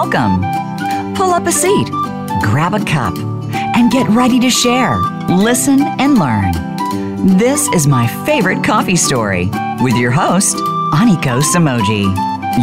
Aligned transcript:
welcome. 0.00 0.40
Pull 1.16 1.32
up 1.32 1.44
a 1.48 1.50
seat, 1.50 1.90
grab 2.40 2.72
a 2.72 2.84
cup, 2.84 3.18
and 3.74 3.90
get 3.90 4.08
ready 4.08 4.38
to 4.38 4.48
share, 4.48 4.96
listen, 5.26 5.80
and 5.98 6.20
learn. 6.20 6.52
This 7.36 7.66
is 7.74 7.88
my 7.88 8.06
favorite 8.24 8.62
coffee 8.62 8.94
story 8.94 9.50
with 9.82 9.96
your 9.96 10.12
host, 10.12 10.54
Aniko 10.94 11.42
Samoji. 11.42 12.06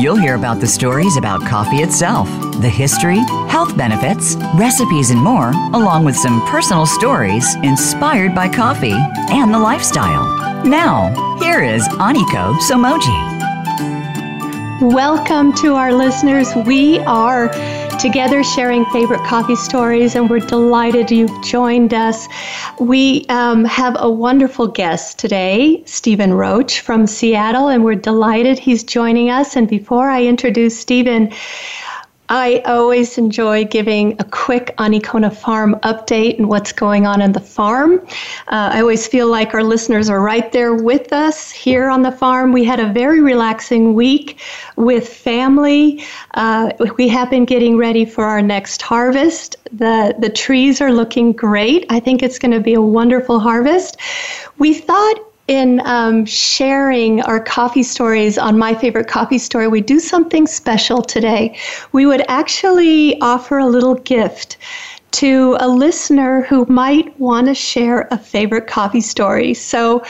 You'll 0.01 0.15
hear 0.15 0.35
about 0.35 0.61
the 0.61 0.67
stories 0.67 1.17
about 1.17 1.45
coffee 1.45 1.81
itself, 1.83 2.29
the 2.61 2.69
history, 2.69 3.19
health 3.49 3.75
benefits, 3.75 4.37
recipes, 4.55 5.09
and 5.09 5.19
more, 5.19 5.49
along 5.73 6.05
with 6.05 6.15
some 6.15 6.39
personal 6.47 6.85
stories 6.85 7.55
inspired 7.63 8.33
by 8.33 8.47
coffee 8.47 8.95
and 9.29 9.53
the 9.53 9.59
lifestyle. 9.59 10.63
Now, 10.65 11.37
here 11.39 11.61
is 11.61 11.85
Aniko 11.99 12.55
Somoji. 12.59 13.34
Welcome 14.81 15.53
to 15.53 15.75
our 15.75 15.93
listeners. 15.93 16.53
We 16.65 16.99
are 16.99 17.47
together 17.97 18.43
sharing 18.43 18.83
favorite 18.87 19.21
coffee 19.25 19.55
stories, 19.55 20.15
and 20.15 20.29
we're 20.29 20.41
delighted 20.41 21.09
you've 21.09 21.43
joined 21.45 21.93
us. 21.93 22.27
We 22.77 23.25
um, 23.29 23.63
have 23.63 23.95
a 23.97 24.11
wonderful 24.11 24.67
guest 24.67 25.17
today, 25.17 25.81
Stephan 25.85 26.33
Roche 26.33 26.81
from 26.81 27.07
Seattle, 27.07 27.69
and 27.69 27.85
we're 27.85 27.95
delighted 27.95 28.59
he's 28.59 28.83
joining 28.83 29.29
us. 29.29 29.55
And 29.55 29.65
before 29.65 30.09
I 30.09 30.25
introduce 30.25 30.77
Stephan, 30.77 31.31
I 32.29 32.63
always 32.65 33.19
enjoy 33.19 33.65
giving 33.65 34.13
a 34.19 34.23
quick 34.23 34.73
Anikona 34.77 35.35
Farm 35.35 35.75
update 35.83 36.39
and 36.39 36.49
what's 36.49 36.71
going 36.71 37.05
on 37.05 37.21
in 37.21 37.33
the 37.33 37.39
farm. 37.39 38.01
Uh, 38.47 38.71
I 38.73 38.81
always 38.81 39.07
feel 39.07 39.27
like 39.27 39.53
our 39.53 39.63
listeners 39.63 40.09
are 40.09 40.19
right 40.19 40.51
there 40.51 40.73
with 40.73 41.13
us 41.13 41.51
here 41.51 41.87
on 41.87 42.01
the 42.01 42.11
farm. 42.11 42.51
We 42.51 42.63
had 42.63 42.79
a 42.79 42.91
very 42.91 43.21
relaxing 43.21 43.93
week 43.93 44.39
with 44.75 45.07
family. 45.07 46.03
Uh, 46.33 46.71
we 46.97 47.07
have 47.09 47.29
been 47.29 47.45
getting 47.45 47.77
ready 47.77 48.05
for 48.05 48.23
our 48.23 48.41
next 48.41 48.81
harvest. 48.81 49.57
The, 49.71 50.15
the 50.17 50.29
trees 50.29 50.81
are 50.81 50.91
looking 50.91 51.31
great. 51.31 51.85
I 51.89 51.99
think 51.99 52.23
it's 52.23 52.39
going 52.39 52.53
to 52.53 52.59
be 52.59 52.73
a 52.73 52.81
wonderful 52.81 53.39
harvest. 53.39 53.97
We 54.57 54.73
thought 54.73 55.19
in 55.47 55.81
um, 55.85 56.25
sharing 56.25 57.21
our 57.21 57.39
coffee 57.39 57.83
stories 57.83 58.37
on 58.37 58.57
My 58.57 58.73
Favorite 58.73 59.07
Coffee 59.07 59.37
Story, 59.37 59.67
we 59.67 59.81
do 59.81 59.99
something 59.99 60.47
special 60.47 61.01
today. 61.01 61.57
We 61.91 62.05
would 62.05 62.23
actually 62.27 63.19
offer 63.21 63.59
a 63.59 63.67
little 63.67 63.95
gift 63.95 64.57
to 65.11 65.55
a 65.59 65.67
listener 65.67 66.41
who 66.43 66.65
might 66.65 67.17
want 67.19 67.47
to 67.47 67.53
share 67.53 68.07
a 68.11 68.17
favorite 68.17 68.67
coffee 68.67 69.01
story. 69.01 69.53
So 69.53 70.03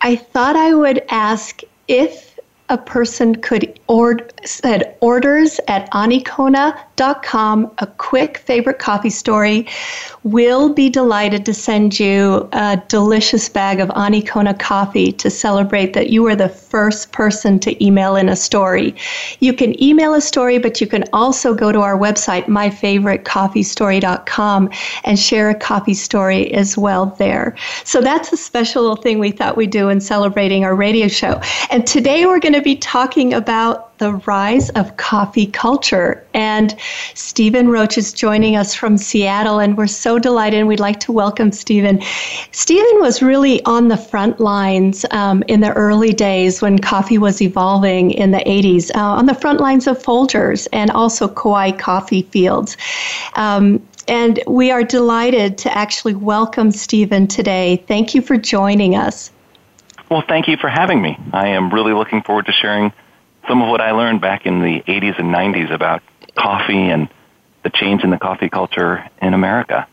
I 0.00 0.16
thought 0.16 0.56
I 0.56 0.74
would 0.74 1.04
ask 1.10 1.62
if 1.86 2.38
a 2.68 2.78
person 2.78 3.34
could 3.36 3.78
order 3.86 4.28
said 4.44 4.96
orders 5.00 5.60
at 5.68 5.88
anikona.com 6.98 7.70
a 7.78 7.86
quick 7.86 8.36
favorite 8.38 8.78
coffee 8.78 9.10
story. 9.10 9.66
We'll 10.24 10.72
be 10.72 10.88
delighted 10.90 11.44
to 11.46 11.54
send 11.54 12.00
you 12.00 12.48
a 12.52 12.82
delicious 12.88 13.48
bag 13.48 13.80
of 13.80 13.88
anikona 13.90 14.58
coffee 14.58 15.12
to 15.12 15.30
celebrate 15.30 15.92
that 15.94 16.10
you 16.10 16.22
were 16.22 16.36
the 16.36 16.48
first 16.48 17.12
person 17.12 17.60
to 17.60 17.84
email 17.84 18.16
in 18.16 18.28
a 18.28 18.34
story. 18.36 18.94
You 19.40 19.52
can 19.52 19.80
email 19.82 20.14
a 20.14 20.20
story 20.20 20.58
but 20.58 20.80
you 20.80 20.86
can 20.86 21.04
also 21.12 21.54
go 21.54 21.72
to 21.72 21.80
our 21.80 21.98
website 21.98 22.44
myfavoritecoffeestory.com 22.46 24.70
and 25.04 25.18
share 25.18 25.50
a 25.50 25.54
coffee 25.54 25.94
story 25.94 26.52
as 26.52 26.76
well 26.76 27.06
there. 27.18 27.56
So 27.84 28.00
that's 28.00 28.32
a 28.32 28.36
special 28.36 28.82
little 28.82 28.96
thing 28.96 29.18
we 29.18 29.30
thought 29.30 29.56
we'd 29.56 29.70
do 29.70 29.88
in 29.88 30.00
celebrating 30.00 30.64
our 30.64 30.74
radio 30.74 31.06
show. 31.08 31.40
And 31.70 31.86
today 31.86 32.26
we're 32.26 32.40
going 32.40 32.54
to 32.54 32.62
be 32.62 32.76
talking 32.76 33.32
about 33.32 33.87
the 33.98 34.14
rise 34.26 34.70
of 34.70 34.96
coffee 34.96 35.46
culture. 35.46 36.24
And 36.34 36.74
Stephan 37.14 37.68
Roche 37.68 37.98
is 37.98 38.12
joining 38.12 38.56
us 38.56 38.74
from 38.74 38.96
Seattle, 38.96 39.58
and 39.58 39.76
we're 39.76 39.86
so 39.86 40.18
delighted. 40.18 40.64
We'd 40.64 40.80
like 40.80 41.00
to 41.00 41.12
welcome 41.12 41.52
Stephan. 41.52 42.00
Stephan 42.52 43.00
was 43.00 43.22
really 43.22 43.62
on 43.64 43.88
the 43.88 43.96
front 43.96 44.40
lines 44.40 45.04
um, 45.10 45.42
in 45.48 45.60
the 45.60 45.72
early 45.72 46.12
days 46.12 46.62
when 46.62 46.78
coffee 46.78 47.18
was 47.18 47.42
evolving 47.42 48.12
in 48.12 48.30
the 48.30 48.38
80s, 48.38 48.90
uh, 48.94 49.00
on 49.00 49.26
the 49.26 49.34
front 49.34 49.60
lines 49.60 49.86
of 49.86 50.02
Folgers 50.02 50.66
and 50.72 50.90
also 50.90 51.28
Kauai 51.28 51.72
coffee 51.72 52.22
fields. 52.22 52.76
Um, 53.34 53.86
and 54.06 54.40
we 54.46 54.70
are 54.70 54.82
delighted 54.82 55.58
to 55.58 55.76
actually 55.76 56.14
welcome 56.14 56.70
Stephan 56.70 57.26
today. 57.26 57.84
Thank 57.86 58.14
you 58.14 58.22
for 58.22 58.38
joining 58.38 58.96
us. 58.96 59.30
Well, 60.10 60.24
thank 60.26 60.48
you 60.48 60.56
for 60.56 60.70
having 60.70 61.02
me. 61.02 61.18
I 61.34 61.48
am 61.48 61.68
really 61.68 61.92
looking 61.92 62.22
forward 62.22 62.46
to 62.46 62.52
sharing 62.52 62.92
some 63.48 63.62
of 63.62 63.68
what 63.68 63.80
I 63.80 63.92
learned 63.92 64.20
back 64.20 64.46
in 64.46 64.60
the 64.60 64.82
80s 64.82 65.18
and 65.18 65.34
90s 65.34 65.72
about 65.72 66.02
coffee 66.36 66.88
and 66.88 67.08
the 67.62 67.70
change 67.70 68.04
in 68.04 68.10
the 68.10 68.18
coffee 68.18 68.48
culture 68.48 69.08
in 69.20 69.34
America. 69.34 69.88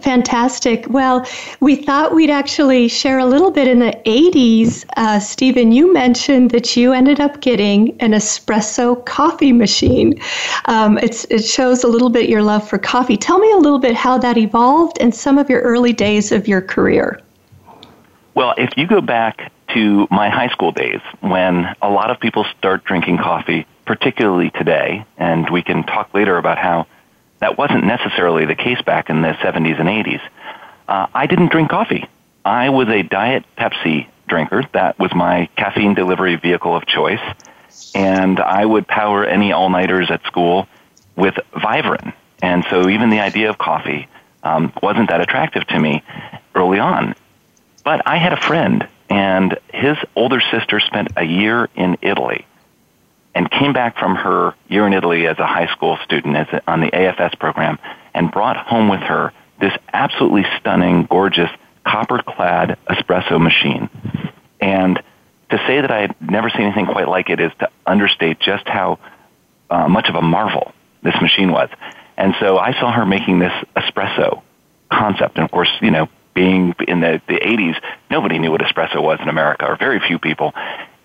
Fantastic. 0.00 0.86
Well, 0.88 1.26
we 1.60 1.76
thought 1.76 2.14
we'd 2.14 2.30
actually 2.30 2.88
share 2.88 3.18
a 3.18 3.26
little 3.26 3.50
bit 3.50 3.68
in 3.68 3.78
the 3.78 3.92
80s. 4.06 4.86
Uh, 4.96 5.18
Stephan, 5.18 5.72
you 5.72 5.92
mentioned 5.92 6.50
that 6.52 6.76
you 6.76 6.92
ended 6.92 7.20
up 7.20 7.40
getting 7.42 8.00
an 8.00 8.12
espresso 8.12 9.04
coffee 9.04 9.52
machine. 9.52 10.18
Um, 10.66 10.98
it 10.98 11.44
shows 11.44 11.84
a 11.84 11.88
little 11.88 12.08
bit 12.08 12.30
your 12.30 12.42
love 12.42 12.66
for 12.66 12.78
coffee. 12.78 13.18
Tell 13.18 13.38
me 13.38 13.52
a 13.52 13.58
little 13.58 13.78
bit 13.78 13.94
how 13.94 14.16
that 14.18 14.38
evolved 14.38 14.96
and 14.98 15.14
some 15.14 15.36
of 15.36 15.50
your 15.50 15.60
early 15.60 15.92
days 15.92 16.32
of 16.32 16.48
your 16.48 16.62
career. 16.62 17.20
Well, 18.34 18.54
if 18.56 18.70
you 18.76 18.86
go 18.86 19.02
back 19.02 19.52
to 19.74 20.06
my 20.10 20.28
high 20.28 20.48
school 20.48 20.72
days 20.72 21.00
when 21.20 21.74
a 21.80 21.88
lot 21.88 22.10
of 22.10 22.20
people 22.20 22.44
start 22.58 22.84
drinking 22.84 23.18
coffee, 23.18 23.66
particularly 23.84 24.50
today, 24.50 25.04
and 25.16 25.48
we 25.50 25.62
can 25.62 25.84
talk 25.84 26.12
later 26.14 26.36
about 26.36 26.58
how 26.58 26.86
that 27.40 27.58
wasn't 27.58 27.84
necessarily 27.84 28.46
the 28.46 28.54
case 28.54 28.80
back 28.82 29.10
in 29.10 29.22
the 29.22 29.32
70s 29.32 29.80
and 29.80 29.88
80s. 29.88 30.20
Uh, 30.88 31.06
I 31.14 31.26
didn't 31.26 31.50
drink 31.50 31.70
coffee. 31.70 32.06
I 32.44 32.70
was 32.70 32.88
a 32.88 33.02
Diet 33.02 33.44
Pepsi 33.56 34.06
drinker. 34.28 34.64
That 34.72 34.98
was 34.98 35.14
my 35.14 35.48
caffeine 35.56 35.94
delivery 35.94 36.36
vehicle 36.36 36.76
of 36.76 36.86
choice. 36.86 37.20
And 37.94 38.40
I 38.40 38.64
would 38.64 38.86
power 38.86 39.24
any 39.24 39.52
all 39.52 39.70
nighters 39.70 40.10
at 40.10 40.24
school 40.24 40.68
with 41.16 41.34
Vivarin. 41.54 42.12
And 42.40 42.64
so 42.70 42.88
even 42.88 43.10
the 43.10 43.20
idea 43.20 43.50
of 43.50 43.58
coffee 43.58 44.08
um, 44.42 44.72
wasn't 44.82 45.10
that 45.10 45.20
attractive 45.20 45.66
to 45.68 45.78
me 45.78 46.02
early 46.54 46.78
on. 46.78 47.14
But 47.84 48.02
I 48.06 48.16
had 48.16 48.32
a 48.32 48.40
friend 48.40 48.86
and 49.12 49.58
his 49.74 49.98
older 50.16 50.40
sister 50.50 50.80
spent 50.80 51.08
a 51.16 51.24
year 51.24 51.68
in 51.74 51.98
Italy 52.00 52.46
and 53.34 53.50
came 53.50 53.74
back 53.74 53.98
from 53.98 54.16
her 54.16 54.54
year 54.68 54.86
in 54.86 54.94
Italy 54.94 55.26
as 55.26 55.38
a 55.38 55.46
high 55.46 55.70
school 55.72 55.98
student 56.02 56.34
as 56.34 56.46
a, 56.50 56.62
on 56.70 56.80
the 56.80 56.90
AFS 56.90 57.38
program 57.38 57.78
and 58.14 58.30
brought 58.30 58.56
home 58.56 58.88
with 58.88 59.00
her 59.00 59.32
this 59.60 59.72
absolutely 59.92 60.44
stunning, 60.58 61.04
gorgeous 61.04 61.50
copper-clad 61.84 62.78
espresso 62.88 63.38
machine. 63.38 63.90
And 64.60 64.96
to 65.50 65.58
say 65.66 65.82
that 65.82 65.90
I 65.90 66.00
had 66.00 66.16
never 66.20 66.48
seen 66.48 66.62
anything 66.62 66.86
quite 66.86 67.06
like 67.06 67.28
it 67.28 67.38
is 67.38 67.52
to 67.58 67.68
understate 67.86 68.40
just 68.40 68.66
how 68.66 68.98
uh, 69.68 69.88
much 69.88 70.08
of 70.08 70.14
a 70.14 70.22
marvel 70.22 70.72
this 71.02 71.14
machine 71.20 71.52
was. 71.52 71.68
And 72.16 72.34
so 72.40 72.56
I 72.56 72.72
saw 72.80 72.90
her 72.90 73.04
making 73.04 73.40
this 73.40 73.52
espresso 73.76 74.40
concept. 74.90 75.36
And 75.36 75.44
of 75.44 75.50
course, 75.50 75.68
you 75.82 75.90
know, 75.90 76.08
being 76.34 76.74
in 76.86 77.00
the, 77.00 77.20
the 77.28 77.34
80s, 77.34 77.80
nobody 78.10 78.38
knew 78.38 78.50
what 78.50 78.60
espresso 78.60 79.02
was 79.02 79.20
in 79.20 79.28
America, 79.28 79.66
or 79.66 79.76
very 79.76 80.00
few 80.00 80.18
people. 80.18 80.52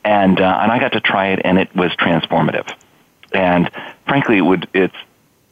And, 0.03 0.39
uh, 0.39 0.59
and 0.61 0.71
I 0.71 0.79
got 0.79 0.93
to 0.93 1.01
try 1.01 1.29
it, 1.29 1.41
and 1.43 1.57
it 1.57 1.75
was 1.75 1.91
transformative. 1.91 2.71
And 3.33 3.69
frankly, 4.07 4.38
it 4.38 4.41
would, 4.41 4.69
it's 4.73 4.95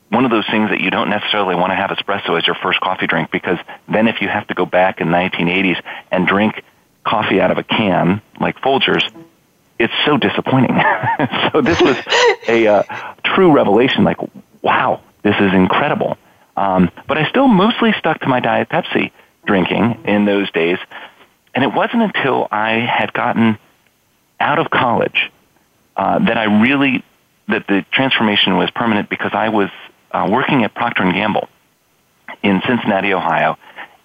one 0.10 0.24
of 0.24 0.32
those 0.32 0.46
things 0.50 0.70
that 0.70 0.80
you 0.80 0.90
don't 0.90 1.10
necessarily 1.10 1.56
want 1.56 1.72
to 1.72 1.76
have 1.76 1.90
espresso 1.90 2.38
as 2.38 2.48
your 2.48 2.56
first 2.56 2.80
coffee 2.80 3.08
drink 3.08 3.32
because 3.32 3.58
then 3.88 4.08
if 4.08 4.22
you 4.22 4.30
have 4.30 4.48
to 4.48 4.54
go 4.54 4.66
back 4.66 5.02
in 5.02 5.12
the 5.12 5.18
1980s 5.18 5.82
and 6.12 6.28
drink 6.28 6.64
coffee 7.04 7.42
out 7.42 7.52
of 7.52 7.58
a 7.58 7.64
can 7.64 8.22
like 8.40 8.58
Folgers, 8.62 9.04
it's 9.78 9.94
so 10.06 10.18
disappointing. 10.18 10.80
so 11.52 11.62
this 11.62 11.82
was 11.82 11.98
a 12.48 12.68
uh, 12.68 12.84
true 13.24 13.52
revelation. 13.52 14.04
Like, 14.04 14.18
wow, 14.62 15.02
this 15.24 15.36
is 15.40 15.54
incredible. 15.54 16.18
Um, 16.56 16.90
but 17.08 17.18
I 17.18 17.28
still 17.30 17.48
mostly 17.48 17.94
stuck 18.00 18.22
to 18.22 18.28
my 18.28 18.40
Diet 18.40 18.70
Pepsi 18.70 19.12
drinking 19.46 20.04
in 20.06 20.26
those 20.26 20.52
days. 20.52 20.78
And 21.54 21.64
it 21.64 21.74
wasn't 21.74 22.04
until 22.04 22.48
I 22.52 22.80
had 22.80 23.14
gotten 23.14 23.58
out 24.40 24.60
of 24.60 24.70
college 24.70 25.32
uh, 25.96 26.20
that 26.20 26.38
I 26.38 26.62
really 26.62 27.04
that 27.48 27.68
the 27.68 27.86
transformation 27.92 28.58
was 28.58 28.72
permanent 28.72 29.10
because 29.10 29.32
I 29.34 29.50
was 29.50 29.70
uh, 30.12 30.28
working 30.30 30.64
at 30.64 30.74
Procter 30.74 31.04
and 31.04 31.14
Gamble 31.14 31.48
in 32.42 32.62
Cincinnati, 32.68 33.14
Ohio, 33.14 33.58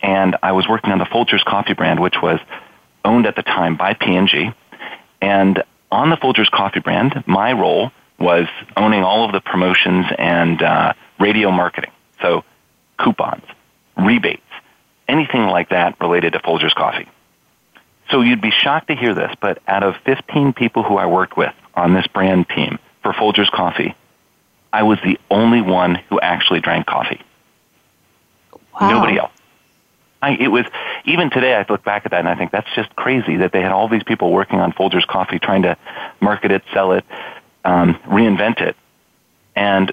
and 0.03 0.37
I 0.43 0.53
was 0.53 0.69
working 0.69 0.93
on 0.93 0.99
the 0.99 1.07
Folgers 1.07 1.45
coffee 1.45 1.75
brand, 1.75 2.01
which 2.01 2.17
was 2.23 2.39
owned 3.05 3.27
at 3.27 3.37
the 3.37 3.43
time 3.43 3.77
by 3.77 3.95
P&G. 3.95 4.53
And 5.23 5.63
on 5.91 6.11
the 6.11 6.17
Folgers 6.17 6.51
coffee 6.51 6.81
brand, 6.81 7.25
my 7.27 7.53
role 7.53 7.93
was 8.19 8.47
owning 8.77 9.03
all 9.03 9.25
of 9.25 9.33
the 9.33 9.41
promotions 9.41 10.07
and 10.19 10.63
uh, 10.63 10.93
radio 11.19 11.51
marketing. 11.51 11.91
So 12.21 12.45
coupons, 12.99 13.45
rebates, 13.97 14.43
anything 15.11 15.47
like 15.47 15.71
that 15.71 16.01
related 16.01 16.33
to 16.35 16.39
Folgers 16.39 16.75
Coffee. 16.75 17.09
So 18.11 18.23
you'd 18.23 18.41
be 18.41 18.51
shocked 18.51 18.89
to 18.89 18.97
hear 18.97 19.15
this, 19.15 19.33
but 19.41 19.59
out 19.67 19.83
of 19.83 19.97
15 20.05 20.53
people 20.53 20.83
who 20.83 20.97
I 20.97 21.07
worked 21.07 21.37
with 21.37 21.55
on 21.75 21.95
this 21.95 22.07
brand 22.07 22.49
team 22.49 22.79
for 23.03 23.13
Folgers 23.13 23.51
Coffee, 23.51 23.95
I 24.73 24.85
was 24.85 24.99
the 25.05 25.19
only 25.31 25.61
one 25.61 25.97
who 26.09 26.21
actually 26.21 26.61
drank 26.61 26.87
coffee. 26.87 27.21
Wow. 28.81 28.91
Nobody 28.91 29.19
else. 29.19 29.33
I, 30.23 30.33
it 30.33 30.49
was 30.49 30.67
even 31.07 31.31
today. 31.31 31.55
I 31.55 31.65
look 31.69 31.83
back 31.83 32.05
at 32.05 32.11
that 32.11 32.21
and 32.21 32.29
I 32.29 32.35
think 32.35 32.51
that's 32.53 32.69
just 32.75 32.95
crazy 32.95 33.37
that 33.37 33.53
they 33.53 33.63
had 33.63 33.73
all 33.73 33.89
these 33.89 34.03
people 34.05 34.31
working 34.31 34.61
on 34.61 34.73
Folgers 34.73 35.07
coffee, 35.07 35.39
trying 35.39 35.63
to 35.63 35.77
market 36.21 36.53
it, 36.53 36.63
sell 36.73 36.93
it, 36.93 37.05
um, 37.65 37.95
reinvent 38.07 38.61
it, 38.61 38.77
and 39.57 39.93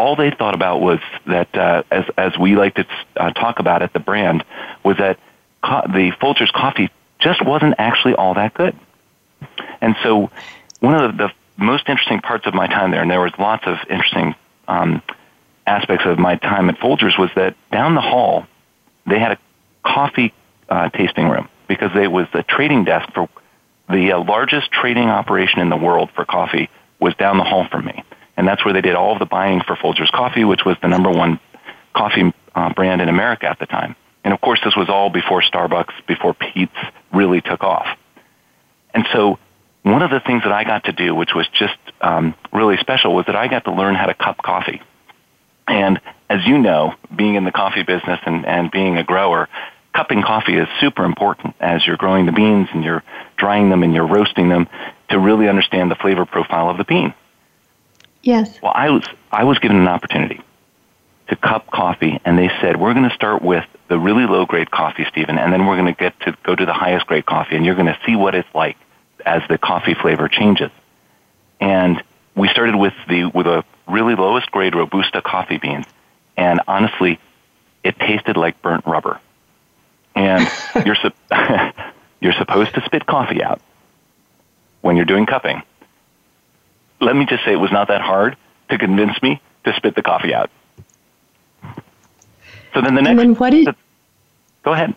all 0.00 0.16
they 0.16 0.30
thought 0.30 0.54
about 0.54 0.80
was 0.80 0.98
that, 1.26 1.54
uh, 1.54 1.82
as 1.90 2.06
as 2.16 2.38
we 2.38 2.56
like 2.56 2.74
to 2.76 2.86
uh, 3.16 3.30
talk 3.32 3.58
about 3.58 3.82
at 3.82 3.92
the 3.92 4.00
brand, 4.00 4.42
was 4.82 4.96
that 4.96 5.18
co- 5.62 5.82
the 5.86 6.12
Folgers 6.20 6.50
coffee 6.50 6.90
just 7.18 7.44
wasn't 7.44 7.74
actually 7.78 8.14
all 8.14 8.32
that 8.34 8.54
good. 8.54 8.74
And 9.82 9.94
so, 10.02 10.30
one 10.80 10.94
of 10.94 11.16
the, 11.16 11.28
the 11.28 11.62
most 11.62 11.86
interesting 11.86 12.20
parts 12.20 12.46
of 12.46 12.54
my 12.54 12.66
time 12.66 12.90
there, 12.90 13.02
and 13.02 13.10
there 13.10 13.20
was 13.20 13.32
lots 13.38 13.64
of 13.66 13.76
interesting 13.90 14.34
um, 14.66 15.02
aspects 15.66 16.06
of 16.06 16.18
my 16.18 16.36
time 16.36 16.70
at 16.70 16.78
Folgers, 16.78 17.18
was 17.18 17.30
that 17.36 17.54
down 17.70 17.94
the 17.94 18.00
hall 18.00 18.46
they 19.06 19.18
had 19.18 19.32
a 19.32 19.38
coffee 19.82 20.32
uh, 20.70 20.88
tasting 20.88 21.28
room 21.28 21.48
because 21.68 21.90
it 21.94 22.10
was 22.10 22.26
the 22.32 22.42
trading 22.42 22.84
desk 22.84 23.12
for 23.12 23.28
the 23.90 24.12
uh, 24.12 24.24
largest 24.24 24.70
trading 24.72 25.08
operation 25.08 25.60
in 25.60 25.68
the 25.68 25.76
world 25.76 26.10
for 26.14 26.24
coffee 26.24 26.70
was 27.00 27.14
down 27.16 27.36
the 27.36 27.44
hall 27.44 27.66
from 27.70 27.84
me, 27.84 28.02
and 28.36 28.46
that's 28.46 28.64
where 28.64 28.74
they 28.74 28.80
did 28.80 28.94
all 28.94 29.12
of 29.12 29.18
the 29.18 29.26
buying 29.26 29.60
for 29.66 29.76
Folgers 29.76 30.10
Coffee, 30.10 30.44
which 30.44 30.64
was 30.64 30.76
the 30.82 30.88
number 30.88 31.10
one 31.10 31.40
coffee 31.94 32.32
uh, 32.54 32.72
brand 32.74 33.00
in 33.00 33.08
America 33.08 33.46
at 33.46 33.58
the 33.58 33.66
time. 33.66 33.96
And 34.24 34.34
of 34.34 34.40
course, 34.40 34.60
this 34.64 34.76
was 34.76 34.88
all 34.88 35.10
before 35.10 35.42
Starbucks, 35.42 36.06
before 36.06 36.34
Peet's 36.34 36.72
really 37.12 37.40
took 37.40 37.62
off. 37.62 37.86
And 38.94 39.06
so, 39.12 39.38
one 39.82 40.02
of 40.02 40.10
the 40.10 40.20
things 40.20 40.42
that 40.42 40.52
I 40.52 40.64
got 40.64 40.84
to 40.84 40.92
do, 40.92 41.14
which 41.14 41.34
was 41.34 41.48
just 41.48 41.78
um, 42.02 42.34
really 42.52 42.76
special, 42.78 43.14
was 43.14 43.26
that 43.26 43.36
I 43.36 43.48
got 43.48 43.64
to 43.64 43.72
learn 43.72 43.94
how 43.94 44.06
to 44.06 44.14
cup 44.14 44.36
coffee. 44.42 44.82
And 45.66 46.00
as 46.28 46.44
you 46.46 46.58
know, 46.58 46.94
being 47.14 47.36
in 47.36 47.44
the 47.44 47.52
coffee 47.52 47.82
business 47.82 48.20
and, 48.26 48.44
and 48.44 48.70
being 48.70 48.98
a 48.98 49.04
grower, 49.04 49.48
cupping 49.94 50.22
coffee 50.22 50.56
is 50.56 50.68
super 50.80 51.04
important 51.04 51.54
as 51.60 51.86
you're 51.86 51.96
growing 51.96 52.26
the 52.26 52.32
beans 52.32 52.68
and 52.72 52.84
you're 52.84 53.02
drying 53.36 53.70
them 53.70 53.82
and 53.82 53.94
you're 53.94 54.06
roasting 54.06 54.48
them 54.48 54.68
to 55.08 55.18
really 55.18 55.48
understand 55.48 55.90
the 55.90 55.96
flavor 55.96 56.26
profile 56.26 56.68
of 56.68 56.76
the 56.76 56.84
bean. 56.84 57.14
Yes. 58.22 58.60
Well, 58.62 58.72
I 58.74 58.90
was 58.90 59.04
I 59.32 59.44
was 59.44 59.58
given 59.58 59.76
an 59.76 59.88
opportunity 59.88 60.40
to 61.28 61.36
cup 61.36 61.70
coffee, 61.70 62.20
and 62.24 62.38
they 62.38 62.50
said 62.60 62.78
we're 62.78 62.92
going 62.92 63.08
to 63.08 63.14
start 63.14 63.42
with 63.42 63.64
the 63.88 63.98
really 63.98 64.26
low 64.26 64.46
grade 64.46 64.70
coffee, 64.70 65.04
Stephan, 65.08 65.38
and 65.38 65.52
then 65.52 65.66
we're 65.66 65.76
going 65.76 65.92
to 65.92 65.98
get 65.98 66.18
to 66.20 66.36
go 66.42 66.54
to 66.54 66.66
the 66.66 66.72
highest 66.72 67.06
grade 67.06 67.24
coffee, 67.24 67.56
and 67.56 67.64
you're 67.64 67.76
going 67.76 67.86
to 67.86 67.98
see 68.04 68.16
what 68.16 68.34
it's 68.34 68.52
like 68.54 68.76
as 69.24 69.42
the 69.48 69.58
coffee 69.58 69.94
flavor 69.94 70.28
changes. 70.28 70.70
And 71.60 72.02
we 72.34 72.48
started 72.48 72.76
with 72.76 72.94
the 73.08 73.26
with 73.26 73.46
a 73.46 73.64
really 73.88 74.14
lowest 74.14 74.50
grade 74.50 74.74
robusta 74.74 75.22
coffee 75.22 75.58
beans, 75.58 75.86
and 76.36 76.60
honestly, 76.66 77.18
it 77.82 77.98
tasted 77.98 78.36
like 78.36 78.60
burnt 78.60 78.86
rubber. 78.86 79.20
And 80.14 80.50
you're 80.84 80.96
su- 80.96 81.12
you're 82.20 82.32
supposed 82.34 82.74
to 82.74 82.82
spit 82.84 83.06
coffee 83.06 83.42
out 83.42 83.60
when 84.82 84.96
you're 84.96 85.06
doing 85.06 85.26
cupping. 85.26 85.62
Let 87.00 87.16
me 87.16 87.26
just 87.26 87.44
say 87.44 87.52
it 87.52 87.60
was 87.60 87.72
not 87.72 87.88
that 87.88 88.00
hard 88.00 88.36
to 88.68 88.78
convince 88.78 89.20
me 89.22 89.40
to 89.64 89.72
spit 89.74 89.94
the 89.94 90.02
coffee 90.02 90.34
out. 90.34 90.50
So 92.74 92.80
then 92.80 92.94
the 92.94 93.02
next. 93.02 93.10
And 93.10 93.18
then 93.18 93.34
what 93.34 93.50
did? 93.50 93.68
Go 94.62 94.72
ahead. 94.72 94.94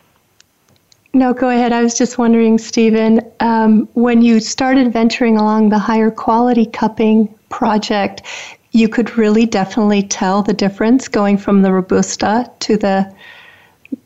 No, 1.14 1.34
go 1.34 1.50
ahead. 1.50 1.72
I 1.72 1.84
was 1.84 1.96
just 1.96 2.18
wondering, 2.18 2.58
Stephan, 2.58 3.22
um, 3.40 3.88
when 3.94 4.24
you 4.24 4.40
started 4.40 4.92
venturing 4.92 5.38
along 5.38 5.70
the 5.70 5.78
higher 5.78 6.10
quality 6.10 6.66
cupping 6.66 7.28
project, 7.50 8.24
you 8.72 8.90
could 8.90 9.16
really 9.16 9.46
definitely 9.46 10.02
tell 10.02 10.42
the 10.42 10.54
difference 10.54 11.08
going 11.08 11.38
from 11.38 11.62
the 11.62 11.72
Robusta 11.72 12.52
to 12.62 12.78
the 12.78 13.14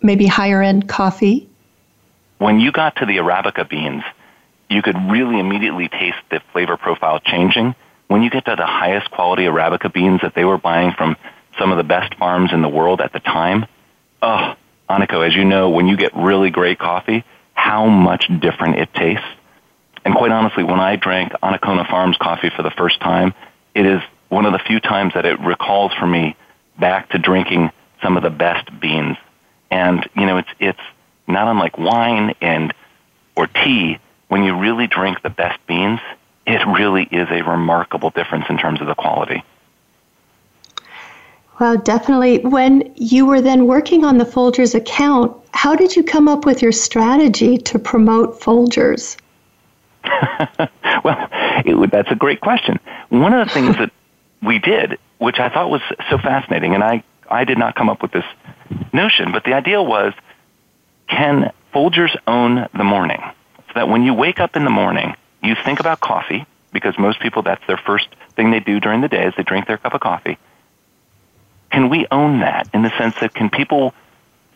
maybe 0.01 0.27
higher 0.27 0.61
end 0.61 0.89
coffee. 0.89 1.47
When 2.39 2.59
you 2.59 2.73
got 2.73 2.97
to 2.97 3.05
the 3.05 3.17
Arabica 3.17 3.67
beans, 3.67 4.03
you 4.69 4.81
could 4.81 4.97
really 5.09 5.39
immediately 5.39 5.87
taste 5.87 6.17
the 6.29 6.41
flavor 6.51 6.75
profile 6.75 7.19
changing. 7.21 7.73
When 8.07 8.23
you 8.23 8.29
get 8.29 8.45
to 8.45 8.55
the 8.55 8.65
highest 8.65 9.11
quality 9.11 9.43
Arabica 9.43 9.91
beans 9.91 10.21
that 10.21 10.33
they 10.33 10.45
were 10.45 10.57
buying 10.57 10.93
from 10.93 11.17
some 11.59 11.71
of 11.71 11.77
the 11.77 11.83
best 11.83 12.15
farms 12.15 12.51
in 12.53 12.61
the 12.61 12.69
world 12.69 13.01
at 13.01 13.13
the 13.13 13.19
time, 13.19 13.65
oh, 14.21 14.55
Aniko, 14.89 15.27
as 15.27 15.35
you 15.35 15.43
know, 15.43 15.69
when 15.69 15.87
you 15.87 15.97
get 15.97 16.15
really 16.15 16.49
great 16.49 16.79
coffee, 16.79 17.23
how 17.53 17.87
much 17.87 18.29
different 18.39 18.77
it 18.79 18.93
tastes. 18.93 19.25
And 20.05 20.15
quite 20.15 20.31
honestly, 20.31 20.63
when 20.63 20.79
I 20.79 20.95
drank 20.95 21.33
Anikona 21.43 21.89
Farms 21.89 22.15
coffee 22.17 22.49
for 22.55 22.63
the 22.63 22.71
first 22.71 23.01
time, 23.01 23.33
it 23.75 23.85
is 23.85 24.01
one 24.29 24.45
of 24.45 24.53
the 24.53 24.59
few 24.59 24.79
times 24.79 25.13
that 25.15 25.25
it 25.25 25.39
recalls 25.41 25.93
for 25.93 26.07
me 26.07 26.35
back 26.79 27.09
to 27.09 27.17
drinking 27.17 27.71
some 28.01 28.15
of 28.15 28.23
the 28.23 28.29
best 28.29 28.79
beans. 28.79 29.17
And, 29.69 30.07
you 30.15 30.25
know, 30.25 30.37
it's, 30.37 30.49
it's 30.59 30.79
not 31.27 31.47
unlike 31.47 31.77
wine 31.77 32.35
and, 32.41 32.73
or 33.35 33.47
tea. 33.47 33.99
When 34.29 34.43
you 34.43 34.57
really 34.57 34.87
drink 34.87 35.21
the 35.23 35.29
best 35.29 35.59
beans, 35.67 35.99
it 36.47 36.65
really 36.65 37.03
is 37.03 37.27
a 37.29 37.43
remarkable 37.43 38.09
difference 38.09 38.45
in 38.49 38.57
terms 38.57 38.79
of 38.79 38.87
the 38.87 38.95
quality. 38.95 39.43
Well, 41.59 41.77
definitely. 41.77 42.39
When 42.39 42.93
you 42.95 43.25
were 43.25 43.41
then 43.41 43.67
working 43.67 44.05
on 44.05 44.17
the 44.17 44.23
Folgers 44.23 44.73
account, 44.73 45.35
how 45.51 45.75
did 45.75 45.95
you 45.95 46.03
come 46.03 46.27
up 46.27 46.45
with 46.45 46.61
your 46.61 46.71
strategy 46.71 47.57
to 47.57 47.79
promote 47.79 48.39
Folgers? 48.39 49.17
well, 51.03 51.27
it, 51.65 51.91
that's 51.91 52.11
a 52.11 52.15
great 52.15 52.39
question. 52.39 52.79
One 53.09 53.33
of 53.33 53.47
the 53.47 53.53
things 53.53 53.75
that 53.77 53.91
we 54.41 54.59
did, 54.59 54.97
which 55.17 55.39
I 55.39 55.49
thought 55.49 55.69
was 55.69 55.81
so 56.09 56.17
fascinating, 56.17 56.75
and 56.75 56.83
I, 56.83 57.03
I 57.29 57.43
did 57.43 57.57
not 57.57 57.75
come 57.75 57.89
up 57.89 58.01
with 58.01 58.11
this 58.11 58.25
notion, 58.93 59.31
but 59.31 59.43
the 59.43 59.53
idea 59.53 59.81
was 59.81 60.13
can 61.09 61.51
Folgers 61.73 62.15
own 62.27 62.67
the 62.77 62.83
morning? 62.83 63.21
So 63.67 63.73
that 63.75 63.89
when 63.89 64.03
you 64.03 64.13
wake 64.13 64.39
up 64.39 64.55
in 64.55 64.63
the 64.63 64.69
morning, 64.69 65.15
you 65.41 65.55
think 65.63 65.79
about 65.79 65.99
coffee, 65.99 66.45
because 66.71 66.97
most 66.97 67.19
people, 67.19 67.43
that's 67.43 67.65
their 67.67 67.77
first 67.77 68.07
thing 68.35 68.51
they 68.51 68.59
do 68.59 68.79
during 68.79 69.01
the 69.01 69.07
day 69.07 69.25
is 69.25 69.33
they 69.37 69.43
drink 69.43 69.67
their 69.67 69.77
cup 69.77 69.93
of 69.93 70.01
coffee. 70.01 70.37
Can 71.71 71.89
we 71.89 72.07
own 72.11 72.39
that 72.39 72.69
in 72.73 72.81
the 72.81 72.91
sense 72.97 73.15
that 73.21 73.33
can 73.33 73.49
people 73.49 73.93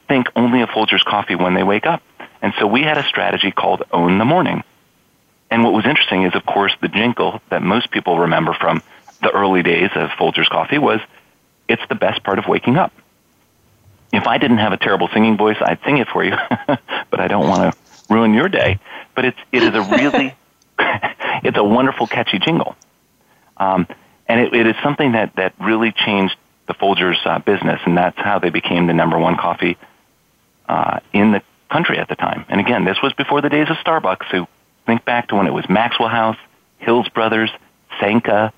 think 0.08 0.28
only 0.36 0.62
of 0.62 0.70
Folgers 0.70 1.04
coffee 1.04 1.36
when 1.36 1.54
they 1.54 1.64
wake 1.64 1.86
up? 1.86 2.02
And 2.42 2.54
so 2.60 2.68
we 2.68 2.82
had 2.82 2.98
a 2.98 3.04
strategy 3.04 3.52
called 3.52 3.84
Own 3.92 4.18
the 4.18 4.26
Morning. 4.26 4.64
And 5.50 5.64
what 5.64 5.74
was 5.74 5.86
interesting 5.86 6.24
is, 6.24 6.34
of 6.34 6.46
course, 6.46 6.74
the 6.82 6.88
jingle 6.88 7.42
that 7.50 7.62
most 7.62 7.92
people 7.92 8.20
remember 8.20 8.54
from 8.54 8.82
the 9.22 9.30
early 9.30 9.62
days 9.62 9.90
of 9.96 10.10
Folgers 10.12 10.50
coffee 10.50 10.78
was, 10.78 11.00
it's 11.68 11.84
the 11.90 11.96
best 11.96 12.24
part 12.24 12.40
of 12.40 12.48
waking 12.48 12.78
up. 12.78 12.94
If 14.12 14.28
I 14.28 14.38
didn't 14.38 14.58
have 14.58 14.74
a 14.74 14.78
terrible 14.78 15.08
singing 15.14 15.38
voice, 15.38 15.58
I'd 15.62 15.80
sing 15.86 15.98
it 15.98 16.08
for 16.08 16.24
you, 16.24 16.36
but 16.68 17.20
I 17.20 17.28
don't 17.28 17.48
want 17.48 17.74
to 17.74 18.14
ruin 18.14 18.34
your 18.34 18.50
day. 18.50 18.80
But 19.16 19.26
it's, 19.26 19.38
it 19.52 19.64
is 19.64 19.74
a 19.74 19.82
really, 19.82 20.36
it's 21.44 21.58
a 21.58 21.64
wonderful, 21.64 22.08
catchy 22.08 22.40
jingle. 22.40 22.76
Um, 23.58 23.88
and 24.28 24.40
it, 24.40 24.54
it 24.54 24.68
is 24.68 24.76
something 24.84 25.14
that, 25.14 25.36
that 25.36 25.54
really 25.60 25.92
changed 25.92 26.36
the 26.68 26.74
Folgers 26.74 27.18
uh, 27.26 27.40
business, 27.40 27.82
and 27.86 27.98
that's 27.98 28.18
how 28.18 28.40
they 28.40 28.50
became 28.50 28.88
the 28.88 28.94
number 28.94 29.20
one 29.20 29.36
coffee 29.36 29.78
uh, 30.70 31.00
in 31.12 31.32
the 31.32 31.42
country 31.70 31.98
at 31.98 32.08
the 32.08 32.16
time. 32.16 32.46
And 32.50 32.60
again, 32.60 32.86
this 32.86 32.98
was 33.02 33.14
before 33.14 33.42
the 33.42 33.50
days 33.50 33.70
of 33.70 33.78
Starbucks. 33.78 34.30
So 34.32 34.48
think 34.86 35.06
back 35.06 35.30
to 35.30 35.36
when 35.36 35.48
it 35.48 35.54
was 35.54 35.68
Maxwell 35.70 36.10
House, 36.10 36.38
Hills 36.78 37.08
Brothers, 37.10 37.52
Sanka, 38.00 38.54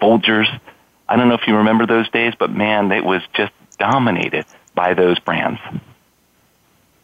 Folgers. 0.00 0.46
I 1.08 1.16
don't 1.16 1.28
know 1.28 1.34
if 1.34 1.46
you 1.46 1.56
remember 1.56 1.86
those 1.86 2.08
days, 2.10 2.34
but 2.38 2.50
man, 2.50 2.90
it 2.92 3.04
was 3.04 3.22
just 3.34 3.52
dominated 3.78 4.46
by 4.74 4.94
those 4.94 5.18
brands. 5.18 5.60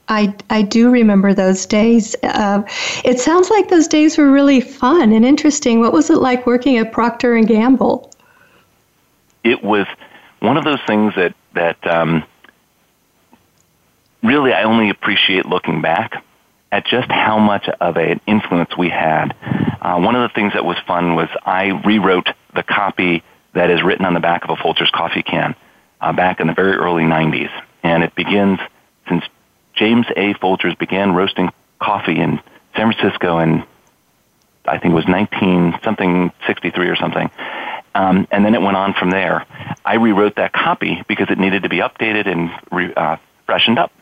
I, 0.08 0.34
I 0.50 0.62
do 0.62 0.90
remember 0.90 1.34
those 1.34 1.66
days. 1.66 2.14
Uh, 2.22 2.62
it 3.04 3.18
sounds 3.18 3.50
like 3.50 3.68
those 3.68 3.88
days 3.88 4.16
were 4.16 4.30
really 4.30 4.60
fun 4.60 5.12
and 5.12 5.24
interesting. 5.24 5.80
What 5.80 5.92
was 5.92 6.10
it 6.10 6.18
like 6.18 6.46
working 6.46 6.76
at 6.78 6.92
Procter 6.92 7.34
and 7.34 7.46
Gamble? 7.46 8.12
It 9.42 9.62
was 9.62 9.86
one 10.40 10.56
of 10.56 10.64
those 10.64 10.80
things 10.86 11.14
that 11.16 11.34
that 11.54 11.84
um, 11.86 12.24
really 14.22 14.52
I 14.52 14.64
only 14.64 14.90
appreciate 14.90 15.46
looking 15.46 15.80
back 15.80 16.22
at 16.70 16.86
just 16.86 17.10
how 17.10 17.38
much 17.38 17.68
of 17.80 17.96
an 17.96 18.20
influence 18.26 18.76
we 18.76 18.90
had. 18.90 19.34
Uh, 19.80 19.98
one 19.98 20.14
of 20.14 20.28
the 20.28 20.34
things 20.34 20.52
that 20.52 20.64
was 20.64 20.76
fun 20.86 21.14
was 21.14 21.28
I 21.44 21.80
rewrote 21.84 22.28
the 22.54 22.62
copy 22.62 23.22
that 23.54 23.70
is 23.70 23.82
written 23.82 24.04
on 24.04 24.14
the 24.14 24.20
back 24.20 24.44
of 24.44 24.50
a 24.50 24.56
Folgers 24.56 24.90
coffee 24.92 25.22
can 25.22 25.54
uh, 26.00 26.12
back 26.12 26.40
in 26.40 26.48
the 26.48 26.54
very 26.54 26.74
early 26.74 27.04
90s. 27.04 27.50
And 27.82 28.02
it 28.02 28.14
begins 28.14 28.58
since 29.08 29.24
James 29.76 30.06
A. 30.16 30.34
Folgers 30.34 30.76
began 30.78 31.14
roasting 31.14 31.50
coffee 31.78 32.18
in 32.18 32.40
San 32.74 32.92
Francisco 32.92 33.38
in, 33.38 33.64
I 34.64 34.78
think 34.78 34.92
it 34.92 34.96
was 34.96 35.06
19 35.06 35.78
something 35.84 36.32
63 36.46 36.88
or 36.88 36.96
something. 36.96 37.30
Um, 37.94 38.28
and 38.30 38.44
then 38.44 38.54
it 38.54 38.60
went 38.60 38.76
on 38.76 38.94
from 38.94 39.10
there. 39.10 39.46
I 39.84 39.94
rewrote 39.94 40.36
that 40.36 40.52
copy 40.52 41.02
because 41.08 41.30
it 41.30 41.38
needed 41.38 41.62
to 41.62 41.68
be 41.68 41.78
updated 41.78 42.26
and 42.26 42.50
re, 42.70 42.92
uh, 42.92 43.16
freshened 43.46 43.78
up. 43.78 43.92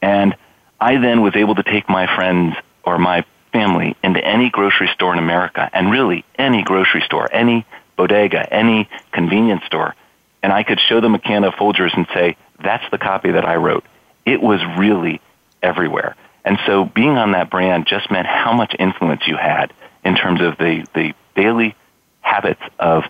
And 0.00 0.36
I 0.80 0.98
then 0.98 1.22
was 1.22 1.34
able 1.34 1.56
to 1.56 1.62
take 1.62 1.88
my 1.88 2.06
friends 2.14 2.54
or 2.84 2.98
my 2.98 3.24
family 3.52 3.96
into 4.02 4.24
any 4.24 4.50
grocery 4.50 4.88
store 4.92 5.12
in 5.12 5.18
America, 5.18 5.68
and 5.72 5.90
really 5.90 6.24
any 6.38 6.62
grocery 6.62 7.00
store, 7.00 7.28
any 7.32 7.64
bodega, 7.96 8.52
any 8.52 8.88
convenience 9.12 9.64
store, 9.64 9.94
and 10.42 10.52
I 10.52 10.62
could 10.62 10.78
show 10.78 11.00
them 11.00 11.14
a 11.14 11.18
can 11.18 11.42
of 11.44 11.54
Folgers 11.54 11.96
and 11.96 12.06
say, 12.12 12.36
that's 12.62 12.84
the 12.90 12.98
copy 12.98 13.32
that 13.32 13.44
I 13.44 13.56
wrote. 13.56 13.84
It 14.26 14.42
was 14.42 14.60
really 14.76 15.22
everywhere. 15.62 16.16
And 16.44 16.58
so 16.66 16.84
being 16.84 17.16
on 17.16 17.32
that 17.32 17.48
brand 17.48 17.86
just 17.86 18.10
meant 18.10 18.26
how 18.26 18.52
much 18.52 18.74
influence 18.78 19.22
you 19.26 19.36
had 19.36 19.72
in 20.04 20.14
terms 20.14 20.40
of 20.40 20.58
the, 20.58 20.86
the 20.94 21.14
daily 21.34 21.74
habits 22.20 22.60
of 22.78 23.04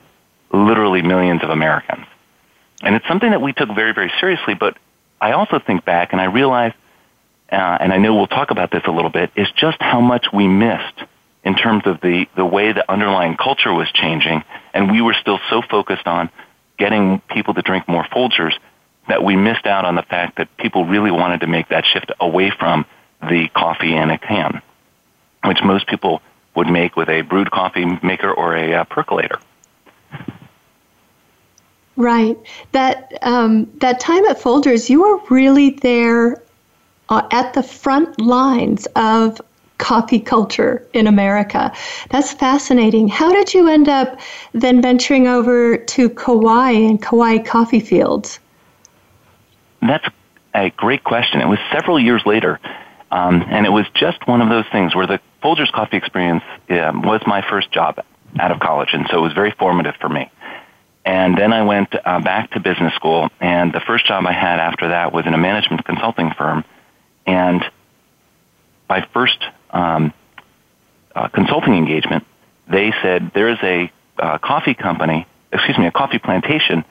literally 0.52 1.02
millions 1.02 1.42
of 1.42 1.50
Americans. 1.50 2.06
And 2.82 2.94
it's 2.94 3.06
something 3.08 3.30
that 3.30 3.42
we 3.42 3.52
took 3.52 3.74
very, 3.74 3.92
very 3.92 4.12
seriously, 4.20 4.54
but 4.54 4.76
I 5.20 5.32
also 5.32 5.58
think 5.58 5.84
back 5.84 6.12
and 6.12 6.20
I 6.20 6.26
realize, 6.26 6.72
uh, 7.50 7.56
and 7.80 7.92
I 7.92 7.96
know 7.96 8.14
we'll 8.14 8.26
talk 8.26 8.50
about 8.50 8.70
this 8.70 8.82
a 8.86 8.90
little 8.90 9.10
bit, 9.10 9.30
is 9.36 9.48
just 9.56 9.80
how 9.80 10.00
much 10.00 10.26
we 10.32 10.46
missed 10.46 11.02
in 11.44 11.54
terms 11.54 11.82
of 11.86 12.00
the, 12.00 12.26
the 12.36 12.44
way 12.44 12.72
the 12.72 12.90
underlying 12.90 13.36
culture 13.36 13.72
was 13.72 13.90
changing, 13.92 14.42
and 14.74 14.90
we 14.90 15.00
were 15.00 15.14
still 15.20 15.38
so 15.48 15.62
focused 15.62 16.06
on 16.06 16.28
getting 16.76 17.20
people 17.30 17.54
to 17.54 17.62
drink 17.62 17.88
more 17.88 18.04
Folgers 18.04 18.52
that 19.08 19.22
we 19.22 19.36
missed 19.36 19.66
out 19.66 19.84
on 19.84 19.94
the 19.94 20.02
fact 20.02 20.36
that 20.38 20.54
people 20.56 20.84
really 20.84 21.10
wanted 21.10 21.40
to 21.40 21.46
make 21.46 21.68
that 21.68 21.84
shift 21.84 22.12
away 22.20 22.50
from 22.50 22.84
the 23.22 23.48
coffee 23.54 23.94
in 23.94 24.10
a 24.10 24.18
can, 24.18 24.60
which 25.44 25.62
most 25.62 25.86
people 25.86 26.20
would 26.54 26.68
make 26.68 26.96
with 26.96 27.08
a 27.08 27.22
brewed 27.22 27.50
coffee 27.50 27.84
maker 28.02 28.32
or 28.32 28.56
a 28.56 28.74
uh, 28.74 28.84
percolator. 28.84 29.38
Right. 31.96 32.36
That 32.72 33.12
um, 33.22 33.70
that 33.78 34.00
time 34.00 34.24
at 34.26 34.38
Folgers, 34.38 34.90
you 34.90 35.00
were 35.00 35.18
really 35.30 35.70
there 35.70 36.42
uh, 37.08 37.26
at 37.30 37.54
the 37.54 37.62
front 37.62 38.20
lines 38.20 38.86
of 38.96 39.40
coffee 39.78 40.20
culture 40.20 40.86
in 40.92 41.06
America. 41.06 41.72
That's 42.10 42.32
fascinating. 42.32 43.08
How 43.08 43.32
did 43.32 43.54
you 43.54 43.68
end 43.68 43.88
up 43.88 44.18
then 44.52 44.82
venturing 44.82 45.26
over 45.26 45.76
to 45.76 46.10
Kauai 46.10 46.70
and 46.72 47.00
Kauai 47.00 47.38
coffee 47.38 47.80
fields? 47.80 48.38
That's 49.86 50.06
a 50.54 50.70
great 50.70 51.04
question. 51.04 51.40
It 51.40 51.48
was 51.48 51.58
several 51.72 52.00
years 52.00 52.22
later, 52.24 52.58
um, 53.10 53.44
and 53.48 53.66
it 53.66 53.70
was 53.70 53.86
just 53.94 54.26
one 54.26 54.40
of 54.40 54.48
those 54.48 54.64
things 54.72 54.94
where 54.94 55.06
the 55.06 55.20
Folgers 55.42 55.70
coffee 55.70 55.96
experience 55.96 56.42
um, 56.70 57.02
was 57.02 57.20
my 57.26 57.42
first 57.48 57.70
job 57.70 58.02
out 58.38 58.50
of 58.50 58.60
college, 58.60 58.90
and 58.92 59.06
so 59.10 59.18
it 59.18 59.22
was 59.22 59.32
very 59.32 59.52
formative 59.52 59.94
for 60.00 60.08
me. 60.08 60.30
And 61.04 61.38
then 61.38 61.52
I 61.52 61.62
went 61.62 61.94
uh, 61.94 62.20
back 62.20 62.50
to 62.52 62.60
business 62.60 62.92
school, 62.94 63.28
and 63.40 63.72
the 63.72 63.80
first 63.80 64.06
job 64.06 64.26
I 64.26 64.32
had 64.32 64.58
after 64.58 64.88
that 64.88 65.12
was 65.12 65.24
in 65.26 65.34
a 65.34 65.38
management 65.38 65.84
consulting 65.84 66.32
firm. 66.32 66.64
And 67.26 67.64
my 68.88 69.06
first 69.12 69.38
um, 69.70 70.12
uh, 71.14 71.28
consulting 71.28 71.74
engagement, 71.74 72.26
they 72.68 72.92
said 73.02 73.30
there 73.34 73.50
is 73.50 73.58
a 73.62 73.92
uh, 74.18 74.38
coffee 74.38 74.74
company, 74.74 75.26
excuse 75.52 75.78
me, 75.78 75.86
a 75.86 75.92
coffee 75.92 76.18
plantation 76.18 76.84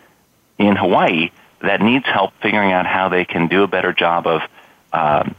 in 0.57 0.77
Hawaii 0.77 1.31
that 1.65 1.81
needs 1.81 2.05
help 2.05 2.33
figuring 2.41 2.71
out 2.71 2.85
how 2.85 3.09
they 3.09 3.25
can 3.25 3.47
do 3.47 3.63
a 3.63 3.67
better 3.67 3.93
job 3.93 4.27
of 4.27 4.41
uh, 4.93 5.29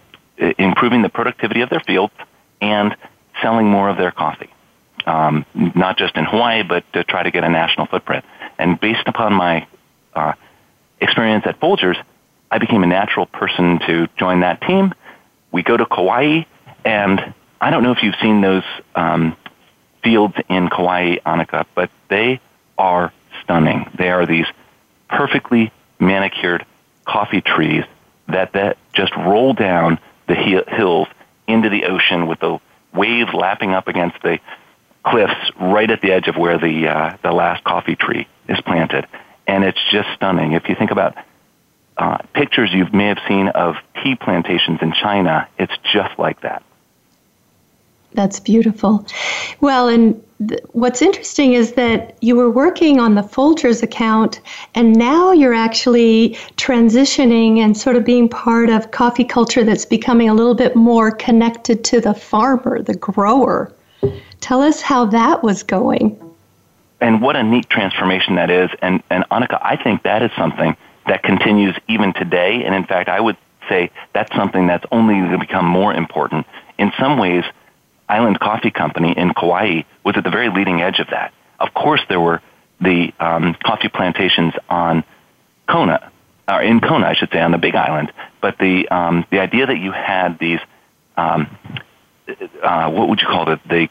improving 0.59 1.03
the 1.03 1.09
productivity 1.09 1.63
of 1.63 1.71
their 1.71 1.81
fields 1.81 2.13
and 2.61 2.97
selling 3.43 3.67
more 3.67 3.89
of 3.89 3.97
their 3.97 4.11
coffee. 4.11 4.51
Um, 5.07 5.47
not 5.55 5.99
just 5.99 6.17
in 6.17 6.25
Hawaii, 6.25 6.63
but 6.63 6.85
to 6.93 7.05
try 7.05 7.23
to 7.23 7.31
get 7.31 7.45
a 7.45 7.49
national 7.49 7.87
footprint. 7.87 8.25
And 8.59 8.79
based 8.81 9.07
upon 9.07 9.35
my 9.35 9.67
uh, 10.15 10.33
experience 11.01 11.45
at 11.47 11.61
Folgers, 11.61 12.03
I 12.51 12.59
became 12.59 12.83
a 12.83 12.87
natural 12.87 13.27
person 13.27 13.79
to 13.87 14.09
join 14.19 14.41
that 14.41 14.61
team. 14.63 14.93
We 15.53 15.63
go 15.63 15.77
to 15.77 15.87
Kauai, 15.87 16.43
and 16.85 17.35
I 17.61 17.71
don't 17.71 17.83
know 17.83 17.93
if 17.93 18.03
you've 18.03 18.17
seen 18.21 18.41
those 18.41 18.65
um, 18.95 19.37
fields 20.03 20.35
in 20.49 20.69
Kauai, 20.69 21.17
Annika, 21.25 21.67
but 21.75 21.91
they 22.09 22.41
are 22.79 23.13
stunning. 23.43 23.91
They 23.97 24.11
are 24.11 24.27
these 24.27 24.47
perfectly 25.09 25.73
manicured 25.99 26.65
coffee 27.05 27.41
trees 27.41 27.85
that, 28.29 28.53
that 28.53 28.79
just 28.93 29.15
roll 29.17 29.53
down 29.55 29.99
the 30.27 30.35
hills 30.35 31.09
into 31.47 31.69
the 31.69 31.85
ocean 31.85 32.27
with 32.27 32.41
the 32.41 32.59
waves 32.93 33.33
lapping 33.33 33.73
up 33.73 33.89
against 33.89 34.21
the 34.23 34.41
cliffs 35.05 35.51
right 35.61 35.91
at 35.91 36.01
the 36.01 36.11
edge 36.11 36.27
of 36.27 36.37
where 36.37 36.59
the 36.59 36.89
uh, 36.89 37.17
the 37.23 37.31
last 37.31 37.63
coffee 37.63 37.95
tree 37.95 38.27
is 38.49 38.61
planted, 38.63 39.07
and 39.47 39.65
it's 39.65 39.79
just 39.91 40.09
stunning. 40.15 40.53
If 40.53 40.69
you 40.69 40.75
think 40.75 40.91
about 40.91 41.17
uh, 41.97 42.19
pictures 42.35 42.73
you 42.73 42.87
may 42.93 43.07
have 43.07 43.21
seen 43.29 43.49
of 43.49 43.77
tea 44.03 44.17
plantations 44.17 44.81
in 44.83 44.93
China, 44.93 45.49
it's 45.59 45.73
just 45.93 46.19
like 46.19 46.41
that. 46.41 46.63
That's 48.17 48.41
beautiful. 48.41 49.07
Well, 49.61 49.89
and 49.89 50.21
th- 50.49 50.61
what's 50.73 51.03
interesting 51.03 51.53
is 51.53 51.75
that 51.75 52.17
you 52.23 52.35
were 52.35 52.51
working 52.51 52.99
on 52.99 53.15
the 53.15 53.21
Folgers 53.21 53.83
account, 53.83 54.41
and 54.75 54.97
now 54.97 55.33
you're 55.33 55.55
actually 55.55 56.31
transitioning 56.57 57.59
and 57.59 57.77
sort 57.77 57.95
of 57.95 58.07
being 58.07 58.29
part 58.29 58.71
of 58.71 58.91
coffee 58.91 59.25
culture 59.25 59.65
that's 59.65 59.85
becoming 59.85 60.31
a 60.31 60.35
little 60.35 60.55
bit 60.55 60.75
more 60.75 61.11
connected 61.11 61.85
to 61.85 62.01
the 62.01 62.15
farmer, 62.15 62.81
the 62.83 62.97
grower. 62.97 63.71
Tell 64.41 64.63
us 64.63 64.81
how 64.81 65.05
that 65.05 65.43
was 65.43 65.63
going. 65.63 66.19
And 67.03 67.21
what 67.21 67.37
a 67.37 67.43
neat 67.43 67.69
transformation 67.69 68.37
that 68.37 68.51
is. 68.51 68.71
And, 68.81 69.03
and 69.11 69.25
Annika, 69.31 69.59
I 69.63 69.77
think 69.77 70.05
that 70.05 70.23
is 70.23 70.31
something 70.39 70.75
that 71.07 71.23
continues 71.23 71.77
even 71.87 72.15
today. 72.15 72.65
And 72.65 72.75
in 72.75 72.85
fact, 72.85 73.11
I 73.11 73.21
would 73.21 73.37
say 73.69 73.91
that's 74.15 74.35
something 74.35 74.67
that's 74.67 74.87
only 74.91 75.15
going 75.15 75.33
to 75.33 75.39
become 75.39 75.67
more 75.67 75.93
important. 75.93 76.47
In 76.79 76.93
some 76.99 77.19
ways, 77.19 77.45
Island 78.09 78.39
Coffee 78.41 78.71
Company 78.71 79.15
in 79.17 79.35
Kauai 79.35 79.83
was 80.05 80.17
at 80.17 80.25
the 80.25 80.31
very 80.31 80.49
leading 80.49 80.81
edge 80.81 80.99
of 80.99 81.09
that. 81.11 81.33
Of 81.59 81.75
course, 81.75 82.01
there 82.09 82.21
were 82.21 82.41
the 82.81 83.13
um, 83.19 83.57
coffee 83.65 83.89
plantations 83.89 84.55
on 84.69 85.05
Kona, 85.69 86.13
or 86.49 86.63
in 86.63 86.81
Kona, 86.81 87.07
I 87.07 87.15
should 87.15 87.31
say, 87.31 87.41
on 87.41 87.51
the 87.51 87.59
Big 87.59 87.75
Island. 87.75 88.13
But 88.41 88.59
the 88.59 88.89
um, 88.89 89.25
the 89.31 89.41
idea 89.41 89.67
that 89.67 89.79
you 89.79 89.93
had 89.93 90.39
these, 90.39 90.61
um, 91.17 91.57
uh, 92.63 92.91
what 92.91 93.09
would 93.09 93.21
you 93.21 93.27
call 93.27 93.51
it, 93.51 93.61
the 93.69 93.89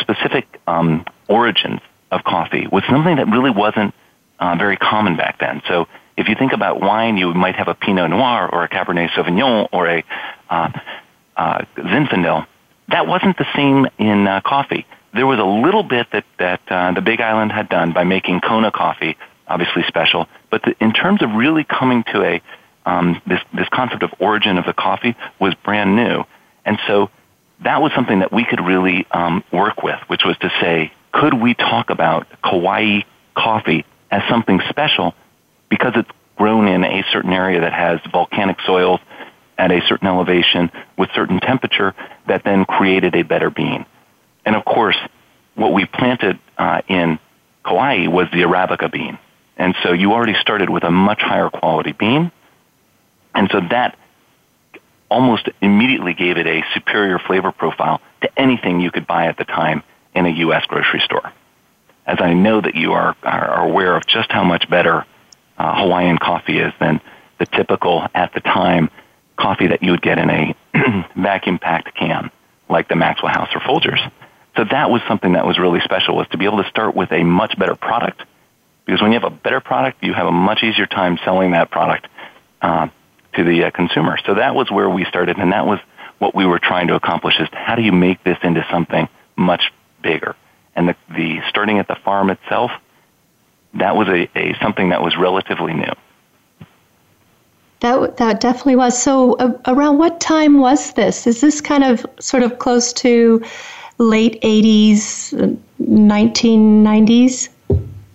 specific 0.00 0.60
um, 0.66 1.06
origins 1.28 1.80
of 2.10 2.22
coffee 2.22 2.66
was 2.70 2.84
something 2.90 3.16
that 3.16 3.28
really 3.28 3.50
wasn't 3.50 3.94
uh, 4.38 4.54
very 4.56 4.76
common 4.76 5.16
back 5.16 5.38
then. 5.38 5.62
So 5.66 5.86
if 6.16 6.28
you 6.28 6.34
think 6.34 6.52
about 6.52 6.80
wine, 6.80 7.16
you 7.16 7.32
might 7.32 7.56
have 7.56 7.68
a 7.68 7.74
Pinot 7.74 8.10
Noir 8.10 8.48
or 8.52 8.64
a 8.64 8.68
Cabernet 8.68 9.10
Sauvignon 9.10 9.68
or 9.72 9.88
a 9.88 10.04
uh, 10.50 10.70
uh, 11.36 11.64
Zinfandel 11.76 12.46
that 12.90 13.06
wasn't 13.06 13.36
the 13.38 13.46
same 13.54 13.86
in 13.98 14.26
uh, 14.26 14.40
coffee. 14.44 14.86
There 15.14 15.26
was 15.26 15.38
a 15.38 15.44
little 15.44 15.82
bit 15.82 16.06
that 16.12 16.24
that 16.38 16.60
uh, 16.68 16.92
the 16.92 17.00
Big 17.00 17.20
Island 17.20 17.52
had 17.52 17.68
done 17.68 17.92
by 17.92 18.04
making 18.04 18.40
Kona 18.40 18.70
coffee, 18.70 19.16
obviously 19.46 19.82
special. 19.88 20.26
But 20.50 20.62
the, 20.62 20.76
in 20.80 20.92
terms 20.92 21.22
of 21.22 21.30
really 21.32 21.64
coming 21.64 22.04
to 22.12 22.22
a 22.22 22.42
um, 22.86 23.20
this 23.26 23.40
this 23.52 23.68
concept 23.70 24.02
of 24.02 24.10
origin 24.18 24.58
of 24.58 24.64
the 24.64 24.72
coffee 24.72 25.16
was 25.38 25.54
brand 25.64 25.96
new, 25.96 26.24
and 26.64 26.78
so 26.86 27.10
that 27.62 27.82
was 27.82 27.92
something 27.94 28.20
that 28.20 28.32
we 28.32 28.44
could 28.44 28.60
really 28.60 29.06
um, 29.10 29.44
work 29.52 29.82
with, 29.82 29.98
which 30.06 30.24
was 30.24 30.36
to 30.38 30.50
say, 30.60 30.92
could 31.12 31.34
we 31.34 31.54
talk 31.54 31.90
about 31.90 32.26
Kauai 32.42 33.00
coffee 33.34 33.84
as 34.10 34.22
something 34.28 34.60
special 34.68 35.14
because 35.68 35.92
it's 35.94 36.10
grown 36.36 36.68
in 36.68 36.84
a 36.84 37.04
certain 37.12 37.32
area 37.32 37.60
that 37.60 37.72
has 37.72 38.00
volcanic 38.10 38.56
soils 38.64 39.00
at 39.60 39.70
a 39.70 39.82
certain 39.86 40.08
elevation 40.08 40.70
with 40.96 41.10
certain 41.14 41.38
temperature 41.38 41.94
that 42.26 42.42
then 42.44 42.64
created 42.64 43.14
a 43.14 43.22
better 43.22 43.50
bean. 43.50 43.84
And 44.46 44.56
of 44.56 44.64
course, 44.64 44.96
what 45.54 45.74
we 45.74 45.84
planted 45.84 46.38
uh, 46.56 46.80
in 46.88 47.18
Kauai 47.62 48.06
was 48.06 48.28
the 48.32 48.38
Arabica 48.38 48.90
bean. 48.90 49.18
And 49.58 49.74
so 49.82 49.92
you 49.92 50.12
already 50.12 50.34
started 50.40 50.70
with 50.70 50.82
a 50.82 50.90
much 50.90 51.20
higher 51.20 51.50
quality 51.50 51.92
bean. 51.92 52.32
And 53.34 53.50
so 53.52 53.60
that 53.68 53.98
almost 55.10 55.46
immediately 55.60 56.14
gave 56.14 56.38
it 56.38 56.46
a 56.46 56.64
superior 56.72 57.18
flavor 57.18 57.52
profile 57.52 58.00
to 58.22 58.40
anything 58.40 58.80
you 58.80 58.90
could 58.90 59.06
buy 59.06 59.26
at 59.26 59.36
the 59.36 59.44
time 59.44 59.82
in 60.14 60.24
a 60.24 60.30
U.S. 60.46 60.64
grocery 60.66 61.00
store. 61.00 61.32
As 62.06 62.18
I 62.20 62.32
know 62.32 62.62
that 62.62 62.76
you 62.76 62.94
are, 62.94 63.14
are 63.22 63.68
aware 63.68 63.94
of 63.94 64.06
just 64.06 64.32
how 64.32 64.42
much 64.42 64.70
better 64.70 65.04
uh, 65.58 65.82
Hawaiian 65.82 66.16
coffee 66.16 66.58
is 66.58 66.72
than 66.80 67.02
the 67.38 67.44
typical, 67.44 68.06
at 68.14 68.32
the 68.32 68.40
time, 68.40 68.88
coffee 69.40 69.68
that 69.68 69.82
you 69.82 69.92
would 69.92 70.02
get 70.02 70.18
in 70.18 70.30
a 70.30 70.54
vacuum 71.16 71.58
packed 71.58 71.94
can 71.94 72.30
like 72.68 72.88
the 72.88 72.96
Maxwell 72.96 73.32
House 73.32 73.48
or 73.54 73.60
Folgers. 73.60 74.00
So 74.56 74.64
that 74.70 74.90
was 74.90 75.00
something 75.08 75.32
that 75.32 75.46
was 75.46 75.58
really 75.58 75.80
special 75.80 76.16
was 76.16 76.28
to 76.28 76.38
be 76.38 76.44
able 76.44 76.62
to 76.62 76.68
start 76.68 76.94
with 76.94 77.12
a 77.12 77.24
much 77.24 77.58
better 77.58 77.74
product 77.74 78.22
because 78.90 79.02
when 79.02 79.12
you 79.12 79.20
have 79.20 79.32
a 79.32 79.34
better 79.34 79.60
product, 79.60 80.02
you 80.02 80.12
have 80.12 80.26
a 80.26 80.32
much 80.32 80.64
easier 80.64 80.86
time 80.86 81.16
selling 81.24 81.52
that 81.52 81.70
product 81.70 82.08
uh, 82.60 82.88
to 83.34 83.44
the 83.44 83.64
uh, 83.64 83.70
consumer. 83.70 84.18
So 84.26 84.34
that 84.34 84.56
was 84.56 84.68
where 84.68 84.90
we 84.90 85.04
started, 85.04 85.38
and 85.38 85.52
that 85.52 85.64
was 85.64 85.78
what 86.18 86.34
we 86.34 86.44
were 86.44 86.58
trying 86.58 86.88
to 86.88 86.96
accomplish: 86.96 87.38
is 87.38 87.48
how 87.52 87.76
do 87.76 87.82
you 87.82 87.92
make 87.92 88.24
this 88.24 88.38
into 88.42 88.66
something 88.68 89.08
much 89.36 89.72
bigger? 90.02 90.34
And 90.74 90.88
the, 90.88 90.96
the 91.08 91.40
starting 91.48 91.78
at 91.78 91.86
the 91.86 91.96
farm 92.04 92.30
itself, 92.30 92.72
that 93.74 93.94
was 93.94 94.08
a, 94.08 94.28
a 94.36 94.56
something 94.60 94.88
that 94.88 95.02
was 95.02 95.16
relatively 95.16 95.72
new. 95.72 95.92
That 97.80 98.18
that 98.18 98.40
definitely 98.40 98.76
was. 98.76 99.00
So, 99.00 99.34
uh, 99.34 99.52
around 99.66 99.98
what 99.98 100.20
time 100.20 100.58
was 100.58 100.92
this? 100.94 101.26
Is 101.26 101.40
this 101.40 101.60
kind 101.60 101.84
of 101.84 102.04
sort 102.18 102.42
of 102.42 102.58
close 102.58 102.92
to 102.94 103.42
late 103.98 104.40
'80s, 104.42 105.58
1990s? 105.80 107.48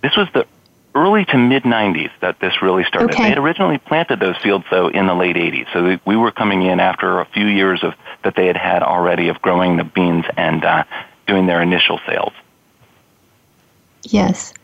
this 0.06 0.16
was 0.16 0.28
the 0.34 0.46
early 0.94 1.24
to 1.26 1.36
mid 1.36 1.64
90s 1.64 2.10
that 2.20 2.38
this 2.40 2.62
really 2.62 2.84
started. 2.84 3.10
Okay. 3.10 3.24
They 3.24 3.28
had 3.30 3.38
originally 3.38 3.78
planted 3.78 4.20
those 4.20 4.36
fields 4.38 4.64
though 4.70 4.88
in 4.88 5.06
the 5.06 5.14
late 5.14 5.36
80s, 5.36 5.66
so 5.72 5.98
we 6.06 6.16
were 6.16 6.30
coming 6.30 6.62
in 6.62 6.80
after 6.80 7.20
a 7.20 7.26
few 7.26 7.46
years 7.46 7.82
of 7.82 7.94
that 8.22 8.34
they 8.36 8.46
had 8.46 8.56
had 8.56 8.82
already 8.82 9.28
of 9.28 9.42
growing 9.42 9.76
the 9.76 9.84
beans 9.84 10.24
and 10.36 10.64
uh, 10.64 10.84
doing 11.26 11.46
their 11.46 11.60
initial 11.60 12.00
sales. 12.06 12.32
Yes. 14.04 14.54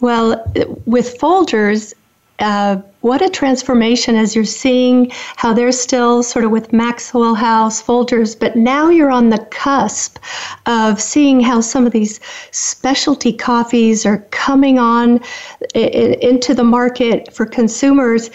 Well, 0.00 0.50
with 0.86 1.18
Folgers, 1.18 1.94
uh, 2.38 2.80
what 3.06 3.22
a 3.22 3.30
transformation 3.30 4.16
as 4.16 4.34
you're 4.34 4.44
seeing 4.44 5.08
how 5.36 5.54
they're 5.54 5.70
still 5.70 6.24
sort 6.24 6.44
of 6.44 6.50
with 6.50 6.72
Maxwell 6.72 7.36
House, 7.36 7.80
Folgers, 7.80 8.36
but 8.36 8.56
now 8.56 8.88
you're 8.88 9.12
on 9.12 9.28
the 9.28 9.38
cusp 9.52 10.18
of 10.66 11.00
seeing 11.00 11.40
how 11.40 11.60
some 11.60 11.86
of 11.86 11.92
these 11.92 12.18
specialty 12.50 13.32
coffees 13.32 14.04
are 14.04 14.18
coming 14.32 14.80
on 14.80 15.20
into 15.76 16.52
the 16.52 16.64
market 16.64 17.32
for 17.32 17.46
consumers. 17.46 18.28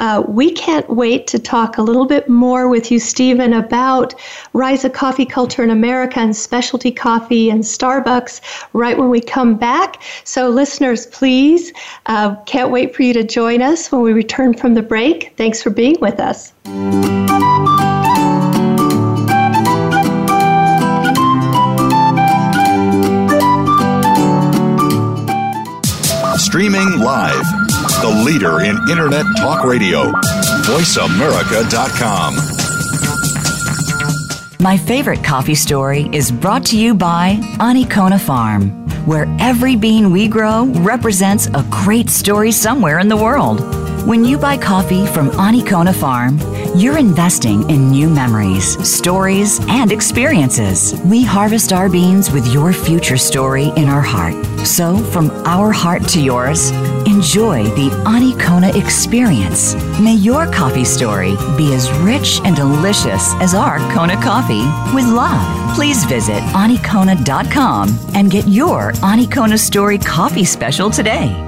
Uh, 0.00 0.22
we 0.28 0.52
can't 0.52 0.88
wait 0.90 1.26
to 1.26 1.38
talk 1.38 1.78
a 1.78 1.82
little 1.82 2.04
bit 2.04 2.28
more 2.28 2.68
with 2.68 2.90
you, 2.90 3.00
Stephan, 3.00 3.54
about 3.54 4.14
rise 4.52 4.84
of 4.84 4.92
coffee 4.92 5.24
culture 5.24 5.64
in 5.64 5.70
America 5.70 6.20
and 6.20 6.36
specialty 6.36 6.92
coffee 6.92 7.48
and 7.48 7.62
Starbucks 7.62 8.42
right 8.74 8.98
when 8.98 9.08
we 9.08 9.22
come 9.22 9.56
back. 9.56 10.02
So, 10.24 10.50
listeners, 10.50 11.06
please, 11.06 11.72
uh, 12.04 12.36
can't 12.44 12.70
wait 12.70 12.94
for 12.94 13.02
you 13.02 13.14
to 13.14 13.24
join 13.24 13.62
us 13.62 13.90
when 13.90 14.02
we 14.02 14.17
return 14.18 14.52
from 14.52 14.74
the 14.74 14.82
break. 14.82 15.32
Thanks 15.36 15.62
for 15.62 15.70
being 15.70 15.96
with 16.00 16.18
us. 16.18 16.52
Streaming 26.48 26.98
live, 26.98 27.44
the 28.02 28.22
leader 28.24 28.60
in 28.60 28.76
Internet 28.90 29.26
Talk 29.36 29.64
Radio, 29.64 30.10
VoiceAmerica.com. 30.66 32.34
My 34.60 34.76
favorite 34.76 35.22
coffee 35.22 35.54
story 35.54 36.08
is 36.12 36.32
brought 36.32 36.64
to 36.66 36.76
you 36.76 36.92
by 36.94 37.36
Anikona 37.60 38.18
Farm, 38.20 38.70
where 39.06 39.26
every 39.38 39.76
bean 39.76 40.10
we 40.10 40.26
grow 40.26 40.64
represents 40.78 41.46
a 41.46 41.64
great 41.70 42.10
story 42.10 42.50
somewhere 42.50 42.98
in 42.98 43.06
the 43.06 43.16
world. 43.16 43.77
When 44.04 44.24
you 44.24 44.38
buy 44.38 44.56
coffee 44.56 45.06
from 45.06 45.30
Anikona 45.32 45.94
Farm, 45.94 46.38
you're 46.74 46.98
investing 46.98 47.68
in 47.68 47.90
new 47.90 48.08
memories, 48.08 48.78
stories, 48.88 49.60
and 49.68 49.92
experiences. 49.92 50.94
We 51.04 51.24
harvest 51.24 51.72
our 51.72 51.88
beans 51.88 52.30
with 52.30 52.46
your 52.52 52.72
future 52.72 53.18
story 53.18 53.72
in 53.76 53.88
our 53.88 54.00
heart. 54.00 54.34
So, 54.66 54.96
from 54.96 55.30
our 55.46 55.72
heart 55.72 56.08
to 56.08 56.20
yours, 56.20 56.70
enjoy 57.06 57.64
the 57.76 57.90
Anikona 58.06 58.74
experience. 58.80 59.74
May 60.00 60.14
your 60.14 60.46
coffee 60.50 60.84
story 60.84 61.36
be 61.56 61.74
as 61.74 61.90
rich 62.00 62.40
and 62.44 62.56
delicious 62.56 63.34
as 63.40 63.54
our 63.54 63.78
Kona 63.92 64.20
coffee 64.22 64.64
with 64.94 65.06
love. 65.06 65.74
Please 65.74 66.04
visit 66.04 66.42
anikona.com 66.54 67.98
and 68.14 68.30
get 68.30 68.46
your 68.48 68.92
Anikona 68.92 69.58
Story 69.58 69.98
coffee 69.98 70.44
special 70.44 70.90
today. 70.90 71.47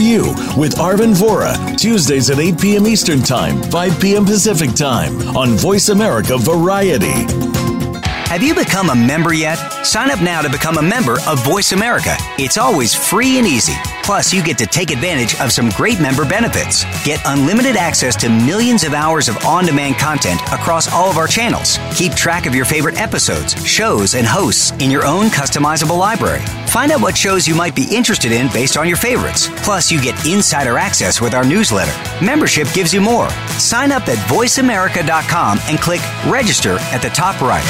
You 0.01 0.33
with 0.57 0.77
Arvin 0.77 1.13
Vora, 1.13 1.77
Tuesdays 1.77 2.29
at 2.29 2.39
8 2.39 2.59
p.m. 2.59 2.87
Eastern 2.87 3.21
Time, 3.21 3.61
5 3.63 4.01
p.m. 4.01 4.25
Pacific 4.25 4.73
Time 4.73 5.37
on 5.37 5.49
Voice 5.49 5.89
America 5.89 6.37
Variety. 6.37 7.27
Have 8.31 8.41
you 8.41 8.55
become 8.55 8.89
a 8.89 8.95
member 8.95 9.33
yet? 9.33 9.57
Sign 9.85 10.09
up 10.09 10.21
now 10.21 10.41
to 10.41 10.49
become 10.49 10.77
a 10.77 10.81
member 10.81 11.17
of 11.27 11.43
Voice 11.43 11.73
America. 11.73 12.15
It's 12.39 12.57
always 12.57 12.95
free 12.95 13.37
and 13.37 13.45
easy. 13.45 13.75
Plus, 14.03 14.33
you 14.33 14.41
get 14.41 14.57
to 14.59 14.65
take 14.65 14.89
advantage 14.89 15.39
of 15.41 15.51
some 15.51 15.69
great 15.71 15.99
member 15.99 16.23
benefits. 16.23 16.85
Get 17.03 17.21
unlimited 17.25 17.75
access 17.75 18.15
to 18.17 18.29
millions 18.29 18.83
of 18.83 18.93
hours 18.93 19.27
of 19.27 19.37
on 19.45 19.65
demand 19.65 19.97
content 19.97 20.41
across 20.53 20.91
all 20.91 21.09
of 21.09 21.17
our 21.17 21.27
channels. 21.27 21.77
Keep 21.93 22.13
track 22.13 22.45
of 22.45 22.55
your 22.55 22.65
favorite 22.65 22.99
episodes, 22.99 23.53
shows, 23.65 24.15
and 24.15 24.25
hosts 24.25 24.71
in 24.79 24.89
your 24.89 25.05
own 25.05 25.27
customizable 25.27 25.97
library. 25.97 26.41
Find 26.71 26.93
out 26.93 27.01
what 27.01 27.17
shows 27.17 27.49
you 27.49 27.53
might 27.53 27.75
be 27.75 27.85
interested 27.93 28.31
in 28.31 28.47
based 28.53 28.77
on 28.77 28.87
your 28.87 28.95
favorites. 28.95 29.49
Plus, 29.57 29.91
you 29.91 30.01
get 30.01 30.25
insider 30.25 30.77
access 30.77 31.19
with 31.19 31.33
our 31.33 31.43
newsletter. 31.43 31.91
Membership 32.23 32.65
gives 32.73 32.93
you 32.93 33.01
more. 33.01 33.29
Sign 33.59 33.91
up 33.91 34.07
at 34.07 34.17
voiceamerica.com 34.29 35.59
and 35.63 35.77
click 35.79 35.99
register 36.27 36.77
at 36.93 37.01
the 37.01 37.09
top 37.09 37.41
right. 37.41 37.61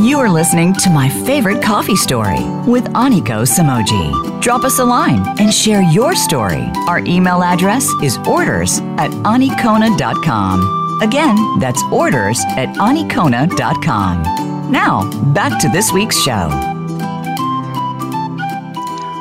You 0.00 0.18
are 0.18 0.30
listening 0.30 0.72
to 0.72 0.88
My 0.88 1.10
Favorite 1.10 1.62
Coffee 1.62 1.96
Story 1.96 2.42
with 2.66 2.84
Aniko 2.94 3.44
Samoji. 3.44 4.40
Drop 4.40 4.64
us 4.64 4.78
a 4.78 4.84
line 4.84 5.22
and 5.38 5.52
share 5.52 5.82
your 5.82 6.14
story. 6.14 6.64
Our 6.88 7.00
email 7.00 7.42
address 7.42 7.86
is 8.02 8.16
orders 8.26 8.78
at 8.96 9.10
anikona.com. 9.10 10.85
Again, 11.02 11.36
that's 11.58 11.82
orders 11.92 12.40
at 12.56 12.68
anikona.com. 12.76 14.22
Now, 14.72 15.10
back 15.34 15.60
to 15.60 15.68
this 15.68 15.92
week's 15.92 16.18
show. 16.22 16.48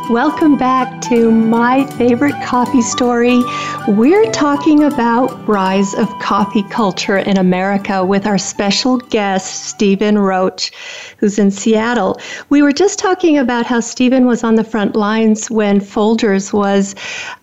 Welcome 0.09 0.55
back 0.55 1.01
to 1.09 1.31
my 1.31 1.85
favorite 1.97 2.35
coffee 2.45 2.83
story. 2.83 3.41
We're 3.87 4.31
talking 4.31 4.83
about 4.83 5.47
rise 5.47 5.95
of 5.95 6.07
coffee 6.19 6.63
culture 6.69 7.17
in 7.17 7.37
America 7.37 8.05
with 8.05 8.27
our 8.27 8.37
special 8.37 8.97
guest 8.97 9.65
Stephan 9.65 10.19
Roche, 10.19 10.71
who's 11.17 11.39
in 11.39 11.49
Seattle. 11.49 12.21
We 12.49 12.61
were 12.61 12.71
just 12.71 12.99
talking 12.99 13.37
about 13.37 13.65
how 13.65 13.79
Stephan 13.79 14.27
was 14.27 14.43
on 14.43 14.55
the 14.55 14.63
front 14.63 14.95
lines 14.95 15.49
when 15.49 15.79
Folgers 15.81 16.53
was 16.53 16.93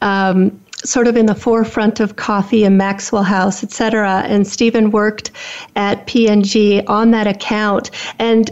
um, 0.01 0.59
sort 0.85 1.07
of 1.07 1.16
in 1.16 1.27
the 1.27 1.35
forefront 1.35 2.01
of 2.01 2.16
coffee 2.16 2.64
and 2.64 2.77
Maxwell 2.77 3.23
House, 3.23 3.62
et 3.62 3.73
cetera. 3.73 4.23
And 4.27 4.47
Stephan 4.47 4.90
worked 4.90 5.31
at 5.77 6.07
P&G 6.07 6.83
on 6.87 7.11
that 7.12 7.27
account. 7.27 7.90
And 8.18 8.51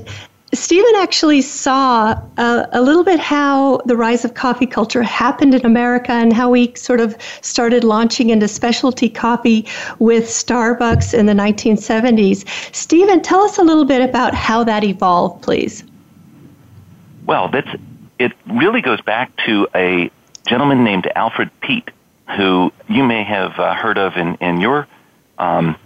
Stephan 0.53 0.95
actually 0.97 1.43
saw 1.43 2.21
a, 2.37 2.69
a, 2.73 2.83
little 2.83 3.05
bit 3.05 3.21
how 3.21 3.79
the 3.87 3.97
rise 3.97 4.25
of 4.25 4.35
coffee 4.35 4.67
culture 4.67 5.03
happened 5.03 5.55
in 5.55 5.65
America 5.65 6.11
and 6.11 6.33
how 6.33 6.51
we 6.51 6.75
sort 6.75 6.99
of 6.99 7.17
started 7.41 7.85
launching 7.85 8.31
into 8.31 8.49
specialty 8.49 9.09
coffee 9.09 9.67
with 10.01 10.25
Starbucks 10.25 11.15
in 11.15 11.27
the 11.27 11.35
1970s. 11.35 12.45
Stephan, 12.75 13.23
tell 13.23 13.43
us 13.43 13.59
a 13.59 13.63
little 13.63 13.85
bit 13.85 14.03
about 14.03 14.35
how 14.35 14.65
that 14.65 14.83
evolved, 14.83 15.41
please. 15.43 15.85
Well, 17.27 17.49
that's 17.49 17.71
it. 18.19 18.33
Really 18.47 18.81
goes 18.81 19.01
back 19.01 19.31
to 19.47 19.69
a 19.73 20.11
gentleman 20.49 20.83
named 20.83 21.09
Alfred 21.15 21.51
Peet, 21.61 21.91
who 22.37 22.73
you 22.89 23.05
may 23.05 23.25
have 23.25 23.59
uh, 23.59 23.75
heard 23.75 23.99
of 23.99 24.17
in 24.17 24.37
in 24.37 24.61
your 24.61 24.87
um, 25.39 25.77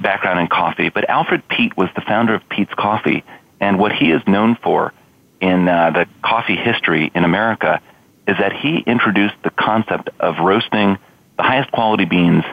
background 0.00 0.40
in 0.40 0.48
coffee. 0.48 0.88
But 0.88 1.08
Alfred 1.08 1.46
Peet 1.48 1.76
was 1.76 1.88
the 1.94 2.00
founder 2.00 2.34
of 2.34 2.48
Peet's 2.48 2.74
Coffee 2.74 3.24
and 3.60 3.78
what 3.78 3.92
he 3.92 4.10
is 4.10 4.22
known 4.26 4.56
for 4.62 4.92
in 5.40 5.68
uh, 5.68 5.90
the 5.90 6.06
coffee 6.22 6.56
history 6.56 7.10
in 7.14 7.24
America 7.24 7.80
is 8.26 8.36
that 8.38 8.52
he 8.52 8.78
introduced 8.78 9.34
the 9.44 9.50
concept 9.50 10.08
of 10.18 10.38
roasting 10.38 10.98
the 11.36 11.42
highest 11.42 11.70
quality 11.70 12.04
beans 12.04 12.44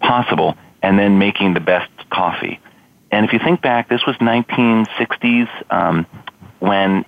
possible 0.00 0.56
and 0.82 0.98
then 0.98 1.18
making 1.18 1.54
the 1.54 1.60
best 1.60 1.90
coffee. 2.10 2.58
And 3.10 3.26
if 3.26 3.32
you 3.32 3.38
think 3.38 3.60
back, 3.60 3.88
this 3.88 4.04
was 4.06 4.16
1960s 4.16 5.48
um, 5.70 6.06
when 6.58 7.04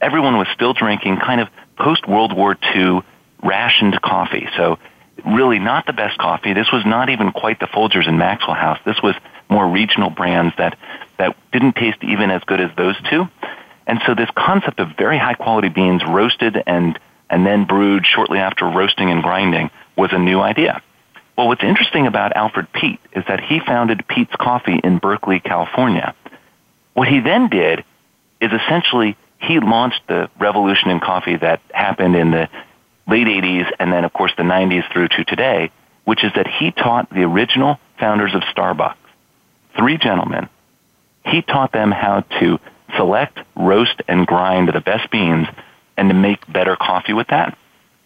everyone 0.00 0.36
was 0.36 0.46
still 0.54 0.72
drinking 0.72 1.16
kind 1.18 1.40
of 1.40 1.48
post 1.76 2.06
World 2.06 2.36
War 2.36 2.56
II 2.74 3.00
rationed 3.42 4.00
coffee. 4.00 4.48
So 4.56 4.78
really 5.24 5.58
not 5.58 5.86
the 5.86 5.92
best 5.92 6.18
coffee. 6.18 6.52
This 6.52 6.70
was 6.72 6.84
not 6.84 7.08
even 7.08 7.32
quite 7.32 7.60
the 7.60 7.66
Folgers 7.66 8.08
and 8.08 8.18
Maxwell 8.18 8.54
House. 8.54 8.78
This 8.84 9.00
was 9.02 9.14
more 9.48 9.68
regional 9.68 10.10
brands 10.10 10.54
that 10.58 10.78
that 11.18 11.36
didn't 11.52 11.74
taste 11.76 12.02
even 12.02 12.30
as 12.30 12.42
good 12.44 12.60
as 12.60 12.70
those 12.76 12.96
two. 13.10 13.28
And 13.86 14.00
so 14.06 14.14
this 14.14 14.30
concept 14.34 14.80
of 14.80 14.96
very 14.96 15.18
high 15.18 15.34
quality 15.34 15.68
beans 15.68 16.02
roasted 16.06 16.62
and, 16.66 16.98
and 17.28 17.44
then 17.44 17.64
brewed 17.64 18.06
shortly 18.06 18.38
after 18.38 18.64
roasting 18.66 19.10
and 19.10 19.22
grinding 19.22 19.70
was 19.96 20.10
a 20.12 20.18
new 20.18 20.40
idea. 20.40 20.80
Well, 21.36 21.48
what's 21.48 21.64
interesting 21.64 22.06
about 22.06 22.36
Alfred 22.36 22.72
Peet 22.72 23.00
is 23.12 23.24
that 23.26 23.40
he 23.40 23.60
founded 23.60 24.06
Peet's 24.06 24.34
Coffee 24.38 24.78
in 24.82 24.98
Berkeley, 24.98 25.40
California. 25.40 26.14
What 26.94 27.08
he 27.08 27.20
then 27.20 27.48
did 27.48 27.84
is 28.40 28.50
essentially 28.52 29.16
he 29.38 29.58
launched 29.58 30.02
the 30.06 30.30
revolution 30.38 30.90
in 30.90 31.00
coffee 31.00 31.36
that 31.36 31.60
happened 31.72 32.14
in 32.14 32.30
the 32.30 32.48
late 33.10 33.26
80s 33.26 33.70
and 33.78 33.92
then, 33.92 34.04
of 34.04 34.12
course, 34.12 34.32
the 34.36 34.42
90s 34.42 34.90
through 34.92 35.08
to 35.08 35.24
today, 35.24 35.70
which 36.04 36.24
is 36.24 36.32
that 36.34 36.46
he 36.46 36.70
taught 36.70 37.10
the 37.10 37.24
original 37.24 37.78
founders 37.98 38.34
of 38.34 38.42
Starbucks, 38.42 38.94
three 39.76 39.98
gentlemen, 39.98 40.48
he 41.26 41.42
taught 41.42 41.72
them 41.72 41.90
how 41.90 42.20
to 42.40 42.58
select, 42.96 43.38
roast, 43.56 44.00
and 44.08 44.26
grind 44.26 44.68
the 44.68 44.80
best 44.80 45.10
beans 45.10 45.46
and 45.96 46.08
to 46.08 46.14
make 46.14 46.50
better 46.50 46.76
coffee 46.76 47.12
with 47.12 47.28
that. 47.28 47.56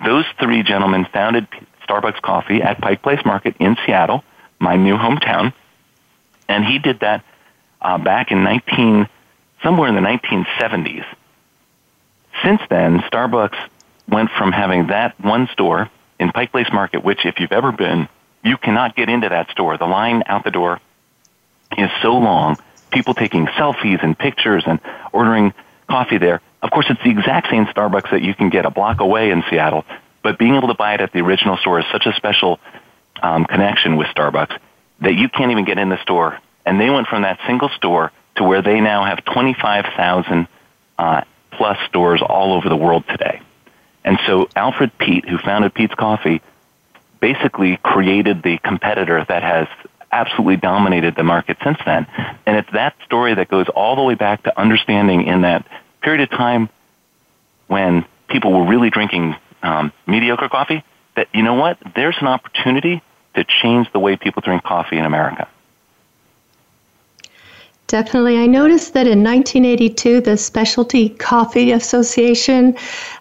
Those 0.05 0.25
three 0.40 0.62
gentlemen 0.62 1.07
founded 1.12 1.47
Starbucks 1.88 2.21
Coffee 2.21 2.62
at 2.62 2.81
Pike 2.81 3.03
Place 3.03 3.25
Market 3.25 3.57
in 3.61 3.77
Seattle, 3.87 4.25
my 4.59 4.77
new 4.77 4.97
hometown, 4.97 5.53
and 6.49 6.64
he 6.64 6.79
did 6.79 7.01
that 7.01 7.25
uh, 7.81 7.99
back 7.99 8.33
in 8.33 8.43
19, 8.43 9.09
somewhere 9.62 9.88
in 9.88 9.95
the 9.95 10.01
1970s. 10.01 11.05
Since 12.43 12.61
then, 12.69 12.99
Starbucks 13.01 13.57
went 14.09 14.31
from 14.37 14.53
having 14.53 14.88
that 14.88 15.19
one 15.21 15.49
store 15.53 15.90
in 16.19 16.31
Pike 16.31 16.53
Place 16.53 16.69
Market, 16.73 17.05
which 17.05 17.25
if 17.25 17.40
you've 17.40 17.53
ever 17.53 17.73
been, 17.73 18.09
you 18.43 18.57
cannot 18.57 18.95
get 18.95 19.09
into 19.09 19.29
that 19.29 19.51
store. 19.51 19.77
The 19.79 19.87
line 19.87 20.23
out 20.27 20.45
the 20.45 20.51
door 20.51 20.81
is 21.77 21.90
so 22.03 22.17
long. 22.17 22.59
People 22.90 23.14
taking 23.14 23.47
selfies 23.47 24.03
and 24.03 24.17
pictures 24.17 24.64
and 24.67 24.81
ordering 25.12 25.53
coffee 25.88 26.19
there. 26.19 26.40
Of 26.62 26.71
course, 26.71 26.87
it's 26.88 27.03
the 27.03 27.11
exact 27.11 27.51
same 27.51 27.67
Starbucks 27.67 28.11
that 28.11 28.23
you 28.23 28.35
can 28.35 28.51
get 28.51 28.64
a 28.64 28.71
block 28.71 29.01
away 29.01 29.31
in 29.31 29.43
Seattle, 29.51 29.85
but 30.23 30.38
being 30.38 30.55
able 30.55 30.69
to 30.69 30.75
buy 30.75 30.95
it 30.95 31.01
at 31.01 31.12
the 31.12 31.21
original 31.21 31.57
store 31.57 31.81
is 31.81 31.87
such 31.93 32.07
a 32.07 32.14
special 32.14 32.61
um, 33.23 33.45
connection 33.45 33.97
with 33.97 34.07
Starbucks 34.09 34.59
that 35.01 35.14
you 35.14 35.29
can't 35.29 35.51
even 35.51 35.64
get 35.64 35.79
in 35.79 35.88
the 35.88 36.01
store. 36.03 36.38
And 36.64 36.81
they 36.81 36.88
went 36.88 37.09
from 37.09 37.23
that 37.23 37.38
single 37.47 37.69
store 37.71 38.12
to 38.37 38.45
where 38.45 38.62
they 38.62 38.81
now 38.81 39.05
have 39.05 39.25
25,000 39.25 40.49
uh, 40.99 41.23
plus 41.51 41.79
stores 41.88 42.23
all 42.23 42.55
over 42.55 42.69
the 42.69 42.77
world 42.77 43.05
today. 43.09 43.40
And 44.05 44.19
so 44.27 44.49
Alfred 44.55 44.97
Peet, 44.99 45.29
who 45.29 45.38
founded 45.38 45.75
Peet's 45.75 45.95
Coffee, 45.95 46.43
basically 47.21 47.79
created 47.79 48.43
the 48.43 48.59
competitor 48.59 49.25
that 49.29 49.43
has 49.43 49.67
absolutely 50.12 50.57
dominated 50.57 51.17
the 51.17 51.23
market 51.23 51.57
since 51.64 51.79
then. 51.85 52.07
And 52.47 52.57
it's 52.57 52.71
that 52.73 52.95
story 53.05 53.35
that 53.35 53.49
goes 53.49 53.69
all 53.69 53.97
the 53.97 54.03
way 54.03 54.14
back 54.14 54.43
to 54.45 54.61
understanding 54.61 55.27
in 55.27 55.43
that 55.43 55.67
period 56.03 56.21
of 56.21 56.31
time 56.31 56.69
when 57.67 58.05
people 58.29 58.53
were 58.53 58.67
really 58.67 58.90
drinking 58.90 59.35
um, 59.62 59.93
mediocre 60.07 60.49
coffee 60.49 60.85
that, 61.17 61.29
you 61.33 61.43
know 61.43 61.55
what, 61.55 61.79
there's 61.97 62.17
an 62.21 62.27
opportunity 62.27 63.03
to 63.35 63.45
change 63.45 63.90
the 63.93 63.99
way 63.99 64.17
people 64.17 64.43
drink 64.43 64.62
coffee 64.62 64.99
in 64.99 65.05
America. 65.05 65.49
Definitely. 67.87 68.38
I 68.38 68.47
noticed 68.47 68.95
that 68.95 69.07
in 69.07 69.23
1982, 69.23 70.23
the 70.23 70.37
Specialty 70.37 71.11
Coffee 71.11 71.71
Association 71.73 72.77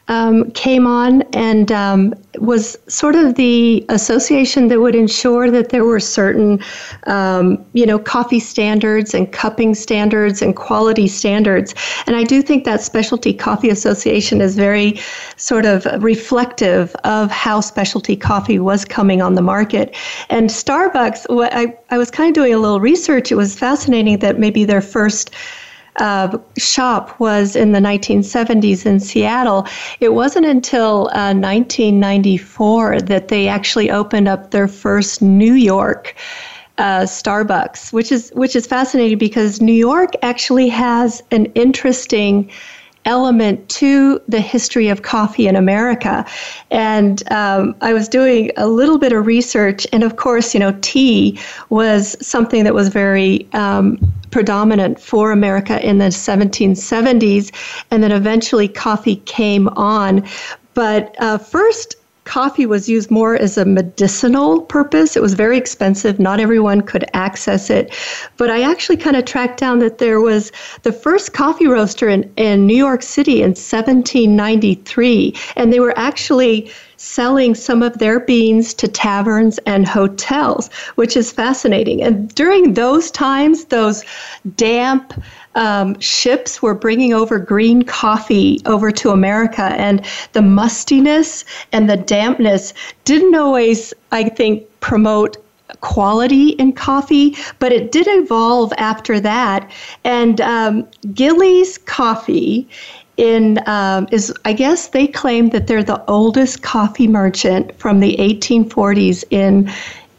um, 0.07 0.51
came 0.51 0.85
on 0.85 1.21
and 1.33 1.71
um, 1.71 2.13
was 2.39 2.77
sort 2.87 3.15
of 3.15 3.35
the 3.35 3.85
association 3.89 4.67
that 4.67 4.79
would 4.81 4.95
ensure 4.95 5.49
that 5.49 5.69
there 5.69 5.85
were 5.85 5.99
certain, 5.99 6.59
um, 7.07 7.63
you 7.73 7.85
know, 7.85 7.97
coffee 7.97 8.39
standards 8.39 9.13
and 9.13 9.31
cupping 9.31 9.73
standards 9.73 10.41
and 10.41 10.55
quality 10.55 11.07
standards. 11.07 11.73
And 12.05 12.15
I 12.15 12.23
do 12.23 12.41
think 12.41 12.65
that 12.65 12.81
Specialty 12.81 13.33
Coffee 13.33 13.69
Association 13.69 14.41
is 14.41 14.55
very 14.55 14.99
sort 15.37 15.65
of 15.65 15.85
reflective 16.03 16.93
of 17.03 17.31
how 17.31 17.61
specialty 17.61 18.15
coffee 18.15 18.59
was 18.59 18.83
coming 18.83 19.21
on 19.21 19.35
the 19.35 19.41
market. 19.41 19.95
And 20.29 20.49
Starbucks, 20.49 21.25
I, 21.29 21.77
I 21.89 21.97
was 21.97 22.11
kind 22.11 22.29
of 22.29 22.33
doing 22.33 22.53
a 22.53 22.59
little 22.59 22.81
research. 22.81 23.31
It 23.31 23.35
was 23.35 23.57
fascinating 23.57 24.19
that 24.19 24.37
maybe 24.37 24.65
their 24.65 24.81
first 24.81 25.31
uh, 25.97 26.37
shop 26.57 27.19
was 27.19 27.55
in 27.55 27.71
the 27.71 27.79
1970s 27.79 28.85
in 28.85 28.99
Seattle. 28.99 29.67
It 29.99 30.13
wasn't 30.13 30.45
until 30.45 31.07
uh, 31.13 31.33
1994 31.33 33.01
that 33.01 33.27
they 33.27 33.47
actually 33.47 33.91
opened 33.91 34.27
up 34.27 34.51
their 34.51 34.67
first 34.67 35.21
New 35.21 35.53
York. 35.53 36.15
Uh, 36.79 37.01
Starbucks, 37.01 37.93
which 37.93 38.11
is 38.11 38.31
which 38.33 38.55
is 38.55 38.65
fascinating 38.65 39.19
because 39.19 39.61
New 39.61 39.71
York 39.71 40.13
actually 40.23 40.67
has 40.69 41.21
an 41.29 41.45
interesting 41.53 42.49
element 43.05 43.67
to 43.69 44.21
the 44.27 44.39
history 44.39 44.87
of 44.89 45.01
coffee 45.01 45.47
in 45.47 45.55
America. 45.55 46.25
And 46.71 47.29
um, 47.31 47.75
I 47.81 47.93
was 47.93 48.07
doing 48.07 48.51
a 48.57 48.67
little 48.67 48.97
bit 48.97 49.11
of 49.13 49.25
research, 49.25 49.85
and 49.91 50.03
of 50.03 50.15
course, 50.15 50.53
you 50.53 50.59
know, 50.59 50.77
tea 50.81 51.39
was 51.69 52.15
something 52.25 52.63
that 52.63 52.73
was 52.73 52.89
very 52.89 53.47
um, 53.53 53.97
predominant 54.31 54.99
for 54.99 55.31
America 55.31 55.85
in 55.87 55.97
the 55.99 56.05
1770s, 56.05 57.51
and 57.91 58.01
then 58.01 58.11
eventually 58.11 58.67
coffee 58.67 59.17
came 59.17 59.67
on. 59.69 60.27
But 60.73 61.15
uh, 61.19 61.37
first, 61.37 61.95
coffee 62.25 62.65
was 62.65 62.87
used 62.87 63.11
more 63.11 63.35
as 63.35 63.57
a 63.57 63.65
medicinal 63.65 64.61
purpose. 64.61 65.15
It 65.15 65.21
was 65.21 65.33
very 65.33 65.57
expensive. 65.57 66.19
Not 66.19 66.39
everyone 66.39 66.81
could 66.81 67.05
access 67.13 67.69
it. 67.69 67.93
But 68.37 68.49
I 68.49 68.61
actually 68.61 68.97
kind 68.97 69.15
of 69.15 69.25
tracked 69.25 69.59
down 69.59 69.79
that 69.79 69.97
there 69.97 70.21
was 70.21 70.51
the 70.83 70.91
first 70.91 71.33
coffee 71.33 71.67
roaster 71.67 72.07
in, 72.09 72.31
in 72.37 72.65
New 72.65 72.77
York 72.77 73.03
City 73.03 73.41
in 73.41 73.49
1793. 73.49 75.35
And 75.55 75.73
they 75.73 75.79
were 75.79 75.97
actually 75.97 76.71
selling 76.97 77.53
some 77.53 77.83
of 77.83 77.97
their 77.97 78.19
beans 78.21 78.73
to 78.73 78.87
taverns 78.87 79.59
and 79.65 79.85
hotels, 79.87 80.69
which 80.95 81.17
is 81.17 81.31
fascinating. 81.31 82.01
And 82.01 82.33
during 82.33 82.75
those 82.75 83.11
times, 83.11 83.65
those 83.65 84.03
damp, 84.55 85.13
um, 85.55 85.99
ships 85.99 86.61
were 86.61 86.73
bringing 86.73 87.13
over 87.13 87.39
green 87.39 87.83
coffee 87.83 88.61
over 88.65 88.91
to 88.91 89.09
America, 89.09 89.73
and 89.77 90.05
the 90.33 90.41
mustiness 90.41 91.45
and 91.71 91.89
the 91.89 91.97
dampness 91.97 92.73
didn't 93.05 93.35
always, 93.35 93.93
I 94.11 94.29
think, 94.29 94.67
promote 94.79 95.37
quality 95.81 96.49
in 96.49 96.73
coffee, 96.73 97.35
but 97.59 97.71
it 97.71 97.91
did 97.91 98.07
evolve 98.07 98.73
after 98.77 99.19
that. 99.19 99.71
And 100.03 100.39
um, 100.41 100.87
Gillies 101.13 101.77
Coffee 101.77 102.67
in 103.17 103.59
um, 103.67 104.07
is 104.11 104.33
I 104.43 104.53
guess 104.53 104.87
they 104.87 105.07
claim 105.07 105.49
that 105.49 105.67
they're 105.67 105.83
the 105.83 106.03
oldest 106.05 106.63
coffee 106.63 107.07
merchant 107.07 107.77
from 107.77 107.99
the 107.99 108.15
1840s 108.17 109.23
in 109.29 109.71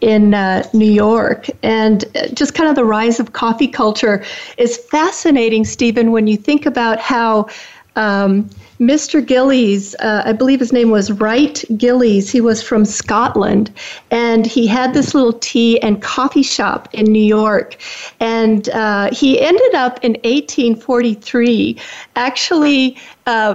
in 0.05 0.35
uh, 0.35 0.63
New 0.75 0.91
York. 0.91 1.49
And 1.63 2.05
just 2.35 2.55
kind 2.55 2.69
of 2.69 2.77
the 2.77 2.85
rise 2.85 3.19
of 3.19 3.33
coffee 3.33 3.67
culture 3.67 4.23
is 4.59 4.77
fascinating, 4.77 5.65
Stephan, 5.65 6.13
when 6.13 6.27
you 6.27 6.37
think 6.37 6.67
about 6.67 7.01
how. 7.01 7.49
Um, 7.97 8.51
Mr. 8.81 9.25
Gillies, 9.25 9.95
uh, 10.01 10.23
I 10.25 10.33
believe 10.33 10.59
his 10.59 10.73
name 10.73 10.91
was 10.91 11.13
Wright 11.13 11.65
Gillies. 11.77 12.29
He 12.29 12.41
was 12.41 12.61
from 12.61 12.85
Scotland, 12.85 13.71
and 14.11 14.45
he 14.45 14.67
had 14.67 14.95
this 14.95 15.15
little 15.15 15.35
tea 15.35 15.81
and 15.81 16.03
coffee 16.03 16.43
shop 16.43 16.89
in 16.93 17.05
New 17.05 17.23
York. 17.23 17.77
And 18.19 18.69
uh, 18.71 19.11
he 19.13 19.41
ended 19.41 19.77
up 19.77 20.01
in 20.03 20.15
1843 20.25 21.81
actually 22.17 22.99
uh, 23.27 23.55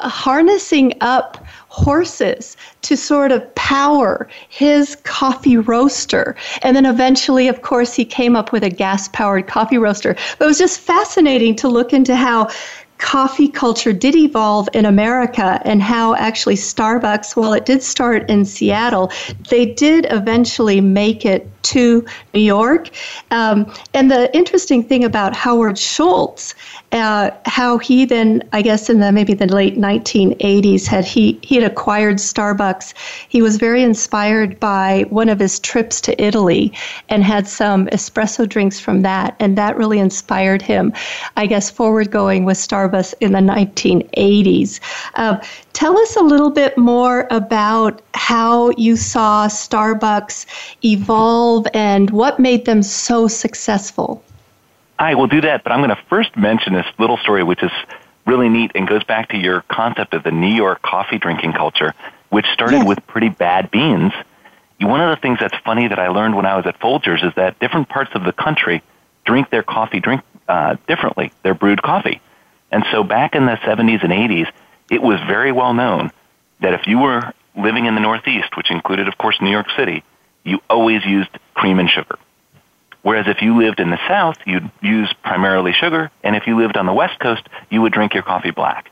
harnessing 0.00 0.92
up 1.00 1.42
horses 1.68 2.56
to 2.82 2.96
sort 2.96 3.32
of 3.32 3.54
power 3.54 4.28
his 4.48 4.96
coffee 5.04 5.56
roaster. 5.56 6.34
And 6.62 6.74
then 6.74 6.86
eventually, 6.86 7.48
of 7.48 7.62
course, 7.62 7.94
he 7.94 8.04
came 8.04 8.36
up 8.36 8.52
with 8.52 8.64
a 8.64 8.70
gas 8.70 9.08
powered 9.08 9.46
coffee 9.46 9.78
roaster. 9.78 10.14
But 10.38 10.44
it 10.46 10.48
was 10.48 10.58
just 10.58 10.80
fascinating 10.80 11.54
to 11.56 11.68
look 11.68 11.92
into 11.92 12.16
how 12.16 12.48
coffee 12.98 13.48
culture 13.48 13.92
did 13.92 14.16
evolve 14.16 14.68
in 14.74 14.84
America 14.84 15.60
and 15.64 15.80
how 15.80 16.14
actually 16.16 16.56
Starbucks, 16.56 17.36
while 17.36 17.52
it 17.52 17.64
did 17.64 17.82
start 17.82 18.28
in 18.28 18.44
Seattle, 18.44 19.12
they 19.48 19.66
did 19.66 20.06
eventually 20.10 20.80
make 20.80 21.24
it 21.24 21.48
to 21.68 22.04
New 22.34 22.40
York. 22.40 22.90
Um, 23.30 23.72
and 23.94 24.10
the 24.10 24.34
interesting 24.34 24.82
thing 24.82 25.04
about 25.04 25.34
Howard 25.34 25.78
Schultz, 25.78 26.54
uh, 26.92 27.30
how 27.44 27.78
he 27.78 28.06
then, 28.06 28.42
I 28.52 28.62
guess, 28.62 28.88
in 28.88 29.00
the 29.00 29.12
maybe 29.12 29.34
the 29.34 29.46
late 29.46 29.76
1980s, 29.76 30.86
had 30.86 31.04
he 31.04 31.38
he 31.42 31.54
had 31.56 31.64
acquired 31.64 32.16
Starbucks. 32.16 32.94
He 33.28 33.42
was 33.42 33.56
very 33.56 33.82
inspired 33.82 34.58
by 34.58 35.04
one 35.10 35.28
of 35.28 35.38
his 35.38 35.60
trips 35.60 36.00
to 36.02 36.22
Italy 36.22 36.72
and 37.08 37.22
had 37.22 37.46
some 37.46 37.86
espresso 37.88 38.48
drinks 38.48 38.80
from 38.80 39.02
that, 39.02 39.36
and 39.38 39.58
that 39.58 39.76
really 39.76 39.98
inspired 39.98 40.62
him. 40.62 40.92
I 41.36 41.46
guess 41.46 41.70
forward 41.70 42.10
going 42.10 42.44
with 42.44 42.56
Starbucks 42.56 43.14
in 43.20 43.32
the 43.32 43.40
1980s. 43.40 44.80
Uh, 45.14 45.38
Tell 45.78 45.96
us 45.96 46.16
a 46.16 46.22
little 46.22 46.50
bit 46.50 46.76
more 46.76 47.28
about 47.30 48.02
how 48.14 48.70
you 48.70 48.96
saw 48.96 49.46
Starbucks 49.46 50.44
evolve 50.84 51.57
and 51.74 52.10
what 52.10 52.38
made 52.38 52.64
them 52.64 52.82
so 52.82 53.28
successful. 53.28 54.22
I 54.98 55.14
will 55.14 55.26
do 55.26 55.40
that, 55.42 55.62
but 55.62 55.72
I'm 55.72 55.80
going 55.80 55.90
to 55.90 56.02
first 56.08 56.36
mention 56.36 56.72
this 56.72 56.86
little 56.98 57.16
story, 57.18 57.42
which 57.42 57.62
is 57.62 57.70
really 58.26 58.48
neat 58.48 58.72
and 58.74 58.86
goes 58.86 59.04
back 59.04 59.30
to 59.30 59.36
your 59.36 59.62
concept 59.62 60.12
of 60.14 60.22
the 60.22 60.30
New 60.30 60.54
York 60.54 60.82
coffee 60.82 61.18
drinking 61.18 61.52
culture, 61.52 61.94
which 62.30 62.46
started 62.46 62.78
yes. 62.78 62.86
with 62.86 63.06
pretty 63.06 63.28
bad 63.28 63.70
beans. 63.70 64.12
One 64.80 65.00
of 65.00 65.10
the 65.10 65.20
things 65.20 65.38
that's 65.40 65.56
funny 65.64 65.88
that 65.88 65.98
I 65.98 66.08
learned 66.08 66.36
when 66.36 66.46
I 66.46 66.56
was 66.56 66.66
at 66.66 66.78
Folgers 66.78 67.24
is 67.24 67.34
that 67.34 67.58
different 67.58 67.88
parts 67.88 68.10
of 68.14 68.24
the 68.24 68.32
country 68.32 68.82
drink 69.24 69.50
their 69.50 69.62
coffee 69.62 70.00
drink 70.00 70.22
uh, 70.48 70.76
differently. 70.86 71.32
They're 71.42 71.54
brewed 71.54 71.82
coffee. 71.82 72.20
And 72.70 72.84
so 72.92 73.02
back 73.02 73.34
in 73.34 73.46
the 73.46 73.56
70s 73.56 74.02
and 74.02 74.12
80s, 74.12 74.50
it 74.90 75.02
was 75.02 75.20
very 75.26 75.52
well 75.52 75.74
known 75.74 76.10
that 76.60 76.74
if 76.74 76.86
you 76.86 76.98
were 76.98 77.32
living 77.56 77.86
in 77.86 77.94
the 77.94 78.00
Northeast, 78.00 78.56
which 78.56 78.70
included, 78.70 79.08
of 79.08 79.18
course, 79.18 79.40
New 79.40 79.50
York 79.50 79.66
City, 79.76 80.02
you 80.44 80.60
always 80.70 81.04
used 81.04 81.30
cream 81.58 81.78
and 81.78 81.90
sugar. 81.90 82.18
Whereas 83.02 83.26
if 83.28 83.42
you 83.42 83.58
lived 83.58 83.80
in 83.80 83.90
the 83.90 83.98
South, 84.08 84.36
you'd 84.46 84.70
use 84.82 85.12
primarily 85.22 85.72
sugar, 85.72 86.10
and 86.22 86.36
if 86.36 86.46
you 86.46 86.56
lived 86.56 86.76
on 86.76 86.86
the 86.86 86.92
West 86.92 87.18
Coast, 87.18 87.42
you 87.70 87.82
would 87.82 87.92
drink 87.92 88.14
your 88.14 88.22
coffee 88.22 88.50
black. 88.50 88.90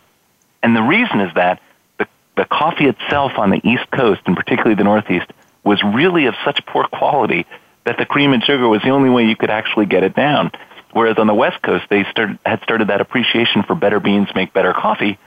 And 0.63 0.75
the 0.75 0.83
reason 0.83 1.21
is 1.21 1.35
that 1.35 1.61
the, 1.99 2.07
the 2.37 2.45
coffee 2.45 2.87
itself 2.87 3.33
on 3.37 3.51
the 3.51 3.61
East 3.63 3.91
Coast, 3.91 4.23
and 4.27 4.37
particularly 4.37 4.75
the 4.75 4.85
Northeast, 4.85 5.31
was 5.65 5.83
really 5.83 6.27
of 6.27 6.35
such 6.45 6.65
poor 6.67 6.87
quality 6.87 7.47
that 7.85 7.99
the 7.99 8.07
cream 8.07 8.33
and 8.33 8.43
sugar 8.43 8.69
was 8.69 8.83
the 8.83 8.91
only 8.91 9.11
way 9.11 9.27
you 9.27 9.37
could 9.37 9.51
actually 9.51 9.87
get 9.87 10.03
it 10.03 10.15
down. 10.15 10.51
Whereas 10.93 11.19
on 11.19 11.27
the 11.27 11.35
West 11.35 11.61
Coast, 11.63 11.85
they 11.91 12.05
started, 12.11 12.39
had 12.47 12.63
started 12.63 12.89
that 12.89 13.01
appreciation 13.01 13.65
for 13.65 13.75
better 13.75 14.01
beans 14.01 14.29
make 14.35 14.53
better 14.53 14.73
coffee, 14.73 15.19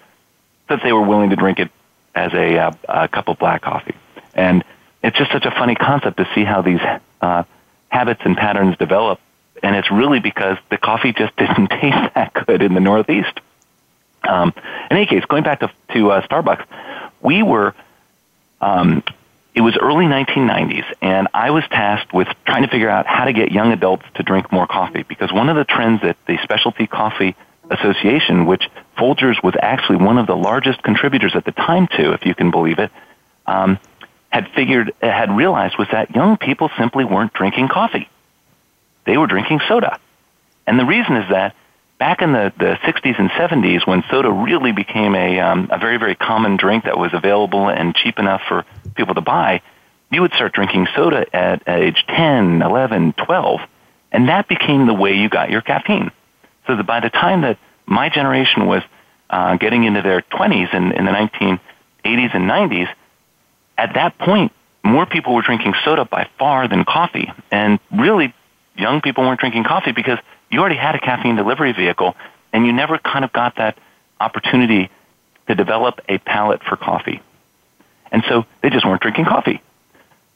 that 0.67 0.81
they 0.83 0.91
were 0.91 1.05
willing 1.05 1.29
to 1.29 1.35
drink 1.35 1.59
it 1.59 1.69
as 2.15 2.33
a, 2.33 2.57
uh, 2.57 2.71
a 2.87 3.07
cup 3.07 3.27
of 3.27 3.37
black 3.37 3.61
coffee. 3.61 3.95
And 4.33 4.63
it's 5.03 5.17
just 5.17 5.31
such 5.31 5.45
a 5.45 5.51
funny 5.51 5.75
concept 5.75 6.17
to 6.17 6.27
see 6.33 6.43
how 6.43 6.61
these 6.61 6.81
uh, 7.21 7.43
habits 7.89 8.21
and 8.23 8.35
patterns 8.37 8.77
develop. 8.77 9.19
And 9.61 9.75
it's 9.75 9.91
really 9.91 10.19
because 10.19 10.57
the 10.69 10.77
coffee 10.77 11.11
just 11.11 11.35
didn't 11.37 11.67
taste 11.67 12.13
that 12.15 12.33
good 12.33 12.61
in 12.61 12.73
the 12.73 12.79
Northeast. 12.79 13.39
Um, 14.23 14.53
in 14.91 14.97
any 14.97 15.05
case, 15.05 15.23
going 15.25 15.43
back 15.43 15.61
to, 15.61 15.71
to 15.93 16.11
uh, 16.11 16.27
Starbucks, 16.27 16.65
we 17.21 17.41
were, 17.43 17.73
um, 18.61 19.03
it 19.55 19.61
was 19.61 19.77
early 19.77 20.05
1990s, 20.05 20.85
and 21.01 21.27
I 21.33 21.51
was 21.51 21.63
tasked 21.69 22.13
with 22.13 22.27
trying 22.45 22.63
to 22.63 22.69
figure 22.69 22.89
out 22.89 23.07
how 23.07 23.25
to 23.25 23.33
get 23.33 23.51
young 23.51 23.71
adults 23.71 24.05
to 24.15 24.23
drink 24.23 24.51
more 24.51 24.67
coffee 24.67 25.03
because 25.03 25.31
one 25.31 25.49
of 25.49 25.55
the 25.55 25.63
trends 25.63 26.01
that 26.01 26.17
the 26.27 26.37
Specialty 26.43 26.87
Coffee 26.87 27.35
Association, 27.69 28.45
which 28.45 28.69
Folgers 28.97 29.41
was 29.41 29.55
actually 29.61 29.97
one 29.97 30.17
of 30.17 30.27
the 30.27 30.35
largest 30.35 30.83
contributors 30.83 31.35
at 31.35 31.45
the 31.45 31.51
time 31.51 31.87
to, 31.87 32.13
if 32.13 32.25
you 32.25 32.35
can 32.35 32.51
believe 32.51 32.79
it, 32.79 32.91
um, 33.47 33.79
had 34.29 34.47
figured, 34.55 34.93
had 35.01 35.35
realized 35.35 35.77
was 35.77 35.87
that 35.91 36.15
young 36.15 36.37
people 36.37 36.69
simply 36.77 37.03
weren't 37.03 37.33
drinking 37.33 37.67
coffee. 37.67 38.07
They 39.05 39.17
were 39.17 39.27
drinking 39.27 39.61
soda. 39.67 39.99
And 40.67 40.79
the 40.79 40.85
reason 40.85 41.15
is 41.15 41.29
that 41.29 41.55
back 41.97 42.21
in 42.21 42.31
the, 42.31 42.53
the 42.57 42.77
60s 42.83 43.19
and 43.19 43.29
70s, 43.31 43.85
when 43.87 44.03
soda 44.09 44.31
really 44.31 44.71
became 44.71 45.15
a, 45.15 45.39
um, 45.39 45.69
a 45.71 45.79
very, 45.79 45.97
very 45.97 46.15
common 46.15 46.57
drink 46.57 46.85
that 46.85 46.97
was 46.97 47.11
available 47.13 47.69
and 47.69 47.95
cheap 47.95 48.19
enough 48.19 48.41
for 48.47 48.65
people 48.95 49.15
to 49.15 49.21
buy, 49.21 49.61
you 50.11 50.21
would 50.21 50.33
start 50.33 50.53
drinking 50.53 50.87
soda 50.95 51.25
at 51.35 51.67
age 51.67 52.03
10, 52.07 52.61
11, 52.61 53.13
12, 53.13 53.61
and 54.11 54.29
that 54.29 54.47
became 54.47 54.87
the 54.87 54.93
way 54.93 55.13
you 55.13 55.29
got 55.29 55.49
your 55.49 55.61
caffeine. 55.61 56.11
So 56.67 56.75
that 56.75 56.85
by 56.85 56.99
the 56.99 57.09
time 57.09 57.41
that 57.41 57.57
my 57.85 58.09
generation 58.09 58.67
was 58.67 58.83
uh, 59.29 59.57
getting 59.57 59.83
into 59.83 60.01
their 60.01 60.21
20s 60.21 60.73
in, 60.73 60.91
in 60.91 61.05
the 61.05 61.11
1980s 61.11 61.59
and 62.35 62.49
90s, 62.49 62.87
at 63.79 63.93
that 63.93 64.17
point, 64.17 64.51
more 64.83 65.05
people 65.05 65.33
were 65.33 65.41
drinking 65.41 65.73
soda 65.85 66.03
by 66.03 66.27
far 66.37 66.67
than 66.67 66.83
coffee. 66.83 67.31
And 67.49 67.79
really, 67.91 68.33
young 68.75 68.99
people 68.99 69.23
weren't 69.23 69.39
drinking 69.39 69.63
coffee 69.63 69.93
because 69.93 70.19
you 70.51 70.59
already 70.59 70.75
had 70.75 70.95
a 70.95 70.99
caffeine 70.99 71.37
delivery 71.37 71.71
vehicle 71.71 72.15
and 72.51 72.65
you 72.65 72.73
never 72.73 72.97
kind 72.97 73.23
of 73.23 73.31
got 73.31 73.55
that 73.55 73.77
opportunity 74.19 74.89
to 75.47 75.55
develop 75.55 76.01
a 76.09 76.17
palate 76.17 76.61
for 76.61 76.75
coffee. 76.75 77.21
And 78.11 78.23
so 78.27 78.45
they 78.61 78.69
just 78.69 78.85
weren't 78.85 79.01
drinking 79.01 79.25
coffee. 79.25 79.61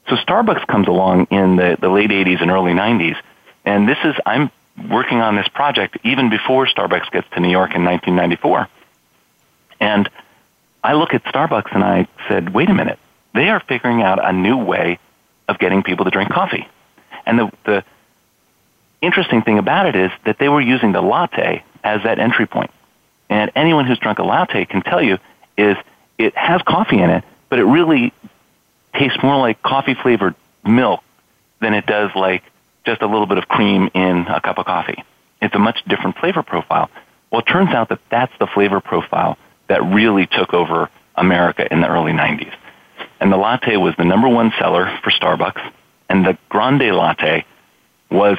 So 0.08 0.16
Starbucks 0.16 0.66
comes 0.68 0.88
along 0.88 1.28
in 1.30 1.58
the, 1.58 1.78
the 1.80 1.90
late 1.90 2.12
80s 2.12 2.42
and 2.42 2.50
early 2.50 2.72
90s. 2.72 3.18
And 3.66 3.90
this 3.90 3.98
is, 4.06 4.16
I'm 4.26 4.52
working 4.90 5.20
on 5.20 5.36
this 5.36 5.48
project 5.50 5.98
even 6.04 6.30
before 6.30 6.66
Starbucks 6.66 7.12
gets 7.12 7.28
to 7.32 7.42
New 7.42 7.50
York 7.52 7.76
in 7.76 7.84
1994. 7.84 8.70
And 9.82 10.10
I 10.82 10.94
look 10.94 11.14
at 11.14 11.24
Starbucks 11.26 11.74
and 11.74 11.84
I 11.84 12.08
said, 12.30 12.54
wait 12.54 12.70
a 12.70 12.74
minute, 12.74 13.00
they 13.34 13.50
are 13.50 13.60
figuring 13.60 14.02
out 14.02 14.24
a 14.24 14.32
new 14.32 14.58
way 14.58 15.00
of 15.48 15.60
getting 15.60 15.84
people 15.84 16.06
to 16.06 16.12
drink 16.12 16.32
coffee. 16.32 16.68
And 17.26 17.40
the, 17.40 17.52
the 17.66 17.84
interesting 19.02 19.42
thing 19.42 19.58
about 19.58 19.88
it 19.88 19.96
is 19.96 20.12
that 20.26 20.38
they 20.38 20.50
were 20.50 20.62
using 20.62 20.92
the 20.92 21.02
latte 21.02 21.64
as 21.84 22.04
that 22.04 22.20
entry 22.20 22.46
point. 22.46 22.72
And 23.30 23.52
anyone 23.56 23.86
who's 23.86 24.00
drunk 24.00 24.20
a 24.20 24.24
latte 24.24 24.66
can 24.66 24.82
tell 24.82 25.02
you 25.02 25.18
is 25.58 25.76
it 26.18 26.36
has 26.38 26.62
coffee 26.62 27.00
in 27.00 27.10
it, 27.10 27.24
but 27.50 27.60
it 27.60 27.66
really 27.66 28.14
tastes 28.94 29.22
more 29.24 29.38
like 29.38 29.62
coffee 29.62 29.96
flavored 29.96 30.36
milk 30.64 31.04
than 31.60 31.74
it 31.74 31.86
does 31.86 32.12
like 32.16 32.44
just 32.86 33.02
a 33.02 33.08
little 33.08 33.26
bit 33.26 33.38
of 33.38 33.48
cream 33.48 33.90
in 33.94 34.26
a 34.28 34.40
cup 34.40 34.58
of 34.58 34.66
coffee. 34.66 35.04
It's 35.42 35.56
a 35.56 35.60
much 35.60 35.84
different 35.86 36.18
flavor 36.18 36.44
profile. 36.44 36.90
Well, 37.32 37.42
it 37.42 37.48
turns 37.48 37.70
out 37.70 37.90
that 37.90 38.00
that's 38.10 38.34
the 38.40 38.48
flavor 38.48 38.80
profile 38.80 39.38
that 39.68 39.84
really 39.84 40.28
took 40.28 40.54
over 40.54 40.90
America 41.16 41.68
in 41.72 41.82
the 41.82 41.88
early 41.88 42.12
90s 42.12 42.54
and 43.20 43.32
the 43.32 43.38
latte 43.38 43.78
was 43.78 43.96
the 43.98 44.06
number 44.06 44.28
one 44.28 44.52
seller 44.60 44.98
for 45.04 45.12
Starbucks, 45.12 45.72
and 46.10 46.26
the 46.26 46.38
grande 46.50 46.94
latte 46.96 47.46
was 48.10 48.38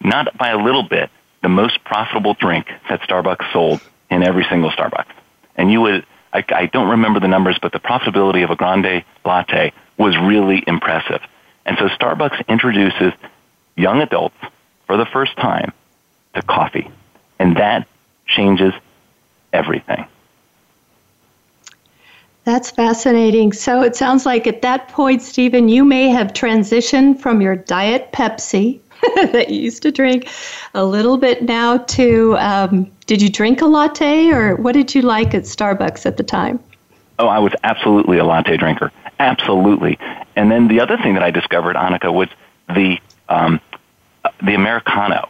not 0.00 0.36
by 0.36 0.50
a 0.50 0.56
little 0.56 0.82
bit 0.82 1.10
the 1.42 1.48
most 1.48 1.82
profitable 1.84 2.34
drink 2.34 2.66
that 2.88 3.00
Starbucks 3.02 3.52
sold 3.52 3.80
in 4.10 4.22
every 4.22 4.44
single 4.48 4.70
Starbucks. 4.70 5.12
And 5.56 5.70
you 5.70 5.80
would, 5.82 6.06
I, 6.32 6.44
I 6.48 6.66
don't 6.66 6.90
remember 6.90 7.20
the 7.20 7.28
numbers, 7.28 7.58
but 7.60 7.72
the 7.72 7.80
profitability 7.80 8.44
of 8.44 8.50
a 8.50 8.56
grande 8.56 9.04
latte 9.24 9.72
was 9.98 10.16
really 10.16 10.62
impressive. 10.66 11.20
And 11.66 11.76
so 11.78 11.88
Starbucks 11.88 12.46
introduces 12.48 13.12
young 13.76 14.00
adults 14.00 14.36
for 14.86 14.96
the 14.96 15.06
first 15.06 15.36
time 15.36 15.72
to 16.34 16.42
coffee. 16.42 16.90
And 17.38 17.56
that 17.56 17.86
changes 18.26 18.72
everything. 19.52 20.06
That's 22.44 22.70
fascinating. 22.70 23.52
So 23.52 23.82
it 23.82 23.94
sounds 23.94 24.26
like 24.26 24.46
at 24.46 24.62
that 24.62 24.88
point, 24.88 25.22
Stephan, 25.22 25.68
you 25.68 25.84
may 25.84 26.08
have 26.08 26.32
transitioned 26.32 27.20
from 27.20 27.40
your 27.40 27.54
Diet 27.54 28.10
Pepsi 28.12 28.80
that 29.14 29.50
you 29.50 29.60
used 29.60 29.82
to 29.82 29.92
drink 29.92 30.28
a 30.74 30.84
little 30.84 31.18
bit 31.18 31.42
now 31.42 31.78
to 31.78 32.36
um, 32.38 32.90
did 33.06 33.22
you 33.22 33.28
drink 33.28 33.60
a 33.60 33.66
latte 33.66 34.30
or 34.30 34.56
what 34.56 34.72
did 34.72 34.94
you 34.94 35.02
like 35.02 35.34
at 35.34 35.42
Starbucks 35.42 36.04
at 36.04 36.16
the 36.16 36.22
time? 36.24 36.58
Oh, 37.18 37.28
I 37.28 37.38
was 37.38 37.52
absolutely 37.62 38.18
a 38.18 38.24
latte 38.24 38.56
drinker. 38.56 38.90
Absolutely. 39.20 39.98
And 40.34 40.50
then 40.50 40.66
the 40.66 40.80
other 40.80 40.96
thing 40.96 41.14
that 41.14 41.22
I 41.22 41.30
discovered, 41.30 41.76
Annika, 41.76 42.12
was 42.12 42.28
the, 42.68 42.98
um, 43.28 43.60
the 44.42 44.54
Americano, 44.54 45.28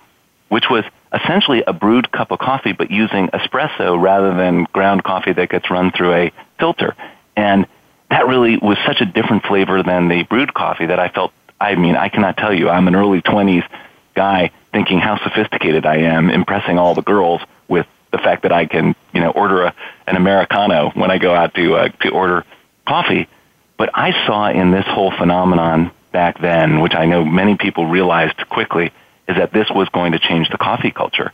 which 0.48 0.70
was 0.70 0.84
essentially 1.12 1.62
a 1.66 1.72
brewed 1.72 2.10
cup 2.10 2.30
of 2.30 2.38
coffee, 2.38 2.72
but 2.72 2.90
using 2.90 3.28
espresso 3.28 4.00
rather 4.00 4.34
than 4.34 4.64
ground 4.72 5.04
coffee 5.04 5.32
that 5.32 5.50
gets 5.50 5.70
run 5.70 5.92
through 5.92 6.14
a 6.14 6.32
filter. 6.58 6.94
And 7.36 7.66
that 8.10 8.26
really 8.26 8.56
was 8.56 8.78
such 8.86 9.00
a 9.00 9.06
different 9.06 9.44
flavor 9.44 9.82
than 9.82 10.08
the 10.08 10.24
brewed 10.24 10.54
coffee 10.54 10.86
that 10.86 10.98
I 10.98 11.08
felt, 11.08 11.32
I 11.60 11.74
mean, 11.74 11.96
I 11.96 12.08
cannot 12.08 12.36
tell 12.36 12.52
you. 12.52 12.68
I'm 12.68 12.88
an 12.88 12.94
early 12.94 13.22
20s 13.22 13.66
guy 14.14 14.50
thinking 14.72 14.98
how 14.98 15.22
sophisticated 15.22 15.86
I 15.86 15.98
am, 15.98 16.30
impressing 16.30 16.78
all 16.78 16.94
the 16.94 17.02
girls 17.02 17.40
with 17.68 17.86
the 18.10 18.18
fact 18.18 18.42
that 18.42 18.52
I 18.52 18.66
can, 18.66 18.94
you 19.14 19.20
know, 19.20 19.30
order 19.30 19.62
a, 19.64 19.74
an 20.06 20.16
Americano 20.16 20.90
when 20.94 21.10
I 21.10 21.18
go 21.18 21.34
out 21.34 21.54
to, 21.54 21.74
uh, 21.74 21.88
to 22.02 22.08
order 22.10 22.44
coffee. 22.86 23.28
But 23.76 23.90
I 23.94 24.12
saw 24.26 24.50
in 24.50 24.70
this 24.70 24.84
whole 24.86 25.10
phenomenon 25.10 25.90
back 26.12 26.40
then, 26.40 26.80
which 26.80 26.94
I 26.94 27.06
know 27.06 27.24
many 27.24 27.56
people 27.56 27.86
realized 27.86 28.36
quickly, 28.48 28.92
is 29.32 29.38
that 29.38 29.52
this 29.52 29.68
was 29.70 29.88
going 29.88 30.12
to 30.12 30.18
change 30.18 30.48
the 30.50 30.58
coffee 30.58 30.90
culture. 30.90 31.32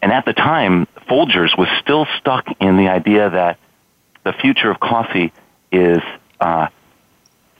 And 0.00 0.12
at 0.12 0.24
the 0.24 0.32
time, 0.32 0.86
Folgers 1.08 1.56
was 1.58 1.68
still 1.82 2.06
stuck 2.18 2.46
in 2.60 2.76
the 2.76 2.88
idea 2.88 3.28
that 3.28 3.58
the 4.24 4.32
future 4.32 4.70
of 4.70 4.80
coffee 4.80 5.32
is 5.72 6.00
uh, 6.40 6.68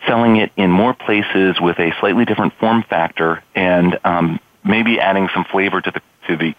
selling 0.06 0.36
it 0.36 0.52
in 0.56 0.70
more 0.70 0.94
places 0.94 1.60
with 1.60 1.78
a 1.78 1.92
slightly 2.00 2.24
different 2.24 2.54
form 2.54 2.84
factor 2.88 3.42
and 3.54 3.98
um, 4.04 4.40
maybe 4.64 5.00
adding 5.00 5.28
some 5.34 5.44
flavor 5.44 5.80
to 5.80 5.90
the 5.90 6.00
to 6.28 6.36
the 6.36 6.54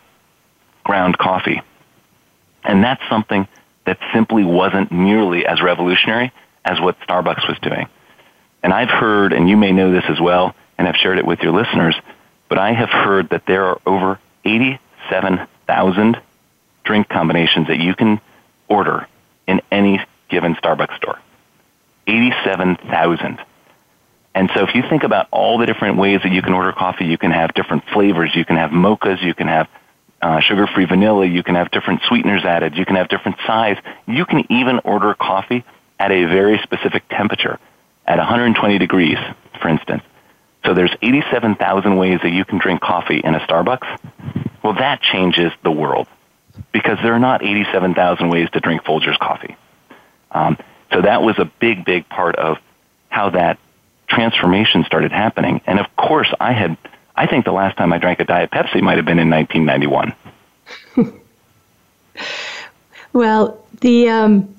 ground 0.83 1.17
coffee. 1.17 1.61
And 2.63 2.83
that's 2.83 3.01
something 3.09 3.47
that 3.85 3.97
simply 4.13 4.43
wasn't 4.43 4.91
nearly 4.91 5.45
as 5.45 5.61
revolutionary 5.61 6.31
as 6.65 6.79
what 6.79 6.99
Starbucks 7.01 7.47
was 7.47 7.57
doing. 7.61 7.87
And 8.63 8.73
I've 8.73 8.89
heard, 8.89 9.33
and 9.33 9.49
you 9.49 9.57
may 9.57 9.71
know 9.71 9.91
this 9.91 10.03
as 10.09 10.19
well, 10.19 10.55
and 10.77 10.87
I've 10.87 10.95
shared 10.95 11.17
it 11.17 11.25
with 11.25 11.39
your 11.39 11.53
listeners, 11.53 11.95
but 12.51 12.59
I 12.59 12.73
have 12.73 12.89
heard 12.89 13.29
that 13.29 13.45
there 13.45 13.63
are 13.67 13.79
over 13.85 14.19
87,000 14.43 16.21
drink 16.83 17.07
combinations 17.07 17.67
that 17.67 17.79
you 17.79 17.95
can 17.95 18.19
order 18.67 19.07
in 19.47 19.61
any 19.71 20.01
given 20.27 20.55
Starbucks 20.55 20.97
store. 20.97 21.17
87,000. 22.07 23.39
And 24.35 24.51
so 24.53 24.67
if 24.67 24.75
you 24.75 24.83
think 24.89 25.03
about 25.03 25.29
all 25.31 25.59
the 25.59 25.65
different 25.65 25.95
ways 25.95 26.23
that 26.23 26.33
you 26.33 26.41
can 26.41 26.51
order 26.51 26.73
coffee, 26.73 27.05
you 27.05 27.17
can 27.17 27.31
have 27.31 27.53
different 27.53 27.85
flavors. 27.93 28.35
You 28.35 28.43
can 28.43 28.57
have 28.57 28.71
mochas, 28.71 29.23
you 29.23 29.33
can 29.33 29.47
have 29.47 29.69
uh, 30.21 30.41
sugar-free 30.41 30.87
vanilla, 30.87 31.25
you 31.25 31.43
can 31.43 31.55
have 31.55 31.71
different 31.71 32.01
sweeteners 32.09 32.43
added, 32.43 32.75
you 32.75 32.85
can 32.85 32.97
have 32.97 33.07
different 33.07 33.37
size. 33.47 33.77
You 34.07 34.25
can 34.25 34.51
even 34.51 34.79
order 34.83 35.13
coffee 35.13 35.63
at 35.97 36.11
a 36.11 36.25
very 36.25 36.59
specific 36.63 37.07
temperature, 37.07 37.59
at 38.05 38.17
120 38.17 38.77
degrees, 38.77 39.19
for 39.61 39.69
instance. 39.69 40.03
So 40.65 40.73
there's 40.73 40.93
87,000 41.01 41.95
ways 41.97 42.19
that 42.23 42.31
you 42.31 42.45
can 42.45 42.59
drink 42.59 42.81
coffee 42.81 43.19
in 43.19 43.35
a 43.35 43.39
Starbucks. 43.39 43.99
Well, 44.63 44.73
that 44.73 45.01
changes 45.01 45.51
the 45.63 45.71
world 45.71 46.07
because 46.71 46.99
there 47.01 47.13
are 47.13 47.19
not 47.19 47.43
87,000 47.43 48.29
ways 48.29 48.49
to 48.51 48.59
drink 48.59 48.83
Folgers 48.83 49.17
coffee. 49.17 49.55
Um, 50.31 50.57
so 50.91 51.01
that 51.01 51.23
was 51.23 51.39
a 51.39 51.45
big, 51.45 51.83
big 51.83 52.07
part 52.09 52.35
of 52.35 52.57
how 53.09 53.31
that 53.31 53.57
transformation 54.07 54.83
started 54.83 55.11
happening. 55.11 55.61
And 55.65 55.79
of 55.79 55.93
course, 55.95 56.31
I 56.39 56.53
had, 56.53 56.77
I 57.15 57.27
think 57.27 57.45
the 57.45 57.51
last 57.51 57.77
time 57.77 57.91
I 57.91 57.97
drank 57.97 58.19
a 58.19 58.25
Diet 58.25 58.51
Pepsi 58.51 58.81
might 58.81 58.97
have 58.97 59.05
been 59.05 59.19
in 59.19 59.29
1991. 59.29 60.13
well, 63.13 63.65
the 63.79 64.09
um, 64.09 64.55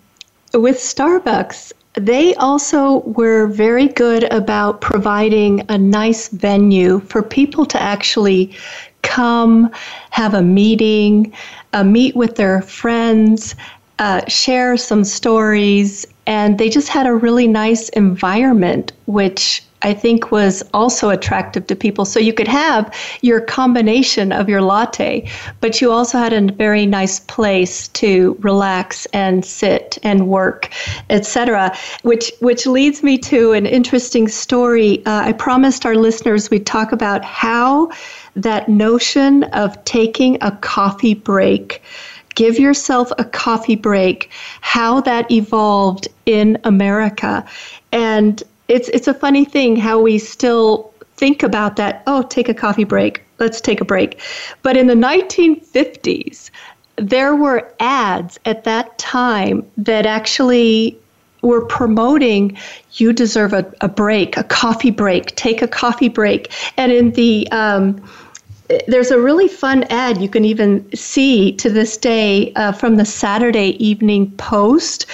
with 0.54 0.76
Starbucks, 0.76 1.72
they 1.94 2.34
also 2.36 3.00
were 3.00 3.46
very 3.46 3.88
good 3.88 4.24
about 4.32 4.80
providing 4.80 5.64
a 5.68 5.76
nice 5.76 6.28
venue 6.28 7.00
for 7.00 7.22
people 7.22 7.66
to 7.66 7.80
actually 7.80 8.54
come, 9.02 9.70
have 10.10 10.34
a 10.34 10.42
meeting, 10.42 11.32
uh, 11.72 11.84
meet 11.84 12.16
with 12.16 12.36
their 12.36 12.62
friends, 12.62 13.54
uh, 13.98 14.26
share 14.26 14.76
some 14.76 15.04
stories, 15.04 16.06
and 16.26 16.58
they 16.58 16.68
just 16.68 16.88
had 16.88 17.06
a 17.06 17.14
really 17.14 17.46
nice 17.46 17.88
environment, 17.90 18.92
which 19.06 19.62
I 19.82 19.94
think 19.94 20.30
was 20.30 20.62
also 20.72 21.10
attractive 21.10 21.66
to 21.66 21.76
people. 21.76 22.04
So 22.04 22.20
you 22.20 22.32
could 22.32 22.48
have 22.48 22.94
your 23.20 23.40
combination 23.40 24.32
of 24.32 24.48
your 24.48 24.62
latte, 24.62 25.28
but 25.60 25.80
you 25.80 25.90
also 25.90 26.18
had 26.18 26.32
a 26.32 26.52
very 26.52 26.86
nice 26.86 27.20
place 27.20 27.88
to 27.88 28.36
relax 28.40 29.06
and 29.06 29.44
sit 29.44 29.98
and 30.02 30.28
work, 30.28 30.70
etc. 31.10 31.76
Which 32.02 32.32
which 32.40 32.66
leads 32.66 33.02
me 33.02 33.18
to 33.18 33.52
an 33.52 33.66
interesting 33.66 34.28
story. 34.28 35.04
Uh, 35.06 35.22
I 35.26 35.32
promised 35.32 35.84
our 35.86 35.94
listeners 35.94 36.50
we'd 36.50 36.66
talk 36.66 36.92
about 36.92 37.24
how 37.24 37.90
that 38.36 38.68
notion 38.68 39.44
of 39.44 39.82
taking 39.84 40.38
a 40.40 40.52
coffee 40.52 41.14
break 41.14 41.82
give 42.34 42.58
yourself 42.58 43.12
a 43.18 43.24
coffee 43.24 43.76
break, 43.76 44.30
how 44.62 45.00
that 45.02 45.30
evolved 45.30 46.08
in 46.26 46.58
America. 46.64 47.44
And 47.92 48.42
it's 48.68 48.88
it's 48.88 49.08
a 49.08 49.14
funny 49.14 49.44
thing 49.44 49.76
how 49.76 50.00
we 50.00 50.18
still 50.18 50.92
think 51.16 51.42
about 51.42 51.76
that, 51.76 52.02
oh, 52.06 52.22
take 52.22 52.48
a 52.48 52.54
coffee 52.54 52.84
break. 52.84 53.22
Let's 53.38 53.60
take 53.60 53.80
a 53.80 53.84
break. 53.84 54.20
But 54.62 54.76
in 54.76 54.86
the 54.86 54.94
1950s, 54.94 56.50
there 56.96 57.36
were 57.36 57.72
ads 57.80 58.40
at 58.44 58.64
that 58.64 58.98
time 58.98 59.64
that 59.76 60.06
actually 60.06 60.98
were 61.42 61.64
promoting 61.64 62.56
you 62.94 63.12
deserve 63.12 63.52
a, 63.52 63.72
a 63.80 63.88
break, 63.88 64.36
a 64.36 64.44
coffee 64.44 64.90
break, 64.90 65.34
take 65.36 65.60
a 65.62 65.68
coffee 65.68 66.08
break. 66.08 66.52
And 66.76 66.92
in 66.92 67.12
the 67.12 67.48
um, 67.50 68.02
there's 68.86 69.10
a 69.10 69.20
really 69.20 69.48
fun 69.48 69.84
ad 69.84 70.20
you 70.20 70.28
can 70.28 70.44
even 70.44 70.90
see 70.94 71.52
to 71.52 71.68
this 71.68 71.96
day 71.96 72.52
uh, 72.54 72.72
from 72.72 72.96
the 72.96 73.04
Saturday 73.04 73.70
Evening 73.84 74.30
Post. 74.32 75.06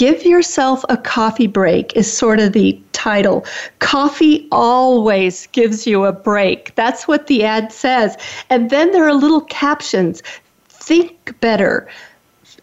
Give 0.00 0.24
yourself 0.24 0.82
a 0.88 0.96
coffee 0.96 1.46
break 1.46 1.94
is 1.94 2.10
sort 2.10 2.40
of 2.40 2.54
the 2.54 2.80
title. 2.92 3.44
Coffee 3.80 4.48
always 4.50 5.46
gives 5.48 5.86
you 5.86 6.06
a 6.06 6.12
break. 6.12 6.74
That's 6.74 7.06
what 7.06 7.26
the 7.26 7.44
ad 7.44 7.70
says. 7.70 8.16
And 8.48 8.70
then 8.70 8.92
there 8.92 9.06
are 9.06 9.12
little 9.12 9.42
captions 9.42 10.22
think 10.70 11.38
better. 11.40 11.86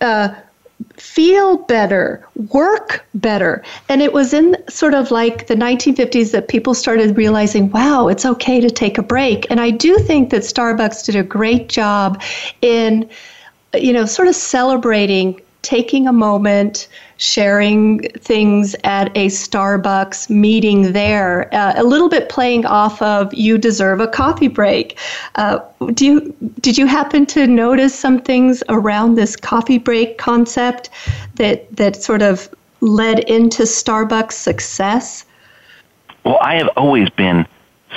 Uh, 0.02 0.30
feel 0.95 1.58
better, 1.58 2.28
work 2.52 3.06
better. 3.13 3.63
And 3.88 4.02
it 4.02 4.13
was 4.13 4.34
in 4.34 4.58
sort 4.67 4.95
of 4.95 5.12
like 5.12 5.45
the 5.45 5.54
1950s 5.54 6.32
that 6.32 6.47
people 6.47 6.73
started 6.73 7.15
realizing, 7.15 7.69
wow, 7.69 8.08
it's 8.08 8.26
okay 8.26 8.60
to 8.60 8.71
take 8.71 8.97
a 8.97 9.04
break. 9.04 9.45
And 9.52 9.62
I 9.62 9.69
do 9.69 10.00
think 10.00 10.32
that 10.32 10.41
Starbucks 10.41 11.06
did 11.06 11.15
a 11.15 11.21
great 11.21 11.69
job 11.69 12.19
in, 12.63 13.08
you 13.76 13.93
know, 13.93 14.08
sort 14.08 14.28
of 14.28 14.34
celebrating 14.34 15.39
taking 15.62 16.08
a 16.08 16.13
moment, 16.13 16.88
sharing 17.17 17.99
things 18.19 18.75
at 18.84 19.10
a 19.15 19.27
Starbucks 19.27 20.30
meeting 20.30 20.93
there, 20.93 21.53
uh, 21.53 21.73
a 21.75 21.84
little 21.84 22.10
bit 22.10 22.30
playing 22.30 22.65
off 22.65 23.01
of 23.01 23.34
"You 23.34 23.58
deserve 23.58 23.99
a 23.99 24.08
coffee 24.08 24.47
break." 24.47 24.97
Uh, 25.36 25.60
do 25.93 26.06
you 26.06 26.36
did 26.62 26.77
you 26.77 26.86
happen 26.86 27.25
to 27.27 27.47
notice 27.47 27.93
some 27.93 28.19
things 28.19 28.63
around 28.69 29.15
this 29.15 29.36
coffee 29.36 29.80
break 29.80 30.17
concept 30.17 30.89
that 31.36 31.75
that 31.75 32.01
sort 32.01 32.21
of 32.21 32.49
led 32.82 33.19
into 33.19 33.63
Starbucks' 33.63 34.34
success? 34.34 35.25
Well, 36.23 36.38
I 36.41 36.56
have 36.56 36.69
always 36.75 37.10
been 37.10 37.47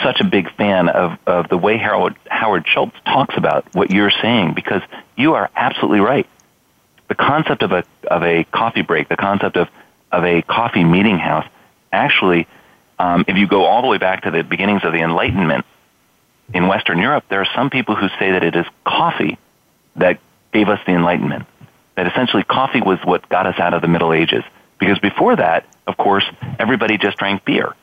such 0.02 0.20
a 0.20 0.24
big 0.24 0.50
fan 0.54 0.88
of, 0.88 1.18
of 1.26 1.48
the 1.48 1.58
way 1.58 1.76
Howard, 1.76 2.14
Howard 2.30 2.66
Schultz 2.66 2.96
talks 3.04 3.36
about 3.36 3.66
what 3.74 3.90
you're 3.90 4.10
saying 4.10 4.54
because 4.54 4.82
you 5.16 5.34
are 5.34 5.50
absolutely 5.56 6.00
right 6.00 6.26
the 7.10 7.16
concept 7.16 7.62
of 7.62 7.72
a 7.72 7.84
of 8.06 8.22
a 8.22 8.44
coffee 8.44 8.82
break, 8.82 9.08
the 9.08 9.16
concept 9.16 9.56
of 9.56 9.68
of 10.12 10.24
a 10.24 10.42
coffee 10.42 10.84
meeting 10.84 11.18
house, 11.18 11.46
actually, 11.92 12.46
um, 12.98 13.24
if 13.28 13.36
you 13.36 13.46
go 13.46 13.64
all 13.64 13.82
the 13.82 13.88
way 13.88 13.98
back 13.98 14.22
to 14.22 14.30
the 14.30 14.42
beginnings 14.42 14.82
of 14.84 14.92
the 14.92 15.00
Enlightenment 15.00 15.66
in 16.54 16.68
Western 16.68 16.98
Europe, 16.98 17.24
there 17.28 17.40
are 17.40 17.48
some 17.54 17.68
people 17.68 17.96
who 17.96 18.08
say 18.20 18.30
that 18.30 18.44
it 18.44 18.54
is 18.54 18.64
coffee 18.84 19.38
that 19.96 20.20
gave 20.52 20.68
us 20.68 20.78
the 20.86 20.92
Enlightenment. 20.92 21.46
That 21.96 22.06
essentially 22.06 22.44
coffee 22.44 22.80
was 22.80 22.98
what 23.04 23.28
got 23.28 23.46
us 23.46 23.58
out 23.58 23.74
of 23.74 23.82
the 23.82 23.88
Middle 23.88 24.12
Ages. 24.12 24.44
Because 24.78 24.98
before 25.00 25.36
that, 25.36 25.66
of 25.86 25.96
course, 25.96 26.24
everybody 26.58 26.96
just 26.96 27.18
drank 27.18 27.44
beer, 27.44 27.74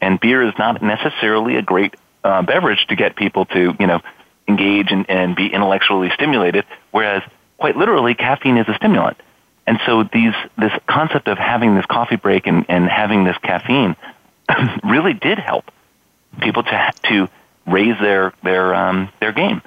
and 0.00 0.20
beer 0.20 0.42
is 0.42 0.54
not 0.56 0.80
necessarily 0.80 1.56
a 1.56 1.62
great 1.62 1.94
uh, 2.22 2.42
beverage 2.42 2.86
to 2.88 2.96
get 2.96 3.16
people 3.16 3.44
to 3.46 3.74
you 3.78 3.86
know 3.88 4.00
engage 4.46 4.92
and, 4.92 5.10
and 5.10 5.34
be 5.34 5.48
intellectually 5.52 6.10
stimulated. 6.14 6.64
Whereas 6.92 7.22
quite 7.58 7.76
literally, 7.76 8.14
caffeine 8.14 8.56
is 8.56 8.68
a 8.68 8.74
stimulant. 8.74 9.18
And 9.66 9.78
so 9.84 10.04
these, 10.04 10.32
this 10.56 10.72
concept 10.86 11.28
of 11.28 11.36
having 11.36 11.74
this 11.74 11.84
coffee 11.84 12.16
break 12.16 12.46
and, 12.46 12.64
and 12.68 12.88
having 12.88 13.24
this 13.24 13.36
caffeine 13.38 13.96
really 14.84 15.12
did 15.12 15.38
help 15.38 15.70
people 16.40 16.62
to, 16.62 16.92
to 17.04 17.28
raise 17.66 17.98
their, 18.00 18.32
their, 18.42 18.74
um, 18.74 19.10
their 19.20 19.32
game. 19.32 19.60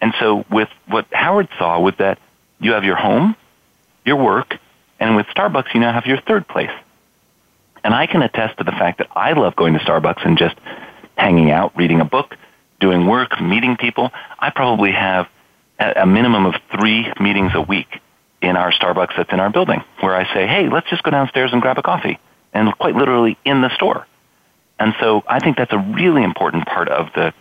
And 0.00 0.14
so 0.20 0.44
with 0.50 0.68
what 0.86 1.06
Howard 1.12 1.48
saw 1.58 1.80
was 1.80 1.94
that 1.98 2.18
you 2.60 2.72
have 2.72 2.84
your 2.84 2.96
home, 2.96 3.34
your 4.04 4.16
work, 4.16 4.56
and 5.00 5.16
with 5.16 5.26
Starbucks, 5.26 5.74
you 5.74 5.80
now 5.80 5.92
have 5.92 6.06
your 6.06 6.20
third 6.20 6.46
place. 6.46 6.70
And 7.82 7.94
I 7.94 8.06
can 8.06 8.22
attest 8.22 8.58
to 8.58 8.64
the 8.64 8.72
fact 8.72 8.98
that 8.98 9.08
I 9.16 9.32
love 9.32 9.56
going 9.56 9.72
to 9.72 9.80
Starbucks 9.80 10.24
and 10.24 10.38
just 10.38 10.56
hanging 11.16 11.50
out, 11.50 11.76
reading 11.76 12.00
a 12.00 12.04
book, 12.04 12.36
doing 12.78 13.06
work, 13.06 13.40
meeting 13.40 13.76
people. 13.76 14.10
I 14.38 14.50
probably 14.50 14.92
have 14.92 15.28
a 15.80 16.06
minimum 16.06 16.46
of 16.46 16.54
three 16.70 17.10
meetings 17.18 17.52
a 17.54 17.60
week 17.60 18.00
in 18.42 18.56
our 18.56 18.70
Starbucks 18.72 19.16
that's 19.16 19.32
in 19.32 19.40
our 19.40 19.50
building 19.50 19.82
where 20.00 20.14
I 20.14 20.32
say, 20.32 20.46
hey, 20.46 20.68
let's 20.68 20.88
just 20.88 21.02
go 21.02 21.10
downstairs 21.10 21.52
and 21.52 21.60
grab 21.60 21.78
a 21.78 21.82
coffee. 21.82 22.18
And 22.52 22.76
quite 22.78 22.96
literally 22.96 23.38
in 23.44 23.60
the 23.60 23.74
store. 23.74 24.06
And 24.78 24.94
so 24.98 25.22
I 25.26 25.40
think 25.40 25.56
that's 25.56 25.72
a 25.72 25.78
really 25.78 26.22
important 26.22 26.66
part 26.66 26.88
of 26.88 27.12
the, 27.14 27.32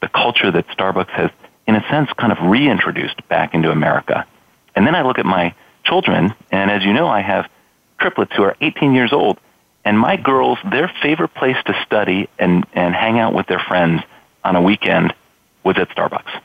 the 0.00 0.08
culture 0.08 0.50
that 0.50 0.66
Starbucks 0.68 1.10
has, 1.10 1.30
in 1.66 1.76
a 1.76 1.86
sense, 1.88 2.10
kind 2.14 2.32
of 2.32 2.38
reintroduced 2.40 3.26
back 3.28 3.54
into 3.54 3.70
America. 3.70 4.26
And 4.74 4.86
then 4.86 4.94
I 4.94 5.02
look 5.02 5.18
at 5.18 5.26
my 5.26 5.54
children, 5.84 6.34
and 6.50 6.70
as 6.70 6.84
you 6.84 6.92
know, 6.92 7.06
I 7.06 7.20
have 7.20 7.48
triplets 8.00 8.32
who 8.34 8.42
are 8.42 8.56
18 8.60 8.94
years 8.94 9.12
old. 9.12 9.38
And 9.84 9.98
my 9.98 10.16
girls, 10.16 10.58
their 10.68 10.92
favorite 11.00 11.34
place 11.34 11.56
to 11.66 11.80
study 11.84 12.28
and, 12.38 12.66
and 12.72 12.94
hang 12.94 13.18
out 13.20 13.34
with 13.34 13.46
their 13.46 13.60
friends 13.60 14.02
on 14.42 14.56
a 14.56 14.62
weekend 14.62 15.14
was 15.62 15.76
at 15.78 15.90
Starbucks. 15.90 16.40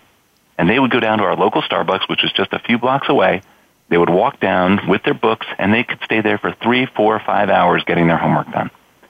And 0.62 0.70
they 0.70 0.78
would 0.78 0.92
go 0.92 1.00
down 1.00 1.18
to 1.18 1.24
our 1.24 1.36
local 1.36 1.64
Starbucks, 1.64 2.08
which 2.08 2.22
was 2.22 2.32
just 2.34 2.54
a 2.54 2.60
few 2.60 2.78
blocks 2.78 3.10
away. 3.10 3.42
They 3.90 3.98
would 3.98 4.12
walk 4.12 4.40
down 4.40 4.88
with 4.88 5.02
their 5.02 5.16
books, 5.16 5.48
and 5.58 5.74
they 5.74 5.84
could 5.84 5.98
stay 6.06 6.22
there 6.22 6.38
for 6.38 6.54
three, 6.62 6.86
four, 6.86 7.20
five 7.20 7.50
hours 7.50 7.84
getting 7.84 8.06
their 8.06 8.20
homework 8.20 8.52
done. 8.52 8.70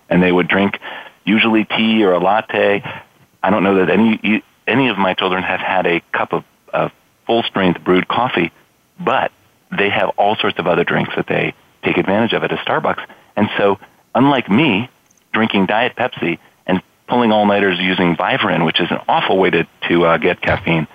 And 0.10 0.24
they 0.24 0.32
would 0.32 0.48
drink 0.48 0.80
usually 1.26 1.66
tea 1.66 2.06
or 2.06 2.14
a 2.14 2.20
latte. 2.20 2.82
I 3.44 3.50
don't 3.50 3.66
know 3.66 3.86
that 3.86 3.90
any 3.90 4.42
any 4.66 4.88
of 4.88 4.98
my 4.98 5.14
children 5.14 5.44
have 5.44 5.60
had 5.60 5.86
a 5.88 6.00
cup 6.14 6.32
of, 6.32 6.46
of 6.74 6.94
full 7.26 7.44
strength 7.44 7.84
brewed 7.84 8.08
coffee, 8.08 8.54
but 8.98 9.34
they 9.78 9.90
have 9.90 10.08
all 10.16 10.38
sorts 10.38 10.58
of 10.58 10.68
other 10.68 10.86
drinks 10.86 11.14
that 11.18 11.28
they 11.28 11.54
take 11.84 11.98
advantage 11.98 12.32
of 12.32 12.46
at 12.46 12.54
a 12.54 12.58
Starbucks. 12.66 13.06
And 13.36 13.50
so, 13.58 13.78
unlike 14.16 14.50
me, 14.50 14.90
drinking 15.34 15.66
Diet 15.66 15.98
Pepsi 15.98 16.40
and 16.66 16.82
pulling 17.10 17.34
all 17.34 17.46
nighters 17.46 17.78
using 17.78 18.16
Vivarin, 18.16 18.66
which 18.66 18.80
is 18.80 18.90
an 18.90 19.02
awful 19.10 19.38
way 19.38 19.50
to 19.50 19.68
to 19.90 20.06
uh, 20.06 20.16
get 20.16 20.40
caffeine 20.40 20.88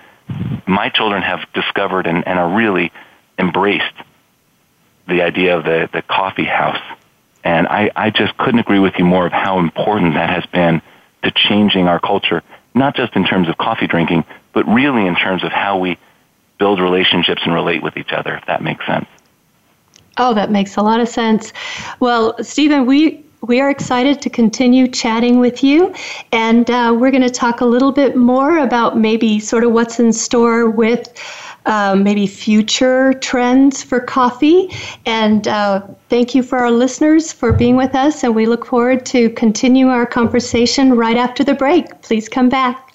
my 0.66 0.88
children 0.88 1.22
have 1.22 1.40
discovered 1.52 2.06
and, 2.06 2.26
and 2.26 2.38
are 2.38 2.56
really 2.56 2.92
embraced 3.38 3.94
the 5.08 5.22
idea 5.22 5.56
of 5.56 5.64
the, 5.64 5.88
the 5.92 6.02
coffee 6.02 6.44
house. 6.44 6.82
And 7.44 7.68
I, 7.68 7.90
I 7.94 8.10
just 8.10 8.36
couldn't 8.36 8.60
agree 8.60 8.80
with 8.80 8.94
you 8.98 9.04
more 9.04 9.26
of 9.26 9.32
how 9.32 9.58
important 9.60 10.14
that 10.14 10.30
has 10.30 10.44
been 10.46 10.82
to 11.22 11.30
changing 11.30 11.86
our 11.86 12.00
culture, 12.00 12.42
not 12.74 12.96
just 12.96 13.14
in 13.14 13.24
terms 13.24 13.48
of 13.48 13.56
coffee 13.56 13.86
drinking, 13.86 14.24
but 14.52 14.66
really 14.66 15.06
in 15.06 15.14
terms 15.14 15.44
of 15.44 15.52
how 15.52 15.78
we 15.78 15.98
build 16.58 16.80
relationships 16.80 17.42
and 17.44 17.54
relate 17.54 17.82
with 17.82 17.96
each 17.96 18.12
other, 18.12 18.34
if 18.34 18.46
that 18.46 18.62
makes 18.62 18.84
sense. 18.86 19.06
Oh, 20.18 20.34
that 20.34 20.50
makes 20.50 20.76
a 20.76 20.82
lot 20.82 21.00
of 21.00 21.08
sense. 21.08 21.52
Well, 22.00 22.42
Stephan, 22.42 22.86
we 22.86 23.25
we 23.46 23.60
are 23.60 23.70
excited 23.70 24.20
to 24.22 24.30
continue 24.30 24.88
chatting 24.88 25.38
with 25.38 25.62
you. 25.62 25.94
And 26.32 26.68
uh, 26.70 26.96
we're 26.98 27.10
going 27.10 27.22
to 27.22 27.30
talk 27.30 27.60
a 27.60 27.66
little 27.66 27.92
bit 27.92 28.16
more 28.16 28.58
about 28.58 28.98
maybe 28.98 29.38
sort 29.40 29.64
of 29.64 29.72
what's 29.72 30.00
in 30.00 30.12
store 30.12 30.68
with 30.68 31.12
um, 31.66 32.04
maybe 32.04 32.26
future 32.26 33.12
trends 33.14 33.82
for 33.82 34.00
coffee. 34.00 34.70
And 35.04 35.48
uh, 35.48 35.82
thank 36.08 36.34
you 36.34 36.42
for 36.42 36.58
our 36.58 36.70
listeners 36.70 37.32
for 37.32 37.52
being 37.52 37.76
with 37.76 37.94
us. 37.94 38.22
And 38.22 38.34
we 38.34 38.46
look 38.46 38.64
forward 38.64 39.04
to 39.06 39.30
continue 39.30 39.88
our 39.88 40.06
conversation 40.06 40.94
right 40.94 41.16
after 41.16 41.42
the 41.44 41.54
break. 41.54 42.02
Please 42.02 42.28
come 42.28 42.48
back. 42.48 42.92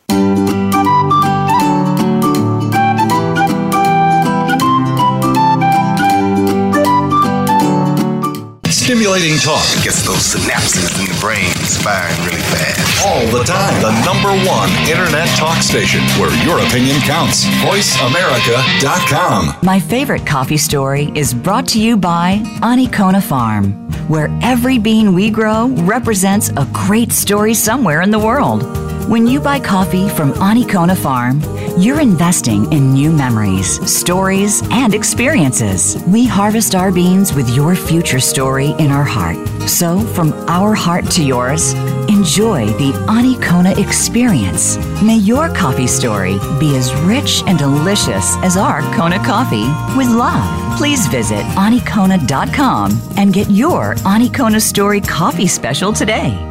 Stimulating 8.92 9.38
talk. 9.38 9.64
Gets 9.86 10.04
those 10.06 10.36
synapses 10.36 11.00
in 11.00 11.06
the 11.08 11.16
brain 11.22 11.48
firing 11.82 12.20
really 12.26 12.42
fast. 12.52 13.06
All 13.08 13.26
the 13.28 13.42
time. 13.46 13.82
The 13.82 13.94
number 14.04 14.28
one 14.46 14.70
internet 14.86 15.30
talk 15.38 15.64
station 15.64 16.02
where 16.20 16.30
your 16.46 16.60
opinion 16.60 17.00
counts. 17.00 17.46
VoiceAmerica.com. 17.64 19.56
My 19.64 19.80
favorite 19.80 20.28
coffee 20.28 20.58
story 20.58 21.10
is 21.16 21.34
brought 21.34 21.70
to 21.70 21.80
you 21.82 21.96
by 21.96 22.42
Anikona 22.60 23.24
Farm, 23.24 23.72
where 24.10 24.28
every 24.42 24.78
bean 24.78 25.14
we 25.14 25.30
grow 25.30 25.70
represents 25.86 26.50
a 26.50 26.68
great 26.74 27.14
story 27.14 27.54
somewhere 27.54 28.02
in 28.02 28.12
the 28.12 28.20
world. 28.20 28.91
When 29.12 29.28
you 29.28 29.42
buy 29.42 29.60
coffee 29.60 30.08
from 30.08 30.32
Anikona 30.36 30.96
Farm, 30.96 31.42
you're 31.78 32.00
investing 32.00 32.72
in 32.72 32.94
new 32.94 33.12
memories, 33.12 33.76
stories, 33.86 34.64
and 34.72 34.94
experiences. 34.94 36.02
We 36.08 36.26
harvest 36.26 36.76
our 36.76 36.94
beans 36.94 37.34
with 37.34 37.50
your 37.50 37.76
future 37.76 38.22
story 38.22 38.68
in 38.80 38.90
our 38.90 39.04
heart. 39.04 39.36
So, 39.68 40.00
from 40.00 40.32
our 40.48 40.74
heart 40.74 41.12
to 41.12 41.26
yours, 41.26 41.74
enjoy 42.08 42.68
the 42.78 42.94
Anikona 43.10 43.78
experience. 43.78 44.78
May 45.04 45.18
your 45.18 45.54
coffee 45.54 45.88
story 45.88 46.40
be 46.58 46.78
as 46.78 46.96
rich 47.02 47.44
and 47.48 47.60
delicious 47.60 48.38
as 48.38 48.56
our 48.56 48.80
Kona 48.96 49.18
coffee 49.26 49.68
with 49.98 50.08
love. 50.08 50.78
Please 50.78 51.06
visit 51.08 51.44
anikona.com 51.58 52.98
and 53.18 53.34
get 53.34 53.50
your 53.50 53.96
Anikona 53.96 54.62
Story 54.62 55.02
coffee 55.02 55.48
special 55.48 55.92
today. 55.92 56.51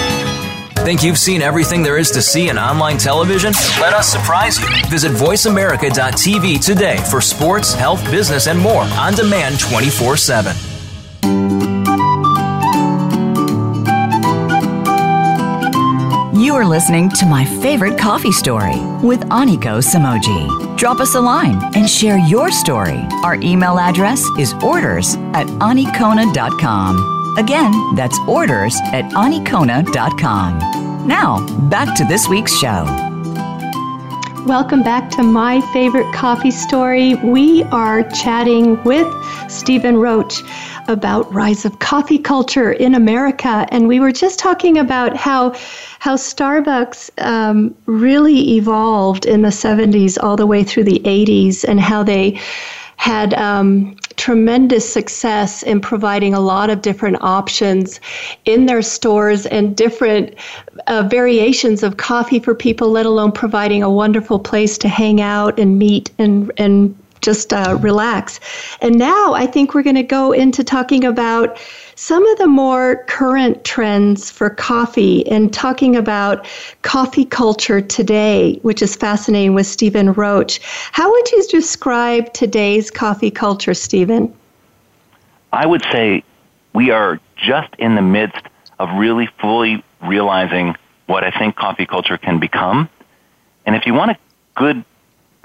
Think 0.83 1.03
you've 1.03 1.19
seen 1.19 1.43
everything 1.43 1.83
there 1.83 1.97
is 1.99 2.09
to 2.11 2.23
see 2.23 2.49
in 2.49 2.57
online 2.57 2.97
television? 2.97 3.53
Let 3.79 3.93
us 3.93 4.11
surprise 4.11 4.59
you. 4.59 4.67
Visit 4.89 5.11
VoiceAmerica.tv 5.11 6.65
today 6.65 6.97
for 7.09 7.21
sports, 7.21 7.73
health, 7.73 8.03
business, 8.09 8.47
and 8.47 8.59
more 8.59 8.81
on 8.83 9.13
demand 9.13 9.59
24 9.59 10.17
7. 10.17 10.55
You 16.33 16.55
are 16.55 16.65
listening 16.65 17.09
to 17.11 17.27
My 17.27 17.45
Favorite 17.45 17.99
Coffee 17.99 18.31
Story 18.31 18.79
with 19.03 19.21
Aniko 19.29 19.79
Samoji. 19.83 20.77
Drop 20.77 20.99
us 20.99 21.13
a 21.13 21.21
line 21.21 21.61
and 21.75 21.87
share 21.87 22.17
your 22.17 22.49
story. 22.51 23.05
Our 23.23 23.35
email 23.35 23.77
address 23.77 24.25
is 24.39 24.53
orders 24.63 25.13
at 25.33 25.45
anikona.com. 25.61 27.20
Again, 27.37 27.71
that's 27.95 28.19
orders 28.27 28.75
at 28.91 29.05
anikona.com. 29.11 31.07
Now, 31.07 31.45
back 31.69 31.95
to 31.95 32.03
this 32.05 32.27
week's 32.27 32.57
show. 32.57 32.83
Welcome 34.45 34.83
back 34.83 35.09
to 35.11 35.23
My 35.23 35.61
Favorite 35.71 36.13
Coffee 36.13 36.51
Story. 36.51 37.15
We 37.15 37.63
are 37.65 38.03
chatting 38.09 38.83
with 38.83 39.07
Stephan 39.49 39.97
Roche 39.97 40.41
about 40.87 41.31
rise 41.33 41.63
of 41.63 41.79
coffee 41.79 42.17
culture 42.17 42.73
in 42.73 42.95
America, 42.95 43.65
and 43.69 43.87
we 43.87 43.99
were 43.99 44.11
just 44.11 44.37
talking 44.37 44.77
about 44.77 45.15
how 45.15 45.51
how 45.99 46.15
Starbucks 46.15 47.11
um, 47.23 47.73
really 47.85 48.55
evolved 48.57 49.25
in 49.25 49.43
the 49.43 49.49
70s 49.49 50.17
all 50.21 50.35
the 50.35 50.47
way 50.47 50.63
through 50.63 50.83
the 50.83 50.99
80s, 51.05 51.63
and 51.63 51.79
how 51.79 52.03
they 52.03 52.39
had 53.01 53.33
um, 53.33 53.95
tremendous 54.15 54.87
success 54.87 55.63
in 55.63 55.81
providing 55.81 56.35
a 56.35 56.39
lot 56.39 56.69
of 56.69 56.83
different 56.83 57.17
options 57.21 57.99
in 58.45 58.67
their 58.67 58.83
stores 58.83 59.47
and 59.47 59.75
different 59.75 60.35
uh, 60.85 61.01
variations 61.09 61.81
of 61.81 61.97
coffee 61.97 62.39
for 62.39 62.53
people, 62.53 62.91
let 62.91 63.07
alone 63.07 63.31
providing 63.31 63.81
a 63.81 63.89
wonderful 63.89 64.37
place 64.37 64.77
to 64.77 64.87
hang 64.87 65.19
out 65.19 65.59
and 65.59 65.79
meet 65.79 66.11
and, 66.19 66.51
and 66.57 66.95
just 67.21 67.53
uh, 67.53 67.77
relax. 67.79 68.39
And 68.81 68.97
now 68.97 69.33
I 69.33 69.45
think 69.45 69.73
we're 69.73 69.83
going 69.83 69.95
to 69.95 70.03
go 70.03 70.31
into 70.31 70.63
talking 70.63 71.03
about 71.03 71.57
some 71.95 72.25
of 72.25 72.37
the 72.39 72.47
more 72.47 73.03
current 73.05 73.63
trends 73.63 74.31
for 74.31 74.49
coffee 74.49 75.25
and 75.27 75.53
talking 75.53 75.95
about 75.95 76.47
coffee 76.81 77.25
culture 77.25 77.79
today, 77.79 78.59
which 78.63 78.81
is 78.81 78.95
fascinating 78.95 79.53
with 79.53 79.67
Stephan 79.67 80.13
Roche. 80.13 80.59
How 80.91 81.11
would 81.11 81.31
you 81.31 81.45
describe 81.47 82.33
today's 82.33 82.89
coffee 82.89 83.31
culture, 83.31 83.73
Stephan? 83.73 84.33
I 85.53 85.65
would 85.65 85.83
say 85.91 86.23
we 86.73 86.89
are 86.91 87.19
just 87.35 87.73
in 87.77 87.95
the 87.95 88.01
midst 88.01 88.45
of 88.79 88.89
really 88.97 89.27
fully 89.39 89.83
realizing 90.01 90.75
what 91.05 91.23
I 91.23 91.31
think 91.31 91.55
coffee 91.55 91.85
culture 91.85 92.17
can 92.17 92.39
become. 92.39 92.89
And 93.65 93.75
if 93.75 93.85
you 93.85 93.93
want 93.93 94.11
a 94.11 94.17
good 94.55 94.83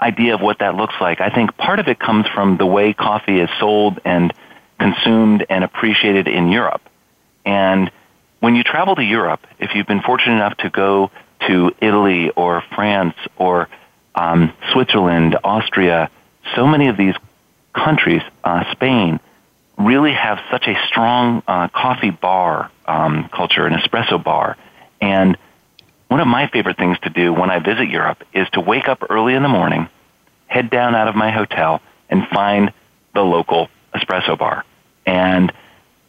idea 0.01 0.35
of 0.35 0.41
what 0.41 0.59
that 0.59 0.75
looks 0.75 0.95
like, 1.01 1.21
I 1.21 1.29
think 1.29 1.57
part 1.57 1.79
of 1.79 1.87
it 1.87 1.99
comes 1.99 2.27
from 2.33 2.57
the 2.57 2.65
way 2.65 2.93
coffee 2.93 3.39
is 3.39 3.49
sold 3.59 3.99
and 4.05 4.33
consumed 4.79 5.45
and 5.49 5.63
appreciated 5.63 6.27
in 6.27 6.49
Europe. 6.49 6.81
And 7.45 7.91
when 8.39 8.55
you 8.55 8.63
travel 8.63 8.95
to 8.95 9.03
Europe, 9.03 9.45
if 9.59 9.73
you've 9.73 9.87
been 9.87 10.01
fortunate 10.01 10.35
enough 10.35 10.57
to 10.57 10.69
go 10.69 11.11
to 11.47 11.71
Italy 11.81 12.29
or 12.31 12.63
France 12.75 13.15
or 13.37 13.69
um, 14.15 14.53
Switzerland, 14.71 15.37
Austria, 15.43 16.09
so 16.55 16.67
many 16.67 16.87
of 16.87 16.97
these 16.97 17.15
countries, 17.73 18.21
uh, 18.43 18.71
Spain, 18.71 19.19
really 19.77 20.13
have 20.13 20.39
such 20.51 20.67
a 20.67 20.75
strong 20.87 21.43
uh, 21.47 21.67
coffee 21.69 22.09
bar 22.09 22.71
um, 22.85 23.29
culture, 23.29 23.65
an 23.65 23.73
espresso 23.73 24.23
bar. 24.23 24.57
And 24.99 25.37
one 26.07 26.19
of 26.19 26.27
my 26.27 26.47
favorite 26.47 26.77
things 26.77 26.97
to 27.03 27.09
do 27.09 27.33
when 27.33 27.49
I 27.49 27.59
visit 27.59 27.89
Europe 27.89 28.23
is 28.33 28.47
to 28.53 28.61
wake 28.61 28.87
up 28.87 29.03
early 29.09 29.33
in 29.33 29.43
the 29.43 29.49
morning, 29.49 29.89
head 30.47 30.69
down 30.69 30.95
out 30.95 31.07
of 31.07 31.15
my 31.15 31.31
hotel, 31.31 31.81
and 32.09 32.27
find 32.27 32.71
the 33.13 33.21
local 33.21 33.69
espresso 33.93 34.37
bar. 34.37 34.63
And 35.05 35.51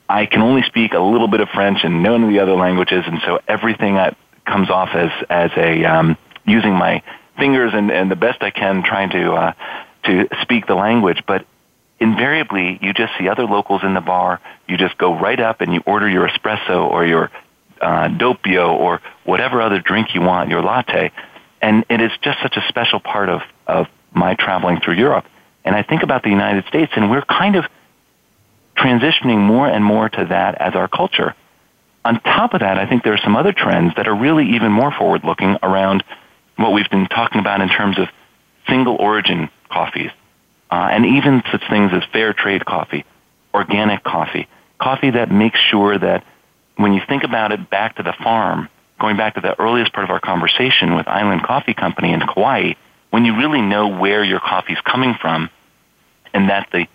I 0.09 0.27
can 0.27 0.41
only 0.41 0.63
speak 0.63 0.93
a 0.93 1.01
little 1.01 1.29
bit 1.29 1.41
of 1.41 1.49
French 1.49 1.81
and 1.83 2.03
none 2.03 2.23
of 2.25 2.31
the 2.31 2.39
other 2.41 2.55
languages, 2.55 3.05
and 3.07 3.21
so 3.25 3.41
everything 3.49 3.95
that 3.95 4.17
comes 4.47 4.71
off 4.71 4.91
as 4.95 5.11
as 5.29 5.51
a 5.57 5.85
um, 5.85 6.17
using 6.47 6.73
my 6.73 7.03
fingers 7.39 7.73
and, 7.75 7.91
and 7.91 8.11
the 8.11 8.17
best 8.17 8.43
I 8.43 8.51
can 8.51 8.83
trying 8.83 9.11
to 9.11 9.33
uh, 9.33 9.53
to 10.05 10.29
speak 10.43 10.67
the 10.67 10.75
language. 10.75 11.23
But 11.27 11.45
invariably, 12.01 12.79
you 12.81 12.93
just 12.95 13.13
see 13.19 13.29
other 13.29 13.45
locals 13.45 13.83
in 13.85 13.95
the 13.95 14.01
bar. 14.01 14.41
You 14.67 14.77
just 14.77 14.97
go 14.97 15.19
right 15.19 15.39
up 15.39 15.61
and 15.61 15.75
you 15.75 15.83
order 15.87 16.09
your 16.09 16.29
espresso 16.29 16.89
or 16.91 17.05
your 17.05 17.31
uh, 17.81 18.09
doppio 18.09 18.71
or 18.73 19.01
whatever 19.25 19.61
other 19.61 19.81
drink 19.81 20.15
you 20.15 20.21
want, 20.21 20.51
your 20.51 20.63
latte, 20.63 21.13
and 21.61 21.85
it 21.89 22.01
is 22.01 22.13
just 22.23 22.41
such 22.43 22.57
a 22.57 22.65
special 22.69 23.01
part 23.01 23.29
of 23.29 23.43
of 23.67 23.89
my 24.13 24.35
traveling 24.35 24.81
through 24.81 24.95
Europe. 24.95 25.27
And 25.65 25.75
I 25.75 25.83
think 25.83 26.03
about 26.03 26.23
the 26.23 26.31
United 26.31 26.65
States, 26.67 26.93
and 26.97 27.11
we're 27.11 27.23
kind 27.23 27.57
of 27.57 27.67
transitioning 28.77 29.39
more 29.39 29.69
and 29.69 29.85
more 29.85 30.09
to 30.09 30.25
that 30.27 30.55
as 30.61 30.75
our 30.75 30.89
culture. 30.89 31.35
On 32.05 32.21
top 32.21 32.55
of 32.55 32.61
that, 32.61 32.79
I 32.79 32.87
think 32.87 33.03
there 33.03 33.13
are 33.13 33.19
some 33.19 33.37
other 33.37 33.53
trends 33.53 33.95
that 33.97 34.09
are 34.09 34.15
really 34.15 34.55
even 34.55 34.73
more 34.73 34.93
forward 34.93 35.25
looking 35.25 35.59
around 35.63 36.05
what 36.57 36.73
we've 36.73 36.89
been 36.89 37.07
talking 37.07 37.41
about 37.41 37.61
in 37.61 37.69
terms 37.69 37.99
of 37.99 38.09
single 38.69 38.97
origin 38.97 39.51
coffees, 39.71 40.11
uh, 40.71 40.89
and 40.91 41.05
even 41.05 41.43
such 41.51 41.63
things 41.69 41.93
as 41.93 42.03
fair 42.13 42.33
trade 42.33 42.65
coffee, 42.65 43.05
organic 43.53 44.03
coffee, 44.05 44.49
coffee 44.79 45.11
that 45.11 45.31
makes 45.31 45.59
sure 45.61 45.99
that 45.99 46.25
when 46.79 46.95
you 46.95 47.03
think 47.09 47.25
about 47.25 47.53
it 47.53 47.69
back 47.69 47.97
to 47.97 48.03
the 48.03 48.15
farm, 48.23 48.69
going 49.01 49.17
back 49.17 49.35
to 49.35 49.41
the 49.41 49.61
earliest 49.61 49.93
part 49.93 50.05
of 50.05 50.11
our 50.11 50.21
conversation 50.21 50.95
with 50.95 51.09
Island 51.09 51.43
Coffee 51.43 51.75
Company 51.75 52.13
in 52.13 52.21
Kauai, 52.21 52.75
when 53.11 53.25
you 53.25 53.37
really 53.37 53.61
know 53.61 53.89
where 53.89 54.23
your 54.23 54.39
coffee 54.39 54.75
is 54.75 54.81
coming 54.83 55.15
from 55.21 55.51
and 56.33 56.51
that 56.51 56.69
the 56.73 56.87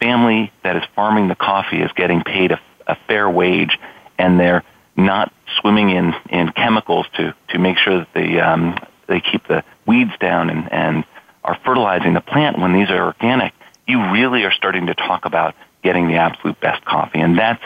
family 0.00 0.50
that 0.62 0.76
is 0.76 0.82
farming 0.94 1.28
the 1.28 1.34
coffee 1.34 1.82
is 1.82 1.90
getting 1.92 2.22
paid 2.22 2.52
a, 2.52 2.60
a 2.86 2.96
fair 3.06 3.28
wage 3.28 3.78
and 4.18 4.40
they're 4.40 4.64
not 4.96 5.32
swimming 5.60 5.90
in, 5.90 6.14
in 6.30 6.50
chemicals 6.52 7.06
to, 7.16 7.34
to 7.50 7.58
make 7.58 7.76
sure 7.76 7.98
that 7.98 8.08
they, 8.14 8.40
um, 8.40 8.76
they 9.06 9.20
keep 9.20 9.46
the 9.48 9.62
weeds 9.86 10.12
down 10.18 10.48
and, 10.48 10.72
and 10.72 11.04
are 11.42 11.58
fertilizing 11.62 12.14
the 12.14 12.22
plant 12.22 12.58
when 12.58 12.72
these 12.72 12.88
are 12.88 13.04
organic, 13.04 13.52
you 13.86 14.12
really 14.12 14.44
are 14.44 14.52
starting 14.52 14.86
to 14.86 14.94
talk 14.94 15.26
about 15.26 15.54
getting 15.82 16.08
the 16.08 16.14
absolute 16.14 16.58
best 16.60 16.82
coffee. 16.86 17.20
And 17.20 17.38
that's 17.38 17.62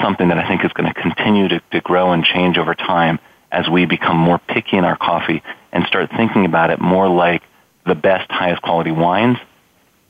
something 0.00 0.28
that 0.28 0.38
I 0.38 0.46
think 0.48 0.64
is 0.64 0.72
going 0.72 0.92
to 0.92 1.00
continue 1.00 1.48
to, 1.48 1.80
grow 1.80 2.12
and 2.12 2.24
change 2.24 2.58
over 2.58 2.74
time 2.74 3.18
as 3.50 3.68
we 3.68 3.86
become 3.86 4.16
more 4.16 4.38
picky 4.38 4.76
in 4.76 4.84
our 4.84 4.96
coffee 4.96 5.42
and 5.72 5.84
start 5.86 6.10
thinking 6.16 6.44
about 6.44 6.70
it 6.70 6.80
more 6.80 7.08
like 7.08 7.42
the 7.86 7.94
best, 7.94 8.30
highest 8.30 8.60
quality 8.62 8.90
wines 8.90 9.38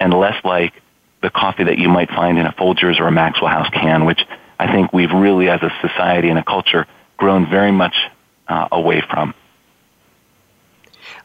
and 0.00 0.12
less 0.12 0.42
like 0.44 0.72
the 1.22 1.30
coffee 1.30 1.64
that 1.64 1.78
you 1.78 1.88
might 1.88 2.08
find 2.08 2.38
in 2.38 2.46
a 2.46 2.52
Folgers 2.52 3.00
or 3.00 3.06
a 3.06 3.12
Maxwell 3.12 3.50
House 3.50 3.68
can, 3.70 4.04
which 4.06 4.20
I 4.58 4.72
think 4.72 4.92
we've 4.92 5.12
really, 5.12 5.48
as 5.48 5.62
a 5.62 5.70
society 5.80 6.28
and 6.28 6.38
a 6.38 6.44
culture, 6.44 6.86
grown 7.16 7.48
very 7.48 7.72
much 7.72 7.94
uh, 8.48 8.68
away 8.72 9.02
from. 9.08 9.34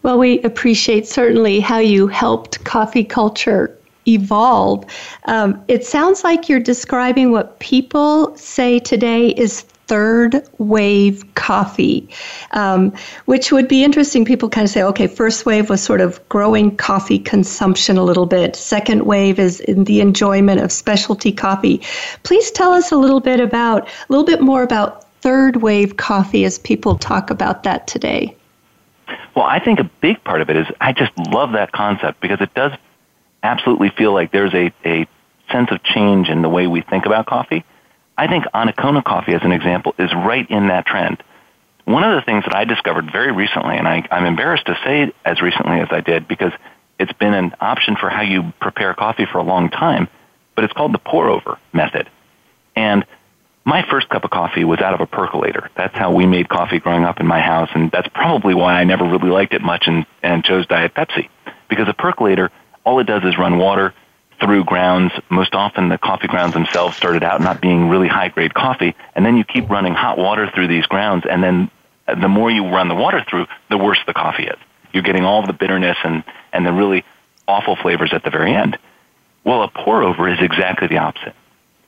Well, 0.01 0.20
we 0.20 0.41
appreciate 0.41 1.07
certainly 1.07 1.59
how 1.59 1.80
you 1.80 2.07
helped 2.07 2.64
coffee 2.64 3.03
culture 3.03 3.78
evolve. 4.08 4.86
Um, 5.26 5.64
it 5.68 5.86
sounds 5.86 6.24
like 6.24 6.49
you're 6.49 6.60
describing 6.60 7.32
what 7.32 7.60
people 7.60 8.36
say 8.38 8.80
today 8.80 9.30
is 9.30 9.66
third 9.88 10.41
wave 10.60 11.24
coffee, 11.36 12.08
um, 12.51 12.93
which 13.26 13.51
would 13.51 13.68
be 13.68 13.84
interesting. 13.84 14.26
People 14.26 14.49
kind 14.49 14.66
of 14.66 14.72
say, 14.72 14.82
okay, 14.82 15.08
first 15.08 15.45
wave 15.45 15.70
was 15.70 15.84
sort 15.84 16.01
of 16.01 16.28
growing 16.30 16.76
coffee 16.78 17.20
consumption 17.20 17.97
a 17.97 18.04
little 18.04 18.26
bit. 18.26 18.56
Second 18.56 19.06
wave 19.06 19.39
is 19.39 19.60
in 19.62 19.84
the 19.84 20.01
enjoyment 20.01 20.62
of 20.62 20.72
specialty 20.72 21.32
coffee. 21.32 21.82
Please 22.24 22.49
tell 22.51 22.72
us 22.72 22.91
a 22.91 22.95
little 22.95 23.20
bit 23.20 23.39
about, 23.39 23.88
a 23.88 23.91
little 24.10 24.26
bit 24.26 24.41
more 24.41 24.64
about 24.64 25.04
third 25.22 25.58
wave 25.58 25.97
coffee 25.97 26.45
as 26.45 26.60
people 26.60 26.97
talk 26.97 27.30
about 27.30 27.64
that 27.64 27.88
today. 27.88 28.36
Well, 29.36 29.45
I 29.45 29.60
think 29.60 29.80
a 29.80 29.89
big 30.01 30.24
part 30.24 30.41
of 30.41 30.49
it 30.49 30.56
is 30.56 30.68
I 30.80 30.93
just 30.93 31.12
love 31.18 31.54
that 31.54 31.72
concept 31.72 32.20
because 32.22 32.39
it 32.41 32.54
does 32.54 32.72
absolutely 33.44 33.89
feel 33.89 34.14
like 34.14 34.32
there's 34.32 34.54
a, 34.54 34.74
a 34.86 35.08
sense 35.52 35.70
of 35.72 35.84
change 35.84 36.30
in 36.30 36.41
the 36.41 36.50
way 36.50 36.66
we 36.66 36.82
think 36.82 37.06
about 37.06 37.26
coffee. 37.26 37.64
I 38.18 38.28
think 38.28 38.46
Anikona 38.46 39.04
coffee, 39.04 39.34
as 39.34 39.41
an 39.44 39.52
example, 39.52 39.94
is 40.00 40.12
right 40.14 40.50
in 40.50 40.68
that 40.68 40.86
trend. 40.86 41.22
One 41.86 42.04
of 42.04 42.16
the 42.16 42.22
things 42.22 42.46
that 42.46 42.56
I 42.56 42.64
discovered 42.64 43.12
very 43.12 43.32
recently, 43.32 43.76
and 43.76 43.88
I, 43.88 44.08
I'm 44.10 44.26
embarrassed 44.26 44.68
to 44.68 44.80
say 44.86 45.12
as 45.26 45.41
recently 45.41 45.80
as 45.82 45.89
I 45.91 46.00
did 46.00 46.28
because 46.28 46.54
it's 47.00 47.12
been 47.14 47.34
an 47.34 47.54
option 47.60 47.98
for 47.98 48.10
how 48.10 48.22
you 48.22 48.54
prepare 48.62 48.94
coffee 48.94 49.26
for 49.26 49.39
a 49.39 49.44
long 49.44 49.70
time, 49.70 50.08
but 50.56 50.64
it's 50.64 50.74
called 50.74 50.94
the 50.94 51.00
pour 51.00 51.28
over 51.28 51.58
method. 51.74 52.10
And 52.76 53.06
my 53.66 53.86
first 53.89 54.10
cup 54.10 54.24
of 54.24 54.30
coffee 54.30 54.64
was 54.64 54.80
out 54.80 54.94
of 54.94 55.02
a 55.02 55.06
percolator. 55.06 55.70
That's 55.76 55.96
how 55.96 56.14
we 56.14 56.26
made 56.26 56.48
coffee 56.48 56.80
growing 56.80 57.04
up 57.04 57.20
in 57.20 57.28
my 57.28 57.41
house, 57.41 57.70
and 57.74 57.91
that's 57.91 58.08
probably 58.10 58.54
why 58.54 58.80
I 58.80 58.84
never 58.84 59.04
really 59.06 59.30
liked 59.30 59.54
it 59.54 59.62
much 59.62 59.88
and, 59.88 60.06
and 60.22 60.44
chose 60.44 60.68
Diet 60.68 60.94
Pepsi. 60.94 61.30
Because 61.70 61.88
a 61.88 61.94
percolator, 61.94 62.52
all 62.84 62.99
it 62.99 63.05
does 63.05 63.23
is 63.23 63.38
run 63.38 63.57
water 63.57 63.93
through 64.39 64.65
grounds. 64.65 65.11
Most 65.29 65.53
often 65.53 65.89
the 65.89 65.97
coffee 65.97 66.27
grounds 66.27 66.53
themselves 66.53 66.97
started 66.97 67.23
out 67.23 67.41
not 67.41 67.61
being 67.61 67.89
really 67.89 68.07
high 68.07 68.29
grade 68.29 68.53
coffee, 68.53 68.95
and 69.15 69.25
then 69.25 69.38
you 69.38 69.43
keep 69.43 69.69
running 69.69 69.93
hot 69.93 70.17
water 70.17 70.49
through 70.53 70.67
these 70.67 70.86
grounds, 70.86 71.25
and 71.29 71.43
then 71.43 71.69
the 72.07 72.27
more 72.27 72.51
you 72.51 72.67
run 72.67 72.88
the 72.89 72.95
water 72.95 73.23
through, 73.29 73.47
the 73.69 73.77
worse 73.77 73.99
the 74.05 74.13
coffee 74.13 74.43
is. 74.43 74.57
You're 74.91 75.03
getting 75.03 75.23
all 75.23 75.45
the 75.45 75.53
bitterness 75.53 75.97
and, 76.03 76.23
and 76.51 76.65
the 76.65 76.73
really 76.73 77.03
awful 77.47 77.75
flavors 77.75 78.13
at 78.13 78.23
the 78.23 78.29
very 78.29 78.53
end. 78.53 78.77
Well, 79.43 79.63
a 79.63 79.67
pour 79.67 80.03
over 80.03 80.27
is 80.27 80.39
exactly 80.39 80.88
the 80.88 80.97
opposite 80.97 81.36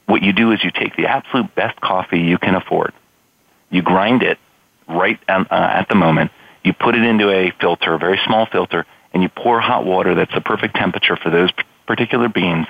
what 0.05 0.21
you 0.21 0.33
do 0.33 0.51
is 0.51 0.63
you 0.63 0.71
take 0.71 0.95
the 0.95 1.07
absolute 1.07 1.53
best 1.55 1.79
coffee 1.81 2.19
you 2.19 2.37
can 2.37 2.55
afford. 2.55 2.93
You 3.69 3.81
grind 3.81 4.23
it 4.23 4.37
right 4.87 5.19
uh, 5.27 5.45
at 5.49 5.89
the 5.89 5.95
moment. 5.95 6.31
You 6.63 6.73
put 6.73 6.95
it 6.95 7.03
into 7.03 7.29
a 7.29 7.51
filter, 7.59 7.93
a 7.93 7.97
very 7.97 8.19
small 8.25 8.45
filter, 8.45 8.85
and 9.16 9.24
you 9.24 9.30
pour 9.30 9.61
hot 9.61 9.86
water 9.86 10.13
that's 10.13 10.34
the 10.34 10.41
perfect 10.41 10.76
temperature 10.76 11.16
for 11.16 11.30
those 11.30 11.49
particular 11.88 12.28
beans, 12.28 12.68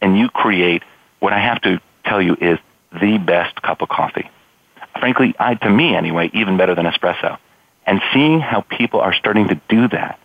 and 0.00 0.18
you 0.18 0.28
create 0.28 0.82
what 1.20 1.32
I 1.32 1.38
have 1.38 1.62
to 1.62 1.80
tell 2.04 2.20
you 2.20 2.36
is 2.40 2.58
the 2.92 3.18
best 3.18 3.62
cup 3.62 3.82
of 3.82 3.88
coffee. 3.88 4.28
Frankly, 4.98 5.36
I, 5.38 5.54
to 5.54 5.70
me 5.70 5.94
anyway, 5.94 6.28
even 6.34 6.56
better 6.56 6.74
than 6.74 6.86
espresso. 6.86 7.38
And 7.86 8.02
seeing 8.12 8.40
how 8.40 8.62
people 8.62 9.00
are 9.00 9.14
starting 9.14 9.46
to 9.46 9.60
do 9.68 9.86
that, 9.88 10.18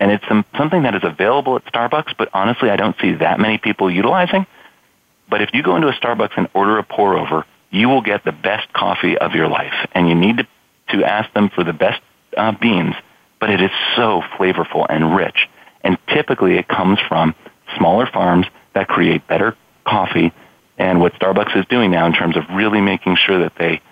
and 0.00 0.10
it's 0.10 0.26
some, 0.26 0.44
something 0.58 0.82
that 0.82 0.96
is 0.96 1.04
available 1.04 1.54
at 1.54 1.64
Starbucks, 1.66 2.16
but 2.18 2.28
honestly, 2.34 2.68
I 2.68 2.76
don't 2.76 2.96
see 3.00 3.12
that 3.12 3.38
many 3.38 3.58
people 3.58 3.88
utilizing. 3.88 4.46
But 5.30 5.42
if 5.42 5.50
you 5.52 5.62
go 5.62 5.76
into 5.76 5.86
a 5.86 5.92
Starbucks 5.92 6.32
and 6.36 6.48
order 6.54 6.76
a 6.78 6.82
pour 6.82 7.16
over, 7.16 7.46
you 7.70 7.88
will 7.88 8.02
get 8.02 8.24
the 8.24 8.32
best 8.32 8.72
coffee 8.72 9.16
of 9.16 9.34
your 9.34 9.46
life. 9.46 9.74
And 9.92 10.08
you 10.08 10.16
need 10.16 10.38
to, 10.38 10.46
to 10.88 11.04
ask 11.04 11.32
them 11.34 11.50
for 11.50 11.62
the 11.62 11.72
best 11.72 12.00
uh, 12.36 12.50
beans, 12.50 12.96
but 13.44 13.50
it 13.50 13.60
is 13.60 13.70
so 13.94 14.22
flavorful 14.38 14.86
and 14.88 15.14
rich. 15.14 15.50
And 15.82 15.98
typically 16.08 16.56
it 16.56 16.66
comes 16.66 16.98
from 17.06 17.34
smaller 17.76 18.06
farms 18.06 18.46
that 18.72 18.88
create 18.88 19.26
better 19.26 19.54
coffee. 19.84 20.32
And 20.78 20.98
what 20.98 21.12
Starbucks 21.16 21.54
is 21.54 21.66
doing 21.66 21.90
now 21.90 22.06
in 22.06 22.14
terms 22.14 22.38
of 22.38 22.44
really 22.54 22.80
making 22.80 23.16
sure 23.16 23.40
that 23.40 23.52
they, 23.56 23.82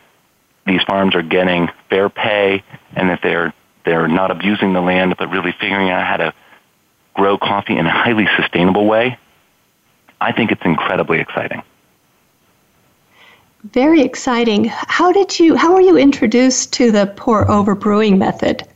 these 0.64 0.80
farms 0.84 1.14
are 1.14 1.20
getting 1.20 1.68
fair 1.90 2.08
pay 2.08 2.64
and 2.96 3.10
that 3.10 3.20
they're, 3.22 3.52
they're 3.84 4.08
not 4.08 4.30
abusing 4.30 4.72
the 4.72 4.80
land, 4.80 5.16
but 5.18 5.28
really 5.28 5.52
figuring 5.60 5.90
out 5.90 6.06
how 6.06 6.16
to 6.16 6.34
grow 7.12 7.36
coffee 7.36 7.76
in 7.76 7.84
a 7.84 7.90
highly 7.90 8.26
sustainable 8.38 8.86
way 8.86 9.18
I 10.18 10.32
think 10.32 10.50
it's 10.50 10.64
incredibly 10.64 11.18
exciting. 11.18 11.62
Very 13.64 14.00
exciting. 14.00 14.70
How 14.70 15.12
did 15.12 15.38
you 15.38 15.56
how 15.56 15.74
were 15.74 15.80
you 15.80 15.98
introduced 15.98 16.72
to 16.74 16.90
the 16.90 17.12
pour 17.16 17.50
over 17.50 17.74
brewing 17.74 18.18
method? 18.18 18.66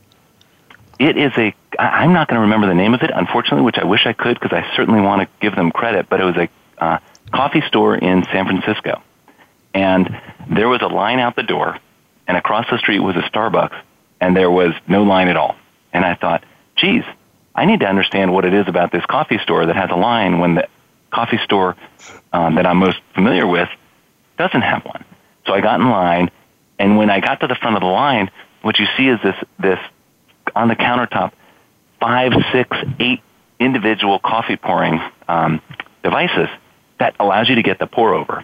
It 0.99 1.17
is 1.17 1.31
a 1.37 1.53
I'm 1.79 2.13
not 2.13 2.27
going 2.27 2.37
to 2.37 2.41
remember 2.41 2.67
the 2.67 2.73
name 2.73 2.93
of 2.93 3.03
it 3.03 3.11
unfortunately, 3.13 3.61
which 3.61 3.77
I 3.77 3.85
wish 3.85 4.05
I 4.05 4.13
could 4.13 4.39
because 4.39 4.51
I 4.51 4.75
certainly 4.75 5.01
want 5.01 5.21
to 5.21 5.27
give 5.39 5.55
them 5.55 5.71
credit, 5.71 6.07
but 6.09 6.19
it 6.19 6.23
was 6.23 6.35
a 6.35 6.49
uh, 6.83 6.99
coffee 7.31 7.61
store 7.67 7.95
in 7.95 8.23
San 8.31 8.45
Francisco. 8.45 9.01
And 9.73 10.19
there 10.49 10.67
was 10.67 10.81
a 10.81 10.87
line 10.87 11.19
out 11.19 11.35
the 11.35 11.43
door 11.43 11.77
and 12.27 12.37
across 12.37 12.65
the 12.69 12.77
street 12.79 12.99
was 12.99 13.15
a 13.15 13.21
Starbucks 13.21 13.79
and 14.19 14.35
there 14.35 14.49
was 14.49 14.73
no 14.87 15.03
line 15.03 15.27
at 15.27 15.37
all. 15.37 15.55
And 15.93 16.03
I 16.03 16.15
thought, 16.15 16.43
geez, 16.75 17.03
I 17.53 17.65
need 17.65 17.81
to 17.81 17.87
understand 17.87 18.33
what 18.33 18.45
it 18.45 18.53
is 18.53 18.67
about 18.67 18.91
this 18.91 19.05
coffee 19.05 19.39
store 19.39 19.65
that 19.65 19.75
has 19.75 19.89
a 19.91 19.95
line 19.95 20.39
when 20.39 20.55
the 20.55 20.67
coffee 21.11 21.39
store 21.43 21.75
um, 22.33 22.55
that 22.55 22.65
I'm 22.65 22.77
most 22.77 22.99
familiar 23.13 23.47
with 23.47 23.69
doesn't 24.37 24.61
have 24.61 24.85
one. 24.85 25.03
So 25.45 25.53
I 25.53 25.61
got 25.61 25.79
in 25.79 25.89
line, 25.89 26.29
and 26.77 26.97
when 26.97 27.09
I 27.09 27.19
got 27.19 27.39
to 27.41 27.47
the 27.47 27.55
front 27.55 27.75
of 27.75 27.81
the 27.81 27.87
line, 27.87 28.29
what 28.61 28.77
you 28.79 28.85
see 28.97 29.07
is 29.07 29.19
this 29.23 29.35
this 29.59 29.79
on 30.57 30.67
the 30.67 30.75
countertop, 30.75 31.31
five, 31.99 32.33
six, 32.51 32.75
eight 32.99 33.21
individual 33.59 34.19
coffee 34.19 34.57
pouring 34.57 34.99
um, 35.27 35.61
devices 36.03 36.49
that 36.99 37.15
allows 37.19 37.47
you 37.49 37.55
to 37.55 37.63
get 37.63 37.79
the 37.79 37.87
pour 37.87 38.13
over. 38.13 38.43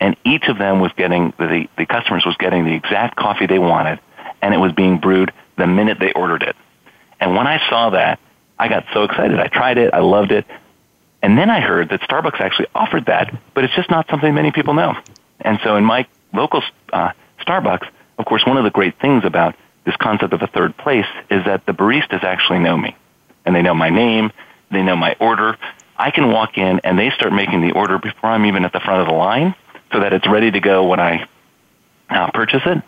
And 0.00 0.16
each 0.24 0.44
of 0.48 0.58
them 0.58 0.80
was 0.80 0.92
getting 0.96 1.32
the 1.38 1.68
the 1.78 1.86
customers 1.86 2.26
was 2.26 2.36
getting 2.36 2.64
the 2.64 2.74
exact 2.74 3.16
coffee 3.16 3.46
they 3.46 3.60
wanted, 3.60 4.00
and 4.42 4.52
it 4.52 4.58
was 4.58 4.72
being 4.72 4.98
brewed 4.98 5.32
the 5.56 5.66
minute 5.66 5.98
they 6.00 6.12
ordered 6.12 6.42
it. 6.42 6.56
And 7.20 7.36
when 7.36 7.46
I 7.46 7.58
saw 7.70 7.90
that, 7.90 8.18
I 8.58 8.68
got 8.68 8.84
so 8.92 9.04
excited. 9.04 9.38
I 9.38 9.46
tried 9.46 9.78
it. 9.78 9.94
I 9.94 10.00
loved 10.00 10.32
it. 10.32 10.44
And 11.22 11.38
then 11.38 11.48
I 11.48 11.60
heard 11.60 11.88
that 11.88 12.00
Starbucks 12.02 12.40
actually 12.40 12.66
offered 12.74 13.06
that, 13.06 13.34
but 13.54 13.64
it's 13.64 13.74
just 13.74 13.90
not 13.90 14.06
something 14.10 14.34
many 14.34 14.50
people 14.50 14.74
know. 14.74 14.94
And 15.40 15.58
so 15.64 15.76
in 15.76 15.84
my 15.84 16.06
local 16.34 16.62
uh, 16.92 17.12
Starbucks, 17.40 17.88
of 18.18 18.24
course, 18.26 18.44
one 18.44 18.58
of 18.58 18.64
the 18.64 18.70
great 18.70 18.98
things 19.00 19.24
about 19.24 19.54
this 19.84 19.96
concept 19.96 20.32
of 20.32 20.42
a 20.42 20.46
third 20.46 20.76
place 20.76 21.06
is 21.30 21.44
that 21.44 21.66
the 21.66 21.72
baristas 21.72 22.24
actually 22.24 22.58
know 22.58 22.76
me. 22.76 22.96
And 23.44 23.54
they 23.54 23.62
know 23.62 23.74
my 23.74 23.90
name, 23.90 24.32
they 24.70 24.82
know 24.82 24.96
my 24.96 25.16
order. 25.20 25.58
I 25.96 26.10
can 26.10 26.32
walk 26.32 26.56
in 26.58 26.80
and 26.82 26.98
they 26.98 27.10
start 27.10 27.32
making 27.32 27.60
the 27.60 27.72
order 27.72 27.98
before 27.98 28.30
I'm 28.30 28.46
even 28.46 28.64
at 28.64 28.72
the 28.72 28.80
front 28.80 29.02
of 29.02 29.06
the 29.06 29.14
line 29.14 29.54
so 29.92 30.00
that 30.00 30.12
it's 30.12 30.26
ready 30.26 30.50
to 30.50 30.60
go 30.60 30.88
when 30.88 31.00
I 31.00 31.28
uh, 32.08 32.30
purchase 32.32 32.62
it. 32.64 32.82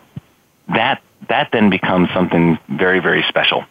That, 0.69 1.01
that 1.29 1.49
then 1.53 1.69
becomes 1.69 2.09
something 2.13 2.57
very, 2.67 2.99
very 2.99 3.23
special, 3.29 3.63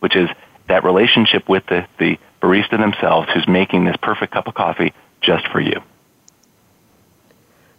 which 0.00 0.16
is 0.16 0.28
that 0.68 0.84
relationship 0.84 1.48
with 1.48 1.64
the, 1.66 1.86
the 1.98 2.18
barista 2.42 2.78
themselves 2.78 3.28
who's 3.32 3.46
making 3.48 3.84
this 3.84 3.96
perfect 4.02 4.32
cup 4.32 4.48
of 4.48 4.54
coffee 4.54 4.92
just 5.22 5.46
for 5.48 5.60
you. 5.60 5.80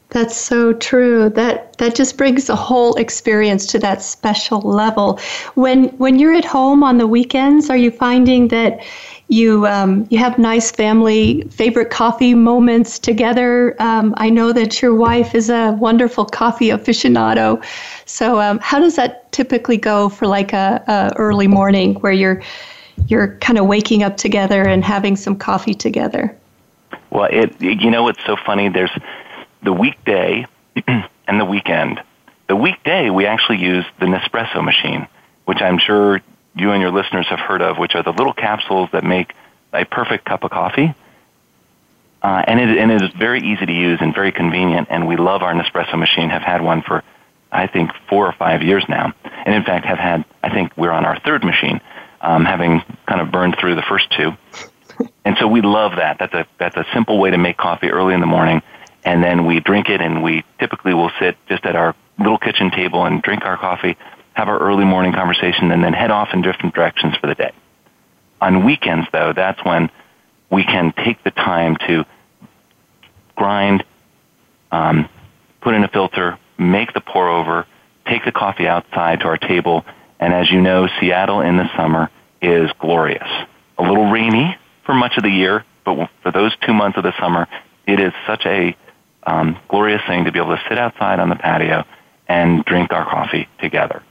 That's 0.09 0.37
so 0.37 0.73
true. 0.73 1.29
That 1.29 1.77
that 1.77 1.95
just 1.95 2.17
brings 2.17 2.47
the 2.47 2.55
whole 2.55 2.95
experience 2.95 3.65
to 3.67 3.79
that 3.79 4.01
special 4.01 4.61
level. 4.61 5.19
When 5.55 5.89
when 5.97 6.17
you're 6.17 6.33
at 6.33 6.45
home 6.45 6.83
on 6.83 6.97
the 6.97 7.07
weekends, 7.07 7.69
are 7.69 7.77
you 7.77 7.91
finding 7.91 8.47
that 8.47 8.79
you 9.27 9.67
um, 9.67 10.07
you 10.09 10.17
have 10.17 10.39
nice 10.39 10.71
family 10.71 11.41
favorite 11.49 11.89
coffee 11.89 12.33
moments 12.33 12.99
together? 12.99 13.75
Um, 13.79 14.13
I 14.17 14.29
know 14.29 14.53
that 14.53 14.81
your 14.81 14.95
wife 14.95 15.35
is 15.35 15.49
a 15.49 15.73
wonderful 15.73 16.25
coffee 16.25 16.69
aficionado. 16.69 17.61
So 18.05 18.39
um, 18.39 18.59
how 18.61 18.79
does 18.79 18.95
that 18.95 19.29
typically 19.33 19.77
go 19.77 20.07
for 20.07 20.25
like 20.25 20.53
a, 20.53 20.81
a 20.87 21.13
early 21.17 21.47
morning 21.47 21.95
where 21.95 22.13
you're 22.13 22.41
you're 23.07 23.35
kind 23.37 23.57
of 23.59 23.67
waking 23.67 24.03
up 24.03 24.17
together 24.17 24.63
and 24.63 24.83
having 24.83 25.15
some 25.15 25.35
coffee 25.35 25.73
together. 25.73 26.35
Well, 27.09 27.29
it 27.31 27.59
you 27.61 27.91
know 27.91 28.03
what's 28.03 28.23
so 28.25 28.35
funny? 28.45 28.69
There's 28.69 28.91
the 29.63 29.73
weekday 29.73 30.45
and 30.87 31.39
the 31.39 31.45
weekend. 31.45 32.01
The 32.47 32.55
weekday 32.55 33.09
we 33.09 33.25
actually 33.25 33.57
use 33.57 33.85
the 33.99 34.05
Nespresso 34.05 34.63
machine, 34.63 35.07
which 35.45 35.61
I'm 35.61 35.79
sure 35.79 36.21
you 36.55 36.71
and 36.71 36.81
your 36.81 36.91
listeners 36.91 37.27
have 37.27 37.39
heard 37.39 37.61
of, 37.61 37.77
which 37.77 37.95
are 37.95 38.03
the 38.03 38.11
little 38.11 38.33
capsules 38.33 38.89
that 38.93 39.03
make 39.03 39.33
a 39.73 39.85
perfect 39.85 40.25
cup 40.25 40.43
of 40.43 40.51
coffee. 40.51 40.93
Uh, 42.21 42.43
and, 42.47 42.59
it, 42.59 42.77
and 42.77 42.91
it 42.91 43.01
is 43.01 43.11
very 43.11 43.41
easy 43.41 43.65
to 43.65 43.71
use 43.71 43.99
and 44.01 44.13
very 44.13 44.31
convenient, 44.31 44.87
and 44.89 45.07
we 45.07 45.17
love 45.17 45.43
our 45.43 45.53
Nespresso 45.53 45.97
machine, 45.97 46.29
have 46.29 46.41
had 46.41 46.61
one 46.61 46.81
for, 46.81 47.03
I 47.51 47.67
think, 47.67 47.91
four 48.09 48.25
or 48.25 48.33
five 48.33 48.63
years 48.63 48.83
now. 48.89 49.13
And 49.45 49.53
in 49.53 49.63
fact, 49.63 49.85
have 49.85 49.99
had, 49.99 50.25
I 50.41 50.49
think 50.49 50.75
we're 50.75 50.91
on 50.91 51.05
our 51.05 51.19
third 51.19 51.43
machine, 51.43 51.79
um, 52.21 52.43
having 52.43 52.81
kind 53.05 53.21
of 53.21 53.31
burned 53.31 53.57
through 53.59 53.75
the 53.75 53.83
first 53.83 54.11
two. 54.11 54.31
and 55.25 55.37
so 55.39 55.47
we 55.47 55.61
love 55.61 55.97
that. 55.97 56.17
That's 56.17 56.33
a, 56.33 56.47
that's 56.57 56.75
a 56.75 56.85
simple 56.91 57.19
way 57.19 57.29
to 57.29 57.37
make 57.37 57.55
coffee 57.55 57.89
early 57.89 58.15
in 58.15 58.19
the 58.19 58.25
morning, 58.25 58.63
and 59.07 59.23
then 59.23 59.45
we 59.45 59.61
drink 59.61 59.87
it, 59.87 60.01
and 60.01 60.21
we 60.21 60.43
typically 60.59 60.93
will 60.93 61.11
sit 61.17 61.37
just 61.47 61.65
at 61.65 61.77
our 61.77 61.95
little 62.19 62.37
kitchen 62.37 62.71
table 62.71 63.05
and 63.05 63.21
drink 63.21 63.45
our 63.45 63.55
coffee, 63.55 63.95
have 64.33 64.49
our 64.49 64.59
early 64.59 64.83
morning 64.83 65.13
conversation, 65.13 65.71
and 65.71 65.81
then 65.81 65.93
head 65.93 66.11
off 66.11 66.33
in 66.33 66.41
different 66.41 66.75
directions 66.75 67.15
for 67.15 67.27
the 67.27 67.33
day. 67.33 67.53
On 68.41 68.65
weekends, 68.65 69.07
though, 69.13 69.31
that's 69.33 69.63
when 69.63 69.89
we 70.51 70.65
can 70.65 70.91
take 70.91 71.23
the 71.23 71.31
time 71.31 71.77
to 71.87 72.03
grind, 73.37 73.85
um, 74.73 75.07
put 75.61 75.73
in 75.73 75.85
a 75.85 75.87
filter, 75.87 76.37
make 76.57 76.91
the 76.93 76.99
pour 76.99 77.29
over, 77.29 77.65
take 78.07 78.25
the 78.25 78.33
coffee 78.33 78.67
outside 78.67 79.21
to 79.21 79.27
our 79.27 79.37
table, 79.37 79.85
and 80.19 80.33
as 80.33 80.51
you 80.51 80.59
know, 80.61 80.89
Seattle 80.99 81.39
in 81.39 81.55
the 81.55 81.69
summer 81.77 82.09
is 82.41 82.69
glorious. 82.77 83.29
A 83.77 83.83
little 83.83 84.11
rainy 84.11 84.57
for 84.85 84.93
much 84.93 85.15
of 85.15 85.23
the 85.23 85.29
year, 85.29 85.63
but 85.85 86.09
for 86.23 86.31
those 86.33 86.53
two 86.57 86.73
months 86.73 86.97
of 86.97 87.03
the 87.03 87.13
summer, 87.21 87.47
it 87.85 88.01
is 88.01 88.11
such 88.27 88.45
a 88.45 88.75
um, 89.27 89.59
glorious 89.67 90.01
thing 90.07 90.25
to 90.25 90.31
be 90.31 90.39
able 90.39 90.55
to 90.55 90.63
sit 90.67 90.77
outside 90.77 91.19
on 91.19 91.29
the 91.29 91.35
patio 91.35 91.83
and 92.27 92.63
drink 92.65 92.91
our 92.91 93.05
coffee 93.05 93.47
together. 93.59 94.01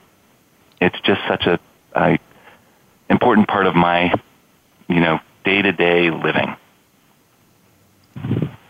It's 0.79 0.99
just 1.01 1.21
such 1.27 1.47
a, 1.47 1.59
a 1.95 2.19
important 3.09 3.47
part 3.47 3.65
of 3.65 3.75
my, 3.75 4.13
you 4.87 4.99
know, 4.99 5.19
day 5.43 5.61
to 5.61 5.71
day 5.71 6.11
living. 6.11 6.55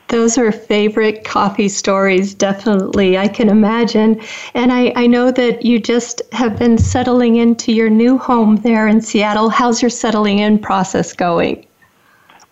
Those 0.08 0.38
are 0.38 0.54
favorite 0.54 1.26
coffee 1.26 1.68
stories, 1.68 2.34
definitely. 2.34 3.18
I 3.18 3.28
can 3.28 3.50
imagine. 3.50 4.22
And 4.54 4.72
I, 4.72 4.94
I 4.96 5.06
know 5.06 5.32
that 5.32 5.66
you 5.66 5.80
just 5.80 6.22
have 6.32 6.58
been 6.58 6.78
settling 6.78 7.36
into 7.36 7.74
your 7.74 7.90
new 7.90 8.18
home 8.18 8.56
there 8.58 8.88
in 8.88 9.02
Seattle. 9.02 9.50
How's 9.50 9.82
your 9.82 9.90
settling 9.90 10.40
in 10.40 10.60
process 10.60 11.12
going? 11.12 11.66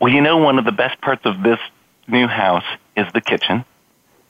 Well, 0.02 0.12
you 0.12 0.20
know, 0.20 0.36
one 0.36 0.60
of 0.60 0.66
the 0.66 0.74
best 0.74 1.00
parts 1.00 1.22
of 1.26 1.44
this 1.44 1.60
new 2.10 2.28
house 2.28 2.66
is 2.98 3.08
the 3.14 3.22
kitchen. 3.22 3.64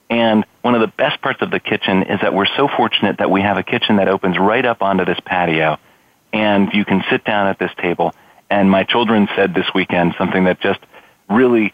And 0.08 0.44
one 0.62 0.74
of 0.74 0.80
the 0.80 0.88
best 0.88 1.20
parts 1.20 1.42
of 1.42 1.50
the 1.50 1.60
kitchen 1.60 2.04
is 2.04 2.20
that 2.20 2.32
we're 2.32 2.46
so 2.56 2.68
fortunate 2.68 3.18
that 3.18 3.30
we 3.30 3.42
have 3.42 3.58
a 3.58 3.62
kitchen 3.62 3.96
that 3.96 4.08
opens 4.08 4.38
right 4.38 4.64
up 4.64 4.82
onto 4.82 5.04
this 5.04 5.18
patio. 5.24 5.78
And 6.32 6.72
you 6.72 6.84
can 6.84 7.02
sit 7.10 7.24
down 7.24 7.48
at 7.48 7.58
this 7.58 7.72
table. 7.78 8.14
And 8.48 8.70
my 8.70 8.84
children 8.84 9.28
said 9.34 9.54
this 9.54 9.66
weekend 9.74 10.14
something 10.16 10.44
that 10.44 10.60
just 10.60 10.80
really 11.28 11.72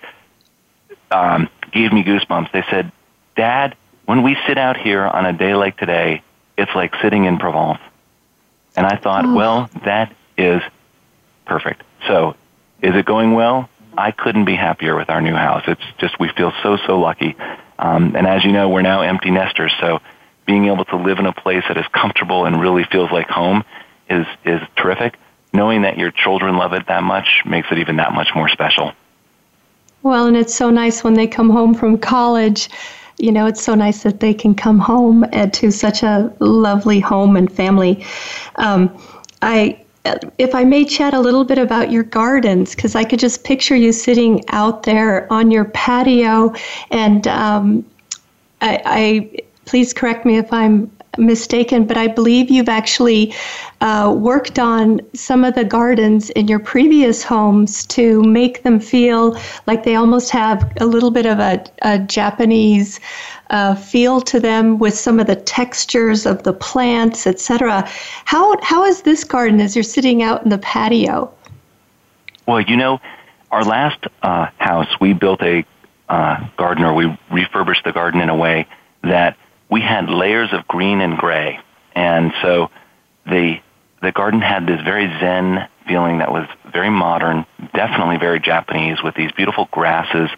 um, 1.11 1.49
gave 1.73 1.93
me 1.93 2.03
goosebumps. 2.03 2.53
They 2.53 2.65
said, 2.71 2.91
Dad, 3.37 3.77
when 4.07 4.23
we 4.23 4.37
sit 4.47 4.59
out 4.59 4.77
here 4.77 5.05
on 5.05 5.27
a 5.27 5.33
day 5.33 5.55
like 5.55 5.77
today, 5.77 6.23
it's 6.57 6.75
like 6.75 6.95
sitting 7.03 7.25
in 7.25 7.39
Provence. 7.39 7.81
And 8.77 8.87
I 8.87 8.97
thought, 8.97 9.27
oh. 9.27 9.35
well, 9.35 9.71
that 9.85 10.15
is 10.39 10.63
perfect. 11.45 11.83
So, 12.07 12.35
is 12.81 12.95
it 12.95 13.05
going 13.05 13.35
well? 13.35 13.69
I 13.97 14.11
couldn't 14.11 14.47
be 14.47 14.57
happier 14.57 14.97
with 14.97 15.11
our 15.11 15.21
new 15.21 15.35
house. 15.35 15.65
It's 15.67 15.83
just, 15.99 16.19
we 16.19 16.29
feel 16.29 16.53
so, 16.63 16.79
so 16.87 16.99
lucky. 16.99 17.37
Um, 17.83 18.15
and 18.15 18.29
as 18.29 18.45
you 18.45 18.53
know, 18.53 18.69
we're 18.69 18.83
now 18.83 19.03
empty 19.03 19.33
nesters, 19.33 19.73
so 19.81 19.99
being 20.47 20.67
able 20.67 20.85
to 20.85 20.97
live 20.97 21.19
in 21.19 21.27
a 21.27 21.33
place 21.33 21.65
that 21.67 21.77
is 21.77 21.85
comfortable 21.93 22.47
and 22.47 22.61
really 22.61 22.85
feels 22.85 23.11
like 23.11 23.29
home 23.29 23.65
is, 24.09 24.25
is 24.45 24.61
terrific. 24.77 25.19
Knowing 25.53 25.83
that 25.83 25.99
your 25.99 26.13
children 26.13 26.57
love 26.57 26.73
it 26.73 26.87
that 26.87 27.03
much 27.03 27.43
makes 27.45 27.69
it 27.73 27.79
even 27.79 27.97
that 27.97 28.13
much 28.13 28.29
more 28.37 28.49
special. 28.49 28.93
Well, 30.03 30.27
and 30.27 30.37
it's 30.37 30.55
so 30.55 30.71
nice 30.71 31.03
when 31.03 31.15
they 31.15 31.27
come 31.27 31.51
home 31.51 31.75
from 31.75 31.99
college. 31.99 32.69
You 33.19 33.33
know, 33.33 33.47
it's 33.47 33.63
so 33.63 33.75
nice 33.75 34.05
that 34.05 34.21
they 34.21 34.33
can 34.33 34.55
come 34.55 34.79
home 34.79 35.27
to 35.31 35.71
such 35.73 36.03
a 36.05 36.33
lovely 36.39 37.01
home 37.01 37.37
and 37.37 37.53
family. 37.53 38.05
Um, 38.57 38.97
I, 39.43 39.85
if 40.39 40.55
I 40.55 40.65
may 40.65 40.85
chat 40.85 41.15
a 41.15 41.21
little 41.21 41.45
bit 41.45 41.59
about 41.59 41.91
your 41.91 42.03
gardens, 42.03 42.75
because 42.75 42.95
I 42.95 43.05
could 43.05 43.21
just 43.21 43.45
picture 43.45 43.77
you 43.77 43.93
sitting 43.93 44.45
out 44.49 44.83
there 44.83 45.33
on 45.33 45.51
your 45.51 45.67
patio, 45.67 46.53
and 46.91 47.27
um, 47.29 47.85
I, 48.61 48.83
I 48.85 49.43
please 49.65 49.93
correct 49.93 50.27
me 50.27 50.39
if 50.39 50.53
I'm 50.53 50.91
mistaken, 51.19 51.85
but 51.85 51.97
I 51.97 52.09
believe 52.09 52.51
you've 52.51 52.69
actually 52.69 53.35
uh, 53.81 54.15
worked 54.17 54.59
on 54.59 55.01
some 55.15 55.45
of 55.45 55.55
the 55.55 55.65
gardens 55.65 56.31
in 56.31 56.49
your 56.49 56.59
previous 56.59 57.23
homes 57.23 57.85
to 57.87 58.23
make 58.23 58.63
them 58.63 58.81
feel 58.81 59.37
like 59.67 59.85
they 59.85 59.95
almost 59.95 60.31
have 60.31 60.71
a 60.81 60.87
little 60.87 61.11
bit 61.11 61.27
of 61.27 61.39
a, 61.39 61.65
a 61.83 61.99
Japanese 61.99 63.01
uh, 63.51 63.75
feel 63.75 64.21
to 64.23 64.41
them 64.41 64.79
with 64.79 64.95
some 64.95 65.21
of 65.21 65.27
the 65.27 65.37
textures 65.37 66.25
of 66.25 66.43
the 66.43 66.53
plants, 66.53 67.27
etc. 67.27 67.87
How 68.25 68.57
how 68.63 68.85
is 68.85 69.03
this 69.03 69.25
garden 69.25 69.61
as 69.61 69.77
you're 69.77 69.83
sitting 69.83 70.23
out 70.23 70.43
in 70.43 70.49
the 70.49 70.59
patio? 70.59 71.33
Well, 72.47 72.61
you 72.63 72.77
know, 72.77 73.01
our 73.51 73.65
last 73.65 74.07
uh, 74.23 74.47
house 74.57 74.89
we 75.01 75.13
built 75.13 75.43
a 75.43 75.65
uh, 76.09 76.49
garden, 76.57 76.85
or 76.85 76.95
we 76.95 77.19
refurbished 77.31 77.85
the 77.85 77.93
garden 77.93 78.21
in 78.21 78.29
a 78.31 78.37
way 78.37 78.67
that 79.03 79.37
we 79.73 79.81
had 79.81 80.11
layers 80.11 80.51
of 80.53 80.69
green 80.69 81.01
and 81.01 81.17
gray. 81.17 81.59
And 81.95 82.33
so 82.43 82.71
the, 83.25 83.57
the 84.03 84.13
garden 84.13 84.43
had 84.43 84.67
this 84.67 84.83
very 84.83 85.07
zen 85.19 85.67
feeling 85.89 86.19
that 86.19 86.31
was 86.31 86.47
very 86.71 86.91
modern, 86.91 87.47
definitely 87.73 88.19
very 88.19 88.39
Japanese 88.39 89.03
with 89.03 89.15
these 89.15 89.33
beautiful 89.33 89.69
grasses 89.73 90.29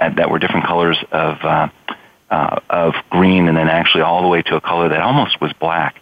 that 0.00 0.30
were 0.30 0.38
different 0.38 0.64
colors 0.64 0.96
of, 1.12 1.36
uh, 1.42 1.68
uh, 2.30 2.60
of 2.70 2.94
green 3.10 3.46
and 3.48 3.58
then 3.58 3.68
actually 3.68 4.02
all 4.02 4.22
the 4.22 4.28
way 4.28 4.40
to 4.40 4.56
a 4.56 4.60
color 4.60 4.88
that 4.88 5.02
almost 5.02 5.38
was 5.38 5.52
black 5.60 5.96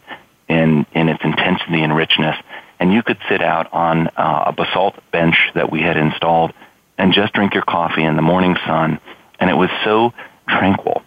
in, 0.48 0.86
in 0.92 1.08
its 1.08 1.24
intensity 1.24 1.82
and 1.82 1.94
richness. 1.94 2.36
And 2.78 2.92
you 2.92 3.02
could 3.02 3.18
sit 3.28 3.42
out 3.42 3.72
on 3.72 4.06
uh, 4.16 4.44
a 4.46 4.52
basalt 4.52 4.94
bench 5.10 5.36
that 5.56 5.72
we 5.72 5.80
had 5.80 5.96
installed 5.96 6.52
and 6.98 7.12
just 7.12 7.32
drink 7.32 7.52
your 7.52 7.64
coffee 7.64 8.04
in 8.04 8.14
the 8.14 8.22
morning 8.22 8.56
sun. 8.64 9.00
And 9.40 9.50
it 9.50 9.54
was 9.54 9.70
so 9.82 10.12
tranquil. 10.46 11.02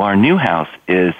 Well, 0.00 0.08
our 0.08 0.16
new 0.16 0.38
house 0.38 0.70
is 0.88 1.12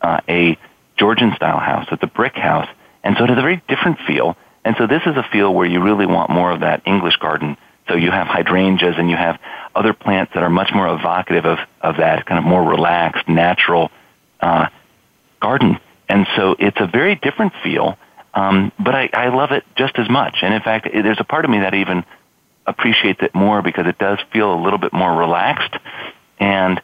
uh, 0.00 0.20
a 0.28 0.56
Georgian 0.96 1.34
style 1.34 1.58
house. 1.58 1.88
It's 1.90 2.04
a 2.04 2.06
brick 2.06 2.36
house. 2.36 2.68
And 3.02 3.16
so 3.16 3.24
it 3.24 3.30
has 3.30 3.36
a 3.36 3.42
very 3.42 3.60
different 3.66 3.98
feel. 4.06 4.36
And 4.64 4.76
so 4.78 4.86
this 4.86 5.02
is 5.06 5.16
a 5.16 5.24
feel 5.32 5.52
where 5.52 5.66
you 5.66 5.82
really 5.82 6.06
want 6.06 6.30
more 6.30 6.52
of 6.52 6.60
that 6.60 6.82
English 6.86 7.16
garden. 7.16 7.56
So 7.88 7.96
you 7.96 8.12
have 8.12 8.28
hydrangeas 8.28 8.94
and 8.96 9.10
you 9.10 9.16
have 9.16 9.40
other 9.74 9.92
plants 9.92 10.34
that 10.34 10.44
are 10.44 10.50
much 10.50 10.70
more 10.72 10.86
evocative 10.94 11.44
of, 11.44 11.58
of 11.80 11.96
that 11.96 12.24
kind 12.24 12.38
of 12.38 12.44
more 12.44 12.62
relaxed, 12.62 13.28
natural 13.28 13.90
uh, 14.38 14.68
garden. 15.40 15.80
And 16.08 16.28
so 16.36 16.54
it's 16.60 16.78
a 16.78 16.86
very 16.86 17.16
different 17.16 17.54
feel, 17.64 17.98
um, 18.34 18.70
but 18.78 18.94
I, 18.94 19.10
I 19.12 19.34
love 19.34 19.50
it 19.50 19.64
just 19.74 19.98
as 19.98 20.08
much. 20.08 20.36
And 20.42 20.54
in 20.54 20.60
fact, 20.60 20.86
it, 20.86 21.02
there's 21.02 21.18
a 21.18 21.24
part 21.24 21.44
of 21.44 21.50
me 21.50 21.58
that 21.58 21.74
even 21.74 22.04
appreciates 22.68 23.20
it 23.20 23.34
more 23.34 23.62
because 23.62 23.88
it 23.88 23.98
does 23.98 24.20
feel 24.32 24.54
a 24.54 24.62
little 24.62 24.78
bit 24.78 24.92
more 24.92 25.12
relaxed. 25.12 25.74
And 26.38 26.80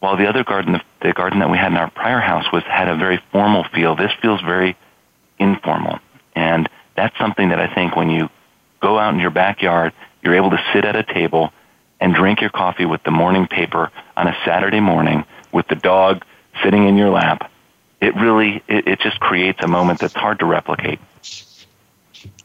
while 0.00 0.16
the 0.16 0.28
other 0.28 0.44
garden, 0.44 0.80
the 1.02 1.12
garden 1.12 1.38
that 1.38 1.50
we 1.50 1.58
had 1.58 1.70
in 1.70 1.78
our 1.78 1.90
prior 1.90 2.20
house 2.20 2.50
was 2.52 2.62
had 2.64 2.88
a 2.88 2.96
very 2.96 3.22
formal 3.32 3.64
feel, 3.64 3.94
this 3.94 4.12
feels 4.20 4.40
very 4.40 4.76
informal. 5.38 5.98
And 6.34 6.68
that's 6.96 7.16
something 7.18 7.50
that 7.50 7.60
I 7.60 7.72
think 7.74 7.96
when 7.96 8.10
you 8.10 8.28
go 8.80 8.98
out 8.98 9.14
in 9.14 9.20
your 9.20 9.30
backyard, 9.30 9.92
you're 10.22 10.34
able 10.34 10.50
to 10.50 10.62
sit 10.72 10.84
at 10.84 10.96
a 10.96 11.02
table 11.02 11.52
and 12.00 12.14
drink 12.14 12.40
your 12.40 12.50
coffee 12.50 12.86
with 12.86 13.02
the 13.04 13.10
morning 13.10 13.46
paper 13.46 13.90
on 14.16 14.26
a 14.26 14.36
Saturday 14.44 14.80
morning 14.80 15.24
with 15.52 15.68
the 15.68 15.74
dog 15.74 16.24
sitting 16.64 16.88
in 16.88 16.96
your 16.96 17.10
lap. 17.10 17.50
It 18.00 18.14
really, 18.16 18.62
it, 18.68 18.88
it 18.88 19.00
just 19.00 19.20
creates 19.20 19.58
a 19.62 19.68
moment 19.68 20.00
that's 20.00 20.14
hard 20.14 20.38
to 20.38 20.46
replicate. 20.46 20.98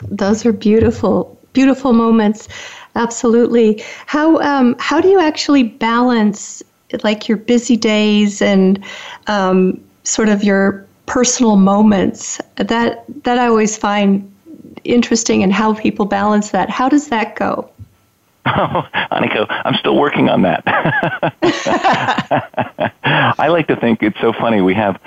Those 0.10 0.45
are 0.45 0.51
beautiful, 0.51 1.39
beautiful 1.53 1.93
moments. 1.93 2.49
Absolutely. 2.95 3.82
How 4.06 4.39
um, 4.39 4.76
how 4.80 5.01
do 5.01 5.10
you 5.10 5.20
actually 5.20 5.64
balance 5.64 6.64
like 7.03 7.27
your 7.27 7.38
busy 7.38 7.77
days 7.77 8.41
and 8.41 8.83
um, 9.27 9.81
sort 10.03 10.29
of 10.29 10.43
your 10.43 10.86
personal 11.05 11.55
moments 11.55 12.41
that 12.55 13.05
that 13.23 13.38
I 13.38 13.47
always 13.47 13.77
find 13.77 14.31
interesting 14.83 15.43
and 15.43 15.51
how 15.51 15.73
people 15.73 16.05
balance 16.05 16.51
that. 16.51 16.69
How 16.69 16.89
does 16.89 17.07
that 17.09 17.36
go? 17.36 17.69
Oh, 18.47 18.88
Aniko, 19.11 19.47
I'm 19.49 19.73
still 19.73 19.97
working 19.97 20.29
on 20.29 20.43
that. 20.43 20.61
I 23.03 23.47
like 23.47 23.65
to 23.69 23.75
think 23.75 24.03
it's 24.03 24.21
so 24.21 24.33
funny. 24.33 24.61
We 24.61 24.75
have 24.75 25.01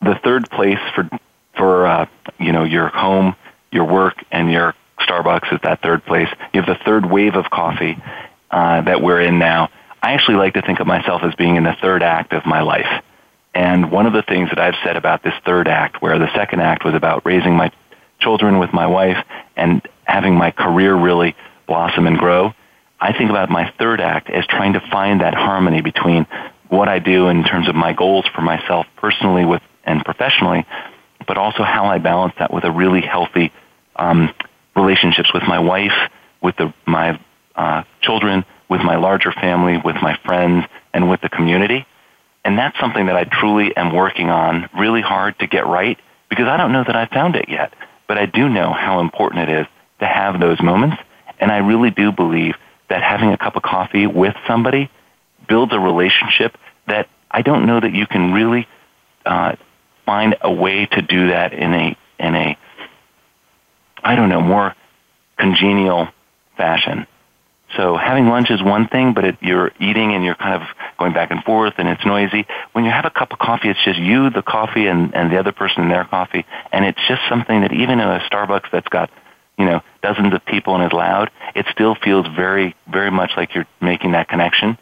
the 0.00 0.14
third 0.24 0.50
place 0.50 0.78
for 0.94 1.06
for 1.54 1.86
uh, 1.86 2.06
you 2.38 2.50
know 2.50 2.64
your 2.64 2.88
home, 2.88 3.36
your 3.72 3.84
work, 3.84 4.24
and 4.32 4.50
your 4.50 4.74
Starbucks 5.00 5.52
is 5.52 5.60
that 5.64 5.82
third 5.82 6.02
place. 6.06 6.30
You 6.54 6.62
have 6.62 6.78
the 6.78 6.82
third 6.82 7.10
wave 7.10 7.34
of 7.34 7.50
coffee 7.50 8.02
uh, 8.50 8.80
that 8.80 9.02
we're 9.02 9.20
in 9.20 9.38
now, 9.38 9.68
I 10.02 10.12
actually 10.12 10.36
like 10.36 10.54
to 10.54 10.62
think 10.62 10.80
of 10.80 10.86
myself 10.86 11.22
as 11.22 11.34
being 11.34 11.56
in 11.56 11.64
the 11.64 11.76
third 11.80 12.02
act 12.02 12.32
of 12.32 12.46
my 12.46 12.62
life. 12.62 13.02
And 13.54 13.90
one 13.90 14.06
of 14.06 14.12
the 14.12 14.22
things 14.22 14.50
that 14.50 14.58
I've 14.58 14.76
said 14.84 14.96
about 14.96 15.22
this 15.22 15.34
third 15.44 15.68
act, 15.68 16.00
where 16.00 16.18
the 16.18 16.32
second 16.34 16.60
act 16.60 16.84
was 16.84 16.94
about 16.94 17.26
raising 17.26 17.56
my 17.56 17.72
children 18.20 18.58
with 18.58 18.72
my 18.72 18.86
wife 18.86 19.24
and 19.56 19.86
having 20.04 20.34
my 20.34 20.50
career 20.50 20.94
really 20.94 21.34
blossom 21.66 22.06
and 22.06 22.18
grow, 22.18 22.54
I 23.00 23.12
think 23.12 23.30
about 23.30 23.50
my 23.50 23.72
third 23.78 24.00
act 24.00 24.30
as 24.30 24.46
trying 24.46 24.74
to 24.74 24.80
find 24.80 25.20
that 25.20 25.34
harmony 25.34 25.80
between 25.80 26.26
what 26.68 26.88
I 26.88 26.98
do 26.98 27.28
in 27.28 27.44
terms 27.44 27.68
of 27.68 27.74
my 27.74 27.92
goals 27.92 28.26
for 28.34 28.42
myself 28.42 28.86
personally 28.96 29.44
with 29.44 29.62
and 29.84 30.04
professionally, 30.04 30.66
but 31.26 31.38
also 31.38 31.62
how 31.62 31.86
I 31.86 31.98
balance 31.98 32.34
that 32.38 32.52
with 32.52 32.64
a 32.64 32.70
really 32.70 33.00
healthy 33.00 33.52
um, 33.96 34.32
relationships 34.76 35.32
with 35.32 35.42
my 35.44 35.58
wife, 35.58 36.10
with 36.42 36.56
the, 36.56 36.74
my 36.86 37.18
uh, 37.56 37.84
children, 38.02 38.44
with 38.68 38.80
my 38.80 38.96
larger 38.96 39.32
family, 39.32 39.78
with 39.78 39.96
my 40.02 40.18
friends, 40.24 40.66
and 40.92 41.08
with 41.08 41.20
the 41.20 41.28
community. 41.28 41.86
And 42.44 42.58
that's 42.58 42.78
something 42.78 43.06
that 43.06 43.16
I 43.16 43.24
truly 43.24 43.76
am 43.76 43.94
working 43.94 44.30
on 44.30 44.68
really 44.76 45.00
hard 45.00 45.38
to 45.40 45.46
get 45.46 45.66
right 45.66 45.98
because 46.28 46.46
I 46.46 46.56
don't 46.56 46.72
know 46.72 46.84
that 46.84 46.96
I've 46.96 47.10
found 47.10 47.36
it 47.36 47.48
yet. 47.48 47.74
But 48.06 48.18
I 48.18 48.26
do 48.26 48.48
know 48.48 48.72
how 48.72 49.00
important 49.00 49.48
it 49.48 49.60
is 49.60 49.66
to 50.00 50.06
have 50.06 50.40
those 50.40 50.60
moments. 50.62 50.96
And 51.38 51.50
I 51.50 51.58
really 51.58 51.90
do 51.90 52.10
believe 52.10 52.54
that 52.88 53.02
having 53.02 53.32
a 53.32 53.38
cup 53.38 53.56
of 53.56 53.62
coffee 53.62 54.06
with 54.06 54.34
somebody 54.46 54.90
builds 55.48 55.72
a 55.72 55.78
relationship 55.78 56.56
that 56.86 57.08
I 57.30 57.42
don't 57.42 57.66
know 57.66 57.80
that 57.80 57.92
you 57.92 58.06
can 58.06 58.32
really 58.32 58.66
uh, 59.26 59.56
find 60.06 60.36
a 60.40 60.50
way 60.50 60.86
to 60.86 61.02
do 61.02 61.28
that 61.28 61.52
in 61.52 61.74
a 61.74 61.96
in 62.18 62.34
a 62.34 62.58
I 64.02 64.14
don't 64.14 64.28
know 64.28 64.40
more 64.40 64.74
congenial 65.36 66.08
fashion. 66.56 67.06
So 67.76 67.96
having 67.96 68.28
lunch 68.28 68.50
is 68.50 68.62
one 68.62 68.88
thing, 68.88 69.12
but 69.12 69.24
it, 69.24 69.36
you're 69.40 69.72
eating 69.78 70.14
and 70.14 70.24
you're 70.24 70.34
kind 70.34 70.60
of 70.60 70.68
going 70.98 71.12
back 71.12 71.30
and 71.30 71.42
forth 71.44 71.74
and 71.76 71.88
it's 71.88 72.04
noisy. 72.04 72.46
When 72.72 72.84
you 72.84 72.90
have 72.90 73.04
a 73.04 73.10
cup 73.10 73.32
of 73.32 73.38
coffee, 73.38 73.68
it's 73.68 73.84
just 73.84 73.98
you, 73.98 74.30
the 74.30 74.42
coffee, 74.42 74.86
and, 74.86 75.14
and 75.14 75.30
the 75.30 75.38
other 75.38 75.52
person 75.52 75.82
and 75.82 75.90
their 75.90 76.04
coffee. 76.04 76.46
And 76.72 76.84
it's 76.84 77.00
just 77.08 77.20
something 77.28 77.60
that 77.60 77.72
even 77.72 78.00
in 78.00 78.08
a 78.08 78.20
Starbucks 78.30 78.70
that's 78.72 78.88
got, 78.88 79.10
you 79.58 79.66
know, 79.66 79.82
dozens 80.02 80.32
of 80.32 80.44
people 80.46 80.76
and 80.76 80.84
is 80.84 80.92
loud, 80.92 81.30
it 81.54 81.66
still 81.70 81.94
feels 81.94 82.26
very, 82.34 82.74
very 82.90 83.10
much 83.10 83.32
like 83.36 83.54
you're 83.54 83.66
making 83.80 84.12
that 84.12 84.28
connection. 84.28 84.78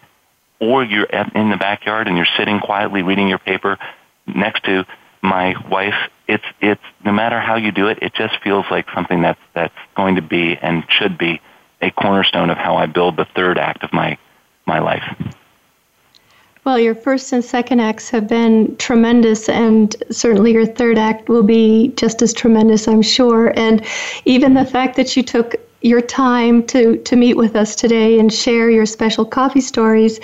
Or 0.61 0.84
you're 0.84 1.05
in 1.07 1.51
the 1.51 1.59
backyard 1.59 2.07
and 2.07 2.16
you're 2.16 2.26
sitting 2.39 2.61
quietly 2.61 3.03
reading 3.03 3.28
your 3.28 3.39
paper 3.39 3.78
next 4.26 4.64
to 4.64 4.87
my 5.22 5.55
wife. 5.68 5.95
It's, 6.28 6.45
it's, 6.61 6.80
no 7.05 7.12
matter 7.12 7.41
how 7.41 7.57
you 7.57 7.72
do 7.72 7.89
it, 7.89 7.99
it 8.01 8.14
just 8.14 8.34
feels 8.43 8.64
like 8.70 8.87
something 8.95 9.22
that's, 9.22 9.41
that's 9.55 9.74
going 9.97 10.14
to 10.16 10.22
be 10.22 10.57
and 10.57 10.84
should 10.89 11.18
be 11.18 11.41
a 11.83 11.91
cornerstone 11.91 12.51
of 12.51 12.59
how 12.59 12.77
I 12.77 12.87
build 12.87 13.16
the 13.16 13.27
third 13.35 13.59
act 13.59 13.85
of 13.85 13.93
my, 13.93 14.18
my 14.66 14.79
life. 14.79 15.05
Well, 16.64 16.81
your 16.81 16.97
first 16.97 17.33
and 17.33 17.45
second 17.45 17.79
acts 17.79 18.11
have 18.11 18.27
been 18.27 18.77
tremendous, 18.77 19.49
and 19.49 19.95
certainly 20.11 20.53
your 20.53 20.66
third 20.66 20.99
act 20.99 21.29
will 21.29 21.45
be 21.45 21.93
just 21.97 22.22
as 22.22 22.33
tremendous, 22.33 22.89
I'm 22.89 23.03
sure. 23.03 23.53
And 23.57 23.85
even 24.24 24.55
the 24.55 24.64
fact 24.64 24.97
that 24.97 25.16
you 25.16 25.22
took 25.22 25.55
your 25.83 26.01
time 26.01 26.66
to, 26.66 26.97
to 26.97 27.14
meet 27.14 27.37
with 27.37 27.55
us 27.55 27.77
today 27.77 28.18
and 28.18 28.33
share 28.33 28.68
your 28.68 28.85
special 28.85 29.24
coffee 29.24 29.61
stories 29.61 30.18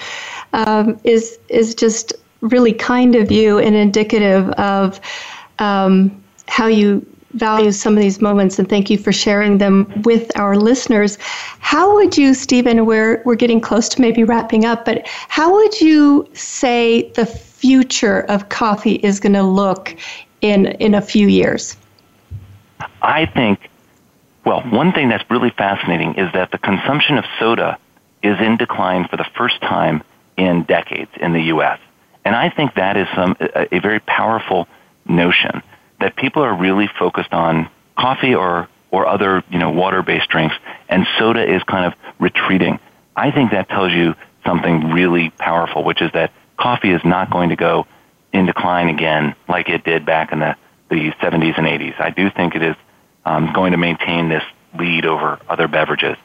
um, 0.52 0.98
is 1.04 1.38
is 1.48 1.74
just 1.76 2.12
really 2.40 2.72
kind 2.72 3.14
of 3.14 3.30
you 3.30 3.58
and 3.58 3.76
indicative 3.76 4.50
of 4.50 5.00
um, 5.60 6.22
how 6.48 6.66
you 6.66 7.06
value 7.34 7.72
some 7.72 7.94
of 7.94 8.00
these 8.00 8.20
moments 8.20 8.58
and 8.58 8.68
thank 8.68 8.90
you 8.90 8.98
for 8.98 9.12
sharing 9.12 9.58
them 9.58 9.90
with 10.02 10.30
our 10.38 10.56
listeners. 10.56 11.18
How 11.60 11.94
would 11.94 12.16
you, 12.16 12.34
Stephan, 12.34 12.86
we're, 12.86 13.22
we're 13.24 13.36
getting 13.36 13.60
close 13.60 13.88
to 13.90 14.00
maybe 14.00 14.24
wrapping 14.24 14.64
up, 14.64 14.84
but 14.84 15.06
how 15.06 15.52
would 15.52 15.80
you 15.80 16.28
say 16.34 17.10
the 17.10 17.26
future 17.26 18.20
of 18.28 18.48
coffee 18.48 18.94
is 18.96 19.20
going 19.20 19.32
to 19.34 19.42
look 19.42 19.96
in, 20.40 20.66
in 20.66 20.94
a 20.94 21.00
few 21.00 21.28
years? 21.28 21.76
I 23.00 23.26
think, 23.26 23.70
well, 24.44 24.62
one 24.62 24.92
thing 24.92 25.08
that's 25.08 25.28
really 25.30 25.50
fascinating 25.50 26.14
is 26.14 26.32
that 26.32 26.50
the 26.50 26.58
consumption 26.58 27.18
of 27.18 27.24
soda 27.38 27.78
is 28.22 28.40
in 28.40 28.56
decline 28.56 29.08
for 29.08 29.16
the 29.16 29.26
first 29.36 29.60
time 29.60 30.02
in 30.36 30.62
decades 30.64 31.10
in 31.20 31.32
the 31.32 31.42
U.S. 31.44 31.78
And 32.24 32.34
I 32.34 32.50
think 32.50 32.74
that 32.74 32.96
is 32.96 33.08
some, 33.14 33.36
a, 33.40 33.76
a 33.76 33.80
very 33.80 34.00
powerful 34.00 34.68
notion 35.06 35.62
that 36.02 36.16
people 36.16 36.42
are 36.42 36.54
really 36.54 36.88
focused 36.98 37.32
on 37.32 37.68
coffee 37.96 38.34
or, 38.34 38.68
or 38.90 39.06
other, 39.06 39.42
you 39.50 39.58
know, 39.58 39.70
water-based 39.70 40.28
drinks, 40.28 40.54
and 40.88 41.06
soda 41.18 41.42
is 41.42 41.62
kind 41.64 41.86
of 41.86 41.94
retreating. 42.18 42.78
I 43.16 43.30
think 43.30 43.50
that 43.52 43.68
tells 43.68 43.92
you 43.92 44.14
something 44.44 44.90
really 44.92 45.30
powerful, 45.30 45.84
which 45.84 46.02
is 46.02 46.10
that 46.12 46.32
coffee 46.56 46.90
is 46.90 47.04
not 47.04 47.30
going 47.30 47.50
to 47.50 47.56
go 47.56 47.86
in 48.32 48.46
decline 48.46 48.88
again 48.88 49.34
like 49.48 49.68
it 49.68 49.84
did 49.84 50.06
back 50.06 50.32
in 50.32 50.40
the, 50.40 50.56
the 50.88 51.10
70s 51.20 51.58
and 51.58 51.66
80s. 51.66 52.00
I 52.00 52.10
do 52.10 52.30
think 52.30 52.54
it 52.54 52.62
is 52.62 52.76
um, 53.24 53.52
going 53.52 53.72
to 53.72 53.78
maintain 53.78 54.28
this 54.28 54.42
lead 54.78 55.04
over 55.04 55.38
other 55.48 55.68
beverages. 55.68 56.16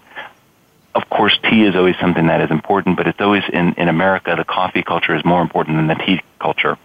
Of 0.95 1.09
course, 1.09 1.38
tea 1.43 1.63
is 1.63 1.75
always 1.75 1.95
something 1.99 2.28
that 2.28 2.41
is 2.41 2.49
important, 2.49 2.97
but 2.97 3.07
it's 3.07 3.19
always 3.19 3.43
in, 3.51 3.73
in 3.73 3.88
America, 3.88 4.36
the 4.36 4.43
coffee 4.43 4.82
culture 4.82 5.15
is 5.15 5.23
more 5.23 5.41
important 5.41 5.78
than 5.78 5.88
the 5.88 6.03
tea 6.03 6.21
culture. 6.39 6.78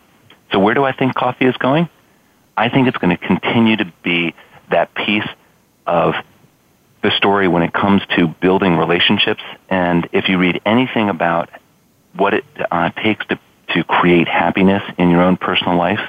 So 0.51 0.59
where 0.59 0.75
do 0.75 0.85
I 0.85 0.93
think 0.93 1.15
coffee 1.15 1.47
is 1.47 1.57
going? 1.57 1.89
I 2.57 2.69
think 2.69 2.89
it's 2.89 2.99
going 2.99 3.17
to 3.17 3.27
continue 3.27 3.77
to 3.77 3.93
be 4.03 4.35
that 4.71 4.95
piece 4.95 5.27
of 5.87 6.15
the 7.03 7.11
story 7.17 7.49
when 7.49 7.63
it 7.63 7.73
comes 7.73 8.03
to 8.17 8.29
building 8.29 8.77
relationships. 8.77 9.43
And 9.69 10.09
if 10.13 10.29
you 10.29 10.39
read 10.39 10.61
anything 10.65 11.09
about 11.09 11.51
what 12.15 12.35
it 12.35 12.45
uh, 12.71 12.91
takes 12.91 13.27
to, 13.27 13.39
to 13.75 13.85
create 13.85 14.29
happiness 14.29 14.83
in 14.99 15.11
your 15.11 15.23
own 15.23 15.37
personal 15.37 15.77
life, 15.77 16.01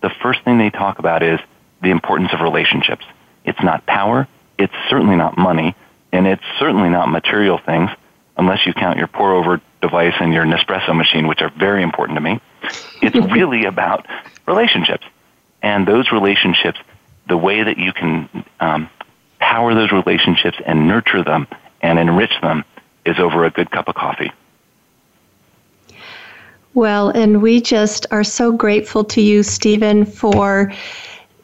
the 0.00 0.10
first 0.22 0.42
thing 0.44 0.58
they 0.58 0.70
talk 0.70 0.98
about 0.98 1.22
is 1.22 1.38
the 1.82 1.90
importance 1.90 2.32
of 2.32 2.40
relationships. 2.40 3.04
It's 3.44 3.62
not 3.62 3.86
power, 3.86 4.26
it's 4.58 4.74
certainly 4.88 5.16
not 5.16 5.38
money, 5.38 5.74
and 6.12 6.26
it's 6.26 6.42
certainly 6.58 6.88
not 6.88 7.08
material 7.08 7.58
things, 7.58 7.90
unless 8.36 8.66
you 8.66 8.72
count 8.72 8.98
your 8.98 9.06
pour 9.06 9.34
over 9.34 9.60
device 9.80 10.14
and 10.20 10.32
your 10.32 10.44
Nespresso 10.44 10.96
machine, 10.96 11.26
which 11.26 11.40
are 11.40 11.50
very 11.50 11.82
important 11.82 12.16
to 12.16 12.20
me. 12.20 12.40
It's 13.02 13.16
really 13.32 13.64
about 13.64 14.06
relationships. 14.46 15.04
And 15.62 15.86
those 15.86 16.10
relationships, 16.12 16.78
the 17.28 17.36
way 17.36 17.62
that 17.62 17.78
you 17.78 17.92
can 17.92 18.28
um, 18.60 18.88
power 19.38 19.74
those 19.74 19.92
relationships 19.92 20.58
and 20.64 20.88
nurture 20.88 21.22
them 21.22 21.46
and 21.80 21.98
enrich 21.98 22.32
them 22.40 22.64
is 23.04 23.18
over 23.18 23.44
a 23.44 23.50
good 23.50 23.70
cup 23.70 23.88
of 23.88 23.94
coffee. 23.94 24.32
Well, 26.74 27.08
and 27.10 27.42
we 27.42 27.60
just 27.60 28.06
are 28.10 28.22
so 28.22 28.52
grateful 28.52 29.02
to 29.04 29.20
you, 29.20 29.42
Stephan, 29.42 30.04
for 30.04 30.72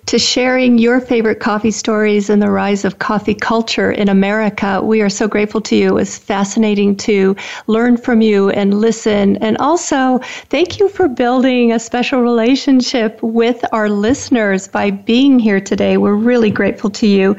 to 0.06 0.18
sharing 0.20 0.78
your 0.78 1.00
favorite 1.00 1.40
coffee 1.40 1.72
stories 1.72 2.30
and 2.30 2.40
the 2.40 2.50
rise 2.50 2.84
of 2.84 3.00
coffee 3.00 3.34
culture 3.34 3.90
in 3.90 4.08
America. 4.08 4.80
We 4.80 5.02
are 5.02 5.08
so 5.08 5.26
grateful 5.26 5.60
to 5.62 5.74
you. 5.74 5.88
It 5.88 5.94
was 5.94 6.16
fascinating 6.16 6.96
to 6.98 7.34
learn 7.66 7.96
from 7.96 8.20
you 8.20 8.50
and 8.50 8.80
listen. 8.80 9.36
And 9.38 9.58
also, 9.58 10.20
thank 10.48 10.78
you 10.78 10.88
for 10.88 11.08
building 11.08 11.72
a 11.72 11.80
special 11.80 12.22
relationship 12.22 13.20
with 13.20 13.64
our 13.72 13.88
listeners 13.88 14.68
by 14.68 14.92
being 14.92 15.40
here 15.40 15.60
today. 15.60 15.96
We're 15.96 16.14
really 16.14 16.50
grateful 16.50 16.90
to 16.90 17.06
you. 17.06 17.36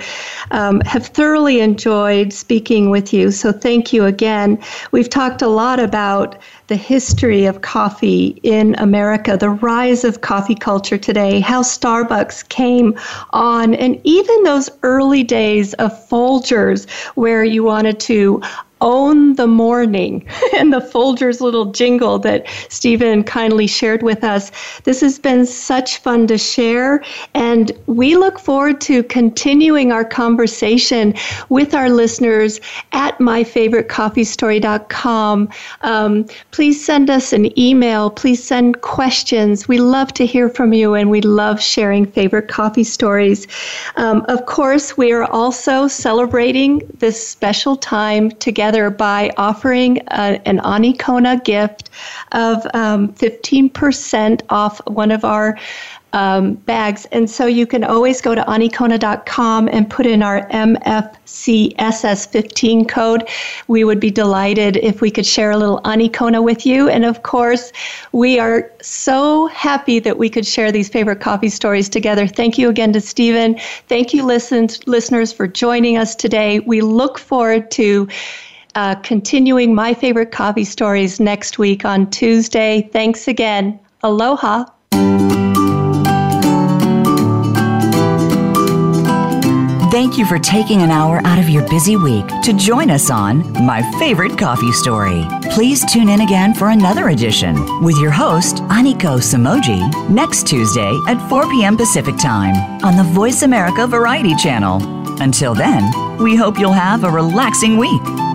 Um, 0.52 0.82
have 0.82 1.08
thoroughly 1.08 1.62
enjoyed 1.62 2.34
speaking 2.34 2.90
with 2.90 3.14
you. 3.14 3.32
So, 3.32 3.54
thank 3.54 3.94
you 3.94 4.06
again. 4.06 4.62
We've 4.92 5.10
talked 5.10 5.42
a 5.42 5.48
lot 5.48 5.80
about 5.80 6.38
the 6.68 6.76
history 6.76 7.46
of 7.46 7.62
coffee 7.62 8.40
in 8.44 8.76
America, 8.78 9.38
the 9.38 9.50
rise 9.50 10.04
of 10.04 10.22
coffee 10.22 10.56
culture 10.56 10.98
today, 10.98 11.40
how 11.40 11.62
Starbucks 11.62 12.48
came 12.50 12.98
on, 13.32 13.74
and 13.74 14.00
even 14.04 14.44
those 14.44 14.70
early 14.84 15.24
days 15.24 15.74
of 15.76 15.92
Folgers 16.10 16.90
where 17.16 17.44
you 17.44 17.64
wanted 17.64 18.00
to 18.02 18.42
own 18.82 19.36
the 19.36 19.48
morning 19.48 20.28
and 20.56 20.72
the 20.72 20.80
Folgers 20.80 21.42
little 21.42 21.72
jingle 21.72 22.20
that 22.20 22.46
Stephan 22.70 23.24
kindly 23.24 23.66
shared 23.68 24.04
with 24.04 24.24
us. 24.24 24.52
This 24.84 25.02
has 25.02 25.18
been 25.18 25.44
such 25.46 25.98
fun 25.98 26.28
to 26.28 26.38
share, 26.38 27.04
and 27.34 27.72
we 27.88 28.16
look 28.16 28.40
forward 28.40 28.80
to 28.82 29.02
continuing 29.04 29.92
our 29.92 30.06
conversation 30.06 31.16
with 31.50 31.74
our 31.74 31.90
listeners 31.90 32.62
at 32.92 33.18
myfavoritecoffeestory.com. 33.18 35.50
Um, 35.82 36.26
please 36.52 36.86
send 36.86 37.10
us 37.10 37.34
an 37.34 37.60
email. 37.60 38.12
Please 38.12 38.44
send 38.44 38.82
questions. 38.82 39.68
We 39.68 39.80
love 39.80 40.14
to 40.14 40.26
hear 40.26 40.50
from 40.50 40.74
you, 40.74 40.94
and 40.94 41.10
we 41.10 41.22
love 41.22 41.62
sharing 41.62 42.06
favorite 42.06 42.48
coffee 42.48 42.84
stories. 42.84 43.48
Um, 43.96 44.24
of 44.28 44.46
course, 44.46 44.96
we 44.98 45.12
are 45.12 45.26
also 45.26 45.88
celebrating 45.88 46.84
this 47.00 47.28
special 47.28 47.76
time 47.76 48.30
together 48.32 48.67
together 48.68 48.90
by 48.90 49.32
offering 49.38 50.00
a, 50.08 50.42
an 50.46 50.60
Anikona 50.60 51.42
gift 51.46 51.90
of 52.34 52.68
um, 52.74 53.14
15% 53.14 54.42
off 54.50 54.82
one 54.88 55.12
of 55.12 55.24
our 55.24 55.58
um, 56.14 56.54
bags. 56.54 57.06
And 57.12 57.30
so 57.30 57.46
you 57.46 57.68
can 57.68 57.84
always 57.84 58.22
go 58.22 58.34
to 58.34 58.42
anikona.com 58.44 59.68
and 59.72 59.90
put 59.90 60.06
in 60.06 60.24
our 60.24 60.48
MFCSS15 60.50 62.88
code. 62.88 63.28
We 63.68 63.84
would 63.84 64.00
be 64.00 64.10
delighted 64.10 64.78
if 64.78 65.02
we 65.02 65.12
could 65.12 65.26
share 65.26 65.52
a 65.52 65.58
little 65.58 65.82
Anikona 65.82 66.42
with 66.42 66.66
you. 66.66 66.88
And 66.90 67.04
of 67.04 67.24
course, 67.24 67.74
we 68.14 68.40
are 68.40 68.72
so 68.82 69.48
happy 69.48 70.00
that 70.00 70.18
we 70.18 70.30
could 70.30 70.48
share 70.48 70.72
these 70.72 70.88
favorite 70.90 71.20
coffee 71.20 71.50
stories 71.50 71.90
together. 71.90 72.26
Thank 72.26 72.58
you 72.58 72.70
again 72.70 72.94
to 72.94 73.02
Stephan. 73.02 73.60
Thank 73.88 74.14
you, 74.14 74.24
listens, 74.24 74.88
listeners, 74.88 75.34
for 75.34 75.46
joining 75.48 75.98
us 75.98 76.16
today. 76.16 76.62
We 76.62 76.80
look 76.82 77.20
forward 77.20 77.70
to. 77.72 78.08
Uh, 78.78 78.94
continuing 79.02 79.74
my 79.74 79.92
favorite 79.92 80.32
coffee 80.32 80.64
stories 80.64 81.20
next 81.20 81.58
week 81.58 81.84
on 81.84 82.08
Tuesday. 82.12 82.88
Thanks 82.94 83.28
again. 83.28 83.80
Aloha. 84.04 84.66
Thank 89.90 90.20
you 90.20 90.28
for 90.28 90.38
taking 90.38 90.84
an 90.84 90.92
hour 90.92 91.22
out 91.26 91.40
of 91.40 91.50
your 91.50 91.68
busy 91.68 91.96
week 91.96 92.28
to 92.44 92.54
join 92.54 92.92
us 92.92 93.10
on 93.10 93.52
My 93.66 93.82
Favorite 93.98 94.38
Coffee 94.38 94.72
Story. 94.72 95.26
Please 95.50 95.84
tune 95.92 96.08
in 96.08 96.22
again 96.22 96.54
for 96.54 96.70
another 96.70 97.10
edition 97.10 97.56
with 97.82 97.98
your 97.98 98.12
host, 98.12 98.58
Aniko 98.68 99.18
Samoji, 99.18 100.08
next 100.08 100.46
Tuesday 100.46 100.96
at 101.08 101.28
4 101.30 101.50
p.m. 101.50 101.78
Pacific 101.78 102.16
Time 102.20 102.54
on 102.86 102.96
the 102.96 103.12
Voice 103.12 103.42
America 103.42 103.88
Variety 103.88 104.36
Channel. 104.36 104.84
Until 105.20 105.56
then, 105.56 105.84
we 106.20 106.36
hope 106.36 106.60
you'll 106.60 106.74
have 106.74 107.04
a 107.04 107.10
relaxing 107.10 107.78
week. 107.78 108.27